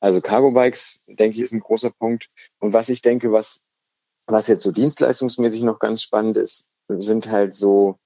Also 0.00 0.20
Cargo 0.20 0.52
Bikes, 0.52 1.04
denke 1.06 1.36
ich, 1.36 1.42
ist 1.42 1.52
ein 1.52 1.60
großer 1.60 1.90
Punkt. 1.90 2.28
Und 2.58 2.72
was 2.72 2.88
ich 2.88 3.02
denke, 3.02 3.32
was, 3.32 3.64
was 4.26 4.46
jetzt 4.46 4.62
so 4.62 4.72
dienstleistungsmäßig 4.72 5.62
noch 5.62 5.78
ganz 5.78 6.02
spannend 6.02 6.36
ist, 6.36 6.70
sind 6.88 7.30
halt 7.30 7.54
so, 7.54 7.98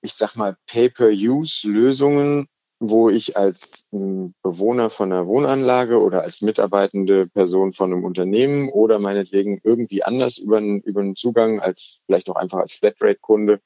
ich 0.00 0.14
sag 0.14 0.36
mal, 0.36 0.56
Pay-per-Use-Lösungen, 0.66 2.46
wo 2.78 3.08
ich 3.08 3.36
als 3.36 3.86
Bewohner 3.90 4.90
von 4.90 5.12
einer 5.12 5.26
Wohnanlage 5.26 6.00
oder 6.00 6.22
als 6.22 6.42
mitarbeitende 6.42 7.26
Person 7.26 7.72
von 7.72 7.92
einem 7.92 8.04
Unternehmen 8.04 8.68
oder 8.68 8.98
meinetwegen 8.98 9.60
irgendwie 9.64 10.04
anders 10.04 10.38
über 10.38 10.58
einen, 10.58 10.82
über 10.82 11.00
einen 11.00 11.16
Zugang 11.16 11.58
als 11.58 12.02
vielleicht 12.06 12.28
auch 12.30 12.36
einfach 12.36 12.58
als 12.58 12.74
Flatrate-Kunde 12.74 13.60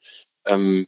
ähm, 0.46 0.86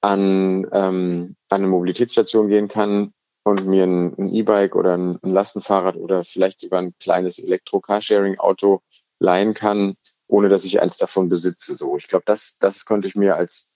an, 0.00 0.66
ähm, 0.72 1.36
an 1.48 1.60
eine 1.62 1.66
Mobilitätsstation 1.66 2.48
gehen 2.48 2.68
kann 2.68 3.13
und 3.44 3.66
mir 3.66 3.84
ein 3.84 4.32
E-Bike 4.32 4.74
oder 4.74 4.96
ein, 4.96 5.18
Lastenfahrrad 5.22 5.96
oder 5.96 6.24
vielleicht 6.24 6.60
sogar 6.60 6.80
ein 6.80 6.94
kleines 6.98 7.38
Elektro-Carsharing-Auto 7.38 8.80
leihen 9.20 9.54
kann, 9.54 9.96
ohne 10.26 10.48
dass 10.48 10.64
ich 10.64 10.80
eins 10.80 10.96
davon 10.96 11.28
besitze. 11.28 11.74
So, 11.76 11.96
ich 11.96 12.08
glaube, 12.08 12.24
das, 12.26 12.56
das 12.58 12.86
könnte 12.86 13.06
ich 13.06 13.14
mir 13.14 13.36
als 13.36 13.68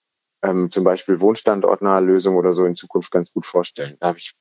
ähm, 0.42 0.70
zum 0.70 0.84
Beispiel 0.84 1.20
wohnstandortnahe 1.20 2.00
Lösung 2.00 2.36
oder 2.36 2.52
so 2.54 2.64
in 2.64 2.74
Zukunft 2.74 3.10
ganz 3.10 3.32
gut 3.32 3.44
vorstellen. 3.44 3.96
Da 4.00 4.14
ich, 4.16 4.32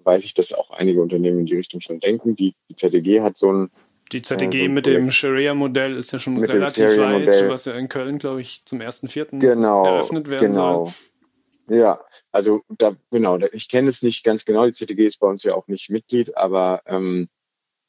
weiß 0.00 0.24
ich, 0.24 0.34
dass 0.34 0.52
auch 0.52 0.70
einige 0.70 1.00
Unternehmen 1.00 1.40
in 1.40 1.46
die 1.46 1.56
Richtung 1.56 1.80
schon 1.80 2.00
denken. 2.00 2.34
Die, 2.34 2.54
die 2.68 2.74
ZDG 2.74 3.20
hat 3.20 3.36
so 3.36 3.52
ein 3.52 3.70
die 4.12 4.22
ZDG 4.22 4.58
äh, 4.58 4.66
so 4.66 4.72
mit 4.72 4.86
dem 4.86 5.10
Sharia-Modell 5.10 5.96
ist 5.96 6.12
ja 6.12 6.18
schon 6.18 6.42
relativ 6.42 6.98
weit, 6.98 7.48
was 7.48 7.64
ja 7.64 7.72
in 7.72 7.88
Köln, 7.88 8.18
glaube 8.18 8.42
ich, 8.42 8.62
zum 8.64 8.80
1.4. 8.80 9.38
Genau, 9.38 9.86
eröffnet 9.86 10.28
werden 10.28 10.52
genau. 10.52 10.86
soll. 10.86 10.94
Ja, 11.68 12.04
also 12.30 12.62
da 12.68 12.96
genau, 13.10 13.38
ich 13.52 13.68
kenne 13.68 13.88
es 13.88 14.02
nicht 14.02 14.24
ganz 14.24 14.44
genau. 14.44 14.66
Die 14.66 14.72
CTG 14.72 15.06
ist 15.06 15.18
bei 15.18 15.26
uns 15.26 15.42
ja 15.44 15.54
auch 15.54 15.66
nicht 15.66 15.90
Mitglied, 15.90 16.36
aber 16.36 16.82
ähm, 16.86 17.28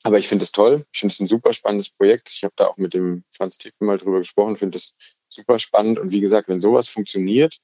aber 0.03 0.19
ich 0.19 0.27
finde 0.27 0.43
es 0.43 0.51
toll. 0.51 0.85
Ich 0.93 0.99
finde 0.99 1.13
es 1.13 1.19
ein 1.19 1.27
super 1.27 1.51
spannendes 1.51 1.89
Projekt. 1.89 2.29
Ich 2.29 2.43
habe 2.43 2.53
da 2.57 2.67
auch 2.67 2.77
mit 2.77 2.93
dem 2.93 3.23
Franz 3.31 3.57
Tippen 3.57 3.87
mal 3.87 3.97
drüber 3.97 4.19
gesprochen. 4.19 4.55
Finde 4.55 4.77
es 4.77 4.95
super 5.29 5.57
spannend. 5.57 5.97
Und 5.97 6.11
wie 6.11 6.19
gesagt, 6.19 6.47
wenn 6.47 6.59
sowas 6.59 6.87
funktioniert 6.87 7.57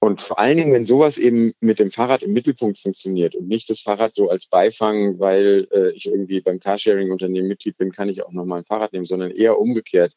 und 0.00 0.20
vor 0.20 0.38
allen 0.38 0.56
Dingen, 0.56 0.72
wenn 0.72 0.84
sowas 0.84 1.18
eben 1.18 1.52
mit 1.60 1.80
dem 1.80 1.90
Fahrrad 1.90 2.22
im 2.22 2.32
Mittelpunkt 2.32 2.78
funktioniert 2.78 3.34
und 3.34 3.48
nicht 3.48 3.68
das 3.68 3.80
Fahrrad 3.80 4.14
so 4.14 4.30
als 4.30 4.46
Beifang, 4.46 5.18
weil 5.18 5.66
äh, 5.72 5.90
ich 5.90 6.06
irgendwie 6.06 6.40
beim 6.40 6.60
Carsharing-Unternehmen 6.60 7.48
Mitglied 7.48 7.76
bin, 7.76 7.90
kann 7.90 8.08
ich 8.08 8.22
auch 8.22 8.30
nochmal 8.30 8.58
ein 8.58 8.64
Fahrrad 8.64 8.92
nehmen, 8.92 9.04
sondern 9.04 9.32
eher 9.32 9.58
umgekehrt 9.58 10.14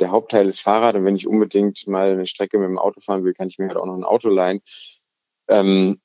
der 0.00 0.10
Hauptteil 0.10 0.46
ist 0.48 0.60
Fahrrad 0.60 0.96
und 0.96 1.04
wenn 1.04 1.16
ich 1.16 1.26
unbedingt 1.26 1.86
mal 1.86 2.12
eine 2.12 2.26
Strecke 2.26 2.58
mit 2.58 2.68
dem 2.68 2.78
Auto 2.78 3.00
fahren 3.00 3.24
will, 3.24 3.34
kann 3.34 3.48
ich 3.48 3.58
mir 3.58 3.68
halt 3.68 3.76
auch 3.76 3.86
noch 3.86 3.96
ein 3.96 4.04
Auto 4.04 4.28
leihen. 4.28 4.60
Ähm, 5.48 6.00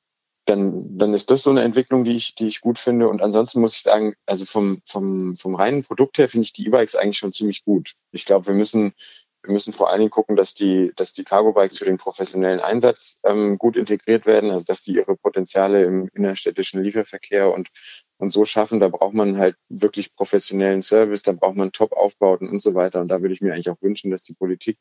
dann, 0.46 0.98
dann 0.98 1.14
ist 1.16 1.32
das 1.32 1.42
so 1.42 1.50
eine 1.50 1.64
Entwicklung, 1.64 2.04
die 2.04 2.16
ich, 2.16 2.36
die 2.36 2.46
ich 2.46 2.62
gut 2.62 2.78
finde. 2.78 3.10
Und 3.10 3.24
ansonsten 3.24 3.62
muss 3.62 3.76
ich 3.76 3.82
sagen, 3.82 4.14
also 4.28 4.46
vom, 4.46 4.82
vom, 4.86 5.36
vom 5.36 5.56
reinen 5.56 5.84
Produkt 5.84 6.20
her 6.20 6.30
finde 6.30 6.46
ich 6.46 6.54
die 6.54 6.68
E-Bikes 6.68 6.96
eigentlich 6.96 7.18
schon 7.18 7.34
ziemlich 7.34 7.66
gut. 7.66 7.94
Ich 8.12 8.26
glaube, 8.26 8.46
wir 8.48 8.54
müssen 8.54 8.94
wir 9.46 9.54
müssen 9.54 9.74
vor 9.74 9.90
allen 9.90 10.00
Dingen 10.00 10.12
gucken, 10.12 10.36
dass 10.36 10.54
die, 10.54 10.92
dass 10.96 11.14
die 11.14 11.24
Cargo 11.24 11.54
Bikes 11.54 11.78
für 11.78 11.86
den 11.86 11.98
professionellen 11.98 12.60
Einsatz 12.60 13.20
ähm, 13.24 13.58
gut 13.58 13.78
integriert 13.78 14.26
werden, 14.26 14.50
also 14.50 14.66
dass 14.66 14.82
die 14.82 14.96
ihre 14.96 15.16
Potenziale 15.16 15.84
im 15.84 16.10
innerstädtischen 16.14 16.84
Lieferverkehr 16.84 17.54
und, 17.54 17.70
und 18.18 18.32
so 18.32 18.46
schaffen. 18.46 18.80
Da 18.80 18.88
braucht 18.90 19.14
man 19.14 19.38
halt 19.38 19.56
wirklich 19.70 20.16
professionellen 20.16 20.82
Service, 20.82 21.22
da 21.22 21.32
braucht 21.34 21.56
man 21.56 21.72
Top-Aufbauten 21.72 22.50
und 22.50 22.60
so 22.60 22.74
weiter. 22.76 23.02
Und 23.02 23.10
da 23.10 23.22
würde 23.22 23.34
ich 23.34 23.42
mir 23.42 23.54
eigentlich 23.54 23.70
auch 23.70 23.82
wünschen, 23.82 24.12
dass 24.12 24.24
die 24.24 24.34
Politik 24.34 24.78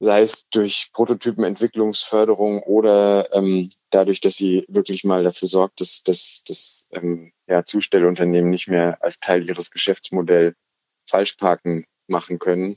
sei 0.00 0.20
es 0.20 0.48
durch 0.50 0.90
Prototypenentwicklungsförderung 0.92 2.62
oder 2.62 3.32
ähm, 3.34 3.68
dadurch, 3.90 4.20
dass 4.20 4.36
sie 4.36 4.64
wirklich 4.68 5.04
mal 5.04 5.24
dafür 5.24 5.48
sorgt, 5.48 5.80
dass, 5.80 6.02
dass, 6.02 6.44
dass 6.46 6.86
ähm, 6.92 7.32
ja, 7.46 7.64
Zustellunternehmen 7.64 8.50
nicht 8.50 8.68
mehr 8.68 9.02
als 9.02 9.18
Teil 9.18 9.48
ihres 9.48 9.70
Geschäftsmodells 9.70 10.56
Falschparken 11.08 11.86
machen 12.06 12.38
können, 12.38 12.76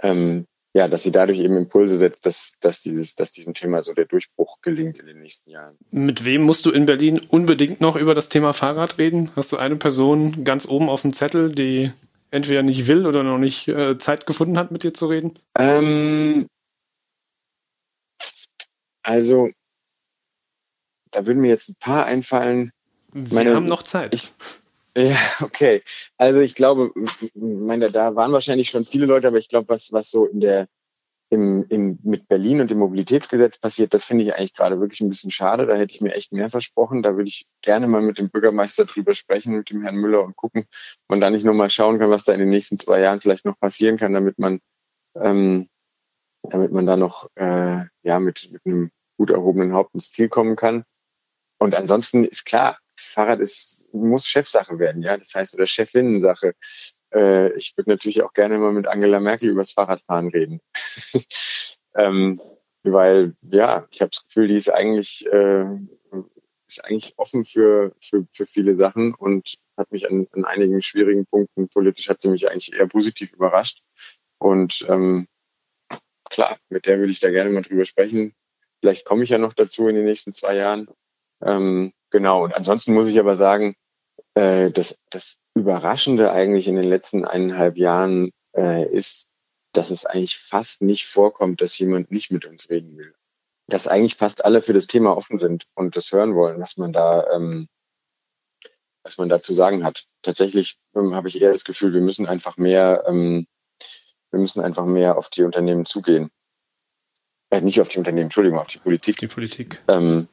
ähm, 0.00 0.46
ja, 0.76 0.88
dass 0.88 1.04
sie 1.04 1.10
dadurch 1.10 1.38
eben 1.38 1.56
Impulse 1.56 1.96
setzt, 1.96 2.26
dass, 2.26 2.52
dass, 2.60 2.80
dieses, 2.80 3.14
dass 3.14 3.30
diesem 3.30 3.54
Thema 3.54 3.82
so 3.82 3.94
der 3.94 4.04
Durchbruch 4.04 4.60
gelingt 4.60 4.98
in 4.98 5.06
den 5.06 5.20
nächsten 5.20 5.48
Jahren. 5.48 5.78
Mit 5.90 6.26
wem 6.26 6.42
musst 6.42 6.66
du 6.66 6.70
in 6.70 6.84
Berlin 6.84 7.18
unbedingt 7.30 7.80
noch 7.80 7.96
über 7.96 8.14
das 8.14 8.28
Thema 8.28 8.52
Fahrrad 8.52 8.98
reden? 8.98 9.30
Hast 9.36 9.52
du 9.52 9.56
eine 9.56 9.76
Person 9.76 10.44
ganz 10.44 10.68
oben 10.68 10.90
auf 10.90 11.00
dem 11.00 11.14
Zettel, 11.14 11.50
die 11.50 11.92
entweder 12.30 12.62
nicht 12.62 12.88
will 12.88 13.06
oder 13.06 13.22
noch 13.22 13.38
nicht 13.38 13.68
äh, 13.68 13.96
Zeit 13.96 14.26
gefunden 14.26 14.58
hat, 14.58 14.70
mit 14.70 14.82
dir 14.82 14.92
zu 14.92 15.06
reden? 15.06 15.38
Ähm, 15.58 16.46
also, 19.02 19.48
da 21.10 21.24
würden 21.24 21.40
mir 21.40 21.48
jetzt 21.48 21.70
ein 21.70 21.76
paar 21.80 22.04
einfallen. 22.04 22.70
Wir 23.14 23.34
Meine, 23.34 23.54
haben 23.54 23.64
noch 23.64 23.82
Zeit. 23.82 24.14
Ich, 24.14 24.30
ja, 24.96 25.16
okay. 25.42 25.82
Also 26.16 26.40
ich 26.40 26.54
glaube, 26.54 26.92
meine, 27.34 27.90
da 27.90 28.16
waren 28.16 28.32
wahrscheinlich 28.32 28.70
schon 28.70 28.84
viele 28.84 29.06
Leute, 29.06 29.28
aber 29.28 29.38
ich 29.38 29.48
glaube, 29.48 29.68
was, 29.68 29.92
was 29.92 30.10
so 30.10 30.26
in 30.26 30.40
der, 30.40 30.68
im, 31.28 31.66
im, 31.68 31.98
mit 32.02 32.28
Berlin 32.28 32.60
und 32.60 32.70
dem 32.70 32.78
Mobilitätsgesetz 32.78 33.58
passiert, 33.58 33.92
das 33.92 34.04
finde 34.04 34.24
ich 34.24 34.34
eigentlich 34.34 34.54
gerade 34.54 34.80
wirklich 34.80 35.00
ein 35.00 35.08
bisschen 35.08 35.30
schade. 35.30 35.66
Da 35.66 35.74
hätte 35.74 35.92
ich 35.92 36.00
mir 36.00 36.14
echt 36.14 36.32
mehr 36.32 36.48
versprochen. 36.48 37.02
Da 37.02 37.16
würde 37.16 37.28
ich 37.28 37.46
gerne 37.62 37.88
mal 37.88 38.00
mit 38.00 38.18
dem 38.18 38.30
Bürgermeister 38.30 38.86
drüber 38.86 39.12
sprechen, 39.12 39.56
mit 39.56 39.70
dem 39.70 39.82
Herrn 39.82 39.96
Müller 39.96 40.22
und 40.22 40.36
gucken, 40.36 40.62
ob 40.62 41.08
man 41.08 41.20
da 41.20 41.30
nicht 41.30 41.44
nur 41.44 41.54
mal 41.54 41.68
schauen 41.68 41.98
kann, 41.98 42.10
was 42.10 42.24
da 42.24 42.32
in 42.32 42.40
den 42.40 42.48
nächsten 42.48 42.78
zwei 42.78 43.00
Jahren 43.00 43.20
vielleicht 43.20 43.44
noch 43.44 43.58
passieren 43.58 43.98
kann, 43.98 44.14
damit 44.14 44.38
man, 44.38 44.60
ähm, 45.20 45.68
damit 46.42 46.72
man 46.72 46.86
da 46.86 46.96
noch 46.96 47.28
äh, 47.34 47.84
ja 48.02 48.20
mit, 48.20 48.50
mit 48.52 48.62
einem 48.64 48.90
gut 49.18 49.30
erhobenen 49.30 49.74
Haupt 49.74 49.94
ins 49.94 50.12
Ziel 50.12 50.28
kommen 50.28 50.56
kann. 50.56 50.84
Und 51.58 51.74
ansonsten 51.74 52.24
ist 52.24 52.44
klar, 52.44 52.78
Fahrrad 52.96 53.40
ist, 53.40 53.86
muss 53.92 54.26
Chefsache 54.26 54.78
werden, 54.78 55.02
ja. 55.02 55.16
Das 55.16 55.34
heißt, 55.34 55.54
oder 55.54 55.66
Chefinnensache. 55.66 56.54
Äh, 57.14 57.52
ich 57.54 57.76
würde 57.76 57.90
natürlich 57.90 58.22
auch 58.22 58.32
gerne 58.32 58.58
mal 58.58 58.72
mit 58.72 58.86
Angela 58.86 59.20
Merkel 59.20 59.50
über 59.50 59.60
das 59.60 59.72
Fahrradfahren 59.72 60.28
reden. 60.28 60.60
ähm, 61.94 62.40
weil, 62.82 63.34
ja, 63.42 63.86
ich 63.90 64.00
habe 64.00 64.10
das 64.10 64.24
Gefühl, 64.26 64.48
die 64.48 64.56
ist 64.56 64.70
eigentlich, 64.70 65.26
äh, 65.26 65.64
ist 66.68 66.84
eigentlich 66.84 67.14
offen 67.16 67.44
für, 67.44 67.94
für, 68.02 68.26
für 68.30 68.46
viele 68.46 68.74
Sachen 68.74 69.14
und 69.14 69.54
hat 69.76 69.92
mich 69.92 70.10
an, 70.10 70.26
an 70.32 70.44
einigen 70.44 70.82
schwierigen 70.82 71.26
Punkten 71.26 71.68
politisch 71.68 72.08
hat 72.08 72.20
sie 72.20 72.28
mich 72.28 72.50
eigentlich 72.50 72.72
eher 72.72 72.86
positiv 72.86 73.32
überrascht. 73.32 73.82
Und 74.38 74.86
ähm, 74.88 75.28
klar, 76.30 76.58
mit 76.68 76.86
der 76.86 76.98
würde 76.98 77.12
ich 77.12 77.20
da 77.20 77.30
gerne 77.30 77.50
mal 77.50 77.62
drüber 77.62 77.84
sprechen. 77.84 78.34
Vielleicht 78.80 79.04
komme 79.04 79.24
ich 79.24 79.30
ja 79.30 79.38
noch 79.38 79.52
dazu 79.52 79.88
in 79.88 79.96
den 79.96 80.04
nächsten 80.04 80.32
zwei 80.32 80.56
Jahren. 80.56 80.88
Ähm, 81.42 81.92
genau. 82.10 82.44
Und 82.44 82.54
ansonsten 82.54 82.94
muss 82.94 83.08
ich 83.08 83.18
aber 83.18 83.36
sagen, 83.36 83.74
äh, 84.34 84.70
das, 84.70 84.98
das 85.10 85.38
Überraschende 85.54 86.30
eigentlich 86.30 86.68
in 86.68 86.76
den 86.76 86.84
letzten 86.88 87.24
eineinhalb 87.24 87.76
Jahren 87.76 88.30
äh, 88.56 88.86
ist, 88.86 89.26
dass 89.72 89.90
es 89.90 90.04
eigentlich 90.06 90.38
fast 90.38 90.82
nicht 90.82 91.06
vorkommt, 91.06 91.60
dass 91.60 91.78
jemand 91.78 92.10
nicht 92.10 92.30
mit 92.30 92.44
uns 92.44 92.70
reden 92.70 92.96
will. 92.96 93.14
Dass 93.68 93.88
eigentlich 93.88 94.16
fast 94.16 94.44
alle 94.44 94.62
für 94.62 94.72
das 94.72 94.86
Thema 94.86 95.16
offen 95.16 95.38
sind 95.38 95.64
und 95.74 95.96
das 95.96 96.12
hören 96.12 96.34
wollen, 96.34 96.60
was 96.60 96.76
man 96.76 96.92
da, 96.92 97.26
ähm, 97.32 97.68
was 99.02 99.18
man 99.18 99.28
da 99.28 99.40
zu 99.40 99.54
sagen 99.54 99.84
hat. 99.84 100.04
Tatsächlich 100.22 100.78
ähm, 100.94 101.14
habe 101.14 101.28
ich 101.28 101.40
eher 101.40 101.52
das 101.52 101.64
Gefühl, 101.64 101.92
wir 101.92 102.00
müssen 102.00 102.26
einfach 102.26 102.56
mehr, 102.56 103.04
ähm, 103.06 103.46
wir 104.30 104.40
müssen 104.40 104.60
einfach 104.60 104.84
mehr 104.84 105.18
auf 105.18 105.28
die 105.30 105.42
Unternehmen 105.42 105.86
zugehen. 105.86 106.30
Äh, 107.50 107.60
nicht 107.60 107.80
auf 107.80 107.88
die 107.88 107.98
Unternehmen, 107.98 108.24
Entschuldigung, 108.24 108.58
auf 108.58 108.66
die 108.66 108.78
Politik. 108.78 109.16
Auf 109.16 109.20
die 109.20 109.28
Politik. 109.28 109.82
Ähm, 109.88 110.28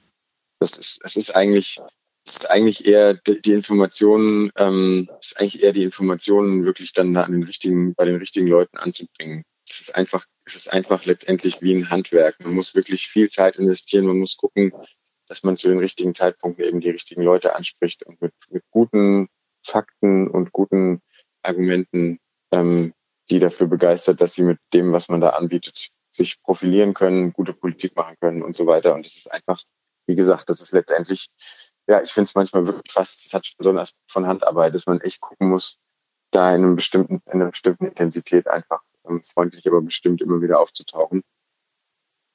das 0.64 0.78
ist, 0.78 1.02
es 1.04 1.16
ist 1.16 1.36
eigentlich, 1.36 1.80
ist 2.26 2.50
eigentlich 2.50 2.88
eher 2.88 3.16
die, 3.16 3.42
die 3.42 3.54
Informationen, 3.54 4.52
ähm, 4.56 5.10
ist 5.20 5.40
eigentlich 5.40 5.62
eher 5.62 5.74
die 5.74 5.84
Informationen 5.84 6.66
wirklich 6.66 6.94
dann 6.94 7.16
an 7.18 7.32
den 7.32 7.44
richtigen, 7.44 7.94
bei 7.96 8.06
den 8.06 8.16
richtigen 8.16 8.48
Leuten 8.48 8.78
anzubringen. 8.78 9.44
Es 9.70 9.82
ist 9.82 9.96
einfach, 9.96 10.26
es 10.46 10.56
ist 10.56 10.72
einfach 10.72 11.06
letztendlich 11.06 11.62
wie 11.62 11.74
ein 11.74 11.90
Handwerk. 11.90 12.40
Man 12.40 12.54
muss 12.54 12.76
wirklich 12.76 13.08
viel 13.08 13.30
Zeit 13.30 13.58
investieren. 13.58 14.06
Man 14.06 14.20
muss 14.20 14.38
gucken, 14.38 14.72
dass 15.28 15.44
man 15.44 15.58
zu 15.58 15.68
den 15.68 15.80
richtigen 15.80 16.14
Zeitpunkten 16.14 16.66
eben 16.66 16.82
die 16.82 16.90
richtigen 16.90 17.24
Leute 17.24 17.56
anspricht 17.56 18.04
und 18.04 18.22
mit, 18.22 18.34
mit 18.50 18.64
guten 18.72 19.28
Fakten 19.66 20.30
und 20.30 20.52
guten 20.52 21.02
Argumenten, 21.42 22.20
ähm, 22.52 22.94
die 23.30 23.40
dafür 23.40 23.68
begeistert, 23.68 24.22
dass 24.22 24.36
sie 24.36 24.44
mit 24.44 24.60
dem, 24.74 24.94
was 24.94 25.10
man 25.10 25.22
da 25.22 25.30
anbietet, 25.30 25.90
sich 26.12 26.42
profilieren 26.42 26.94
können, 26.94 27.34
gute 27.34 27.54
Politik 27.54 27.96
machen 27.96 28.16
können 28.20 28.44
und 28.44 28.54
so 28.54 28.68
weiter. 28.68 28.94
Und 28.94 29.06
es 29.06 29.16
ist 29.16 29.32
einfach 29.32 29.62
wie 30.06 30.16
gesagt, 30.16 30.50
das 30.50 30.62
ist 30.62 30.72
letztendlich, 30.72 31.30
ja, 31.88 32.02
ich 32.02 32.12
finde 32.12 32.28
es 32.28 32.36
manchmal 32.36 32.68
wirklich 32.68 32.92
fast, 32.92 33.26
das 33.26 33.34
hat 33.34 33.46
schon 33.46 33.64
so 33.64 33.70
einen 33.70 33.80
Aspekt 33.80 34.12
von 34.12 34.28
Handarbeit, 34.28 34.74
dass 34.74 34.86
man 34.86 35.02
echt 35.02 35.22
gucken 35.22 35.50
muss, 35.50 35.80
da 36.32 36.54
in 36.56 36.64
einem 36.64 36.76
bestimmten, 36.76 37.22
in 37.26 37.42
einer 37.42 37.52
bestimmten 37.52 37.86
Intensität 37.86 38.48
einfach 38.48 38.82
ähm, 39.08 39.22
freundlich, 39.22 39.68
aber 39.68 39.82
bestimmt 39.82 40.22
immer 40.22 40.42
wieder 40.42 40.60
aufzutauchen. 40.60 41.24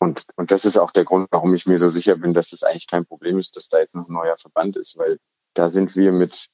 Und, 0.00 0.24
und 0.36 0.50
das 0.50 0.64
ist 0.64 0.78
auch 0.78 0.92
der 0.92 1.04
Grund, 1.04 1.28
warum 1.30 1.54
ich 1.54 1.66
mir 1.66 1.78
so 1.78 1.88
sicher 1.88 2.16
bin, 2.16 2.32
dass 2.32 2.52
es 2.52 2.60
das 2.60 2.62
eigentlich 2.62 2.86
kein 2.86 3.04
Problem 3.04 3.38
ist, 3.38 3.56
dass 3.56 3.68
da 3.68 3.78
jetzt 3.78 3.96
noch 3.96 4.08
ein 4.08 4.12
neuer 4.12 4.36
Verband 4.36 4.76
ist, 4.76 4.96
weil 4.96 5.18
da 5.54 5.68
sind 5.68 5.96
wir 5.96 6.12
mit 6.12 6.48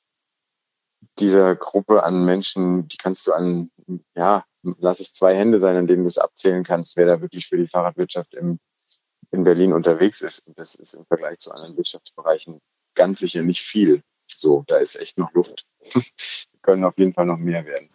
dieser 1.19 1.55
Gruppe 1.55 2.03
an 2.03 2.25
Menschen, 2.25 2.89
die 2.89 2.97
kannst 2.97 3.27
du 3.27 3.33
an, 3.33 3.71
ja, 4.15 4.45
lass 4.79 5.01
es 5.01 5.13
zwei 5.13 5.37
Hände 5.37 5.59
sein, 5.59 5.77
an 5.77 5.87
denen 5.87 6.03
du 6.03 6.09
es 6.09 6.17
abzählen 6.17 6.65
kannst, 6.65 6.97
wer 6.97 7.07
da 7.07 7.21
wirklich 7.21 7.47
für 7.47 7.59
die 7.59 7.67
Fahrradwirtschaft 7.67 8.35
im 8.35 8.59
in 9.35 9.45
Berlin 9.45 9.73
unterwegs 9.73 10.21
ist. 10.21 10.43
das 10.57 10.75
ist 10.75 10.95
im 10.95 11.05
Vergleich 11.07 11.39
zu 11.39 11.53
anderen 11.53 11.77
Wirtschaftsbereichen 11.77 12.61
ganz 12.95 13.19
sicher 13.19 13.43
nicht 13.43 13.61
viel. 13.61 14.03
So, 14.27 14.65
da 14.67 14.79
ist 14.79 14.97
echt 14.97 15.19
noch 15.19 15.33
Luft. 15.33 15.65
Wir 15.93 16.03
können 16.63 16.85
auf 16.85 16.97
jeden 16.99 17.13
Fall 17.13 17.27
noch 17.27 17.39
mehr 17.39 17.67
werden. 17.67 17.89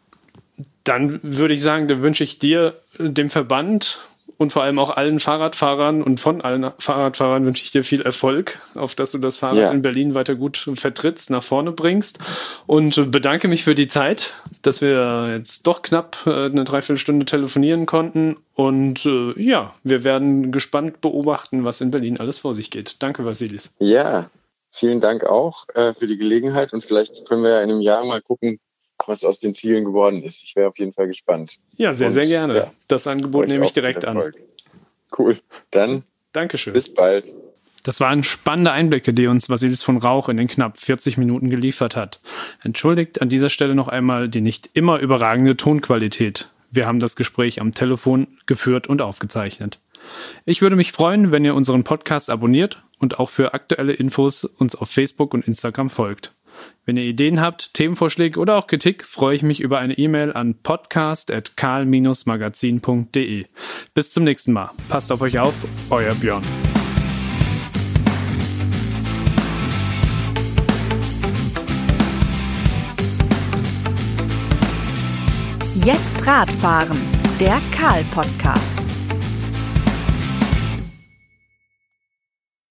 Dann 0.84 1.20
würde 1.24 1.54
ich 1.54 1.62
sagen, 1.62 1.88
da 1.88 2.02
wünsche 2.02 2.24
ich 2.24 2.40
dir, 2.40 2.82
dem 2.98 3.30
Verband 3.30 4.00
und 4.40 4.54
vor 4.54 4.64
allem 4.64 4.80
auch 4.80 4.96
allen 4.96 5.20
Fahrradfahrern 5.20 6.02
und 6.02 6.22
von 6.22 6.40
allen 6.40 6.72
Fahrradfahrern 6.80 7.46
wünsche 7.46 7.62
ich 7.62 7.72
dir 7.72 7.84
viel 7.84 8.02
Erfolg, 8.02 8.62
auf 8.74 8.96
dass 8.96 9.12
du 9.12 9.18
das 9.18 9.38
Fahrrad 9.38 9.58
ja. 9.58 9.70
in 9.70 9.82
Berlin 9.82 10.16
weiter 10.16 10.36
gut 10.36 10.70
vertrittst, 10.76 11.30
nach 11.30 11.44
vorne 11.44 11.74
bringst 11.74 12.20
und 12.66 13.12
bedanke 13.12 13.50
mich 13.50 13.66
für 13.66 13.76
die 13.76 13.88
Zeit, 13.88 14.36
dass 14.62 14.82
wir 14.82 15.36
jetzt 15.36 15.68
doch 15.68 15.82
knapp 15.82 16.20
äh, 16.26 16.46
eine 16.46 16.64
Dreiviertelstunde 16.64 17.26
telefonieren 17.26 17.86
konnten 17.86 18.38
und 18.56 19.06
äh, 19.06 19.34
ja, 19.38 19.74
wir 19.84 20.06
werden 20.06 20.54
gespannt 20.54 21.02
beobachten, 21.02 21.66
was 21.66 21.82
in 21.82 21.92
Berlin 21.92 22.18
alles 22.18 22.40
vor 22.40 22.56
sich 22.56 22.72
geht. 22.72 22.96
Danke, 23.00 23.26
Vasilis. 23.26 23.76
Ja, 23.80 24.32
vielen 24.72 25.02
Dank 25.02 25.26
auch 25.26 25.66
äh, 25.74 25.94
für 25.94 26.08
die 26.08 26.18
Gelegenheit 26.18 26.72
und 26.72 26.82
vielleicht 26.82 27.28
können 27.28 27.44
wir 27.44 27.50
ja 27.50 27.62
in 27.62 27.72
einem 27.72 27.82
Jahr 27.82 28.06
mal 28.06 28.22
gucken, 28.22 28.58
was 29.10 29.26
aus 29.26 29.40
den 29.40 29.54
Zielen 29.54 29.84
geworden 29.84 30.24
ist. 30.24 30.44
Ich 30.44 30.56
wäre 30.56 30.70
auf 30.70 30.80
jeden 30.80 30.94
Fall 30.94 31.08
gespannt. 31.08 31.58
Ja, 31.76 31.94
sehr, 31.94 32.08
Und, 32.08 32.14
sehr 32.14 32.28
gerne. 32.28 32.58
Ja, 32.58 32.72
das 32.88 33.08
Angebot 33.08 33.48
nehme 33.48 33.66
ich 33.66 33.74
direkt 33.74 34.06
an. 34.06 34.32
Cool. 35.18 35.38
Dann 35.72 36.04
Dankeschön. 36.32 36.74
Bis 36.74 36.94
bald. 36.94 37.34
Das 37.84 38.00
waren 38.00 38.24
spannende 38.24 38.72
Einblicke, 38.72 39.14
die 39.14 39.28
uns 39.28 39.50
Vasilis 39.50 39.84
von 39.84 39.98
Rauch 39.98 40.30
in 40.30 40.38
den 40.38 40.48
knapp 40.48 40.78
40 40.78 41.18
Minuten 41.18 41.50
geliefert 41.50 41.96
hat. 41.96 42.20
Entschuldigt 42.64 43.22
an 43.22 43.30
dieser 43.30 43.50
Stelle 43.50 43.74
noch 43.74 43.88
einmal 43.88 44.30
die 44.30 44.42
nicht 44.42 44.70
immer 44.74 45.00
überragende 45.00 45.58
Tonqualität. 45.58 46.50
Wir 46.72 46.86
haben 46.86 47.00
das 47.00 47.16
Gespräch 47.16 47.62
am 47.62 47.74
Telefon 47.74 48.28
geführt 48.46 48.88
und 48.88 49.02
aufgezeichnet. 49.02 49.80
Ich 50.46 50.62
würde 50.62 50.76
mich 50.76 50.92
freuen, 50.92 51.32
wenn 51.32 51.46
ihr 51.46 51.56
unseren 51.56 51.84
Podcast 51.84 52.30
abonniert 52.30 52.82
und 53.00 53.20
auch 53.20 53.30
für 53.30 53.54
aktuelle 53.54 53.94
Infos 53.94 54.44
uns 54.44 54.76
auf 54.76 54.90
Facebook 54.90 55.34
und 55.34 55.48
Instagram 55.48 55.90
folgt. 55.90 56.34
Wenn 56.86 56.98
ihr 56.98 57.04
Ideen 57.04 57.40
habt, 57.40 57.76
Themenvorschläge 57.76 58.40
oder 58.40 58.56
auch 58.56 58.66
Kritik, 58.68 59.06
freue 59.06 59.36
ich 59.36 59.44
mich 59.44 59.62
über 59.62 59.80
eine 59.80 59.98
E-Mail 59.98 60.34
an 60.34 60.56
podcast.karl-magazin.de. 60.56 63.46
Bis 63.94 64.12
zum 64.12 64.24
nächsten 64.24 64.54
Mal. 64.54 64.72
Passt 64.88 65.12
auf 65.12 65.22
euch 65.22 65.38
auf, 65.38 65.54
euer 65.92 66.16
Björn. 66.16 66.42
Jetzt 75.86 76.28
Radfahren, 76.28 76.98
der 77.40 77.58
Karl-Podcast. 77.72 78.80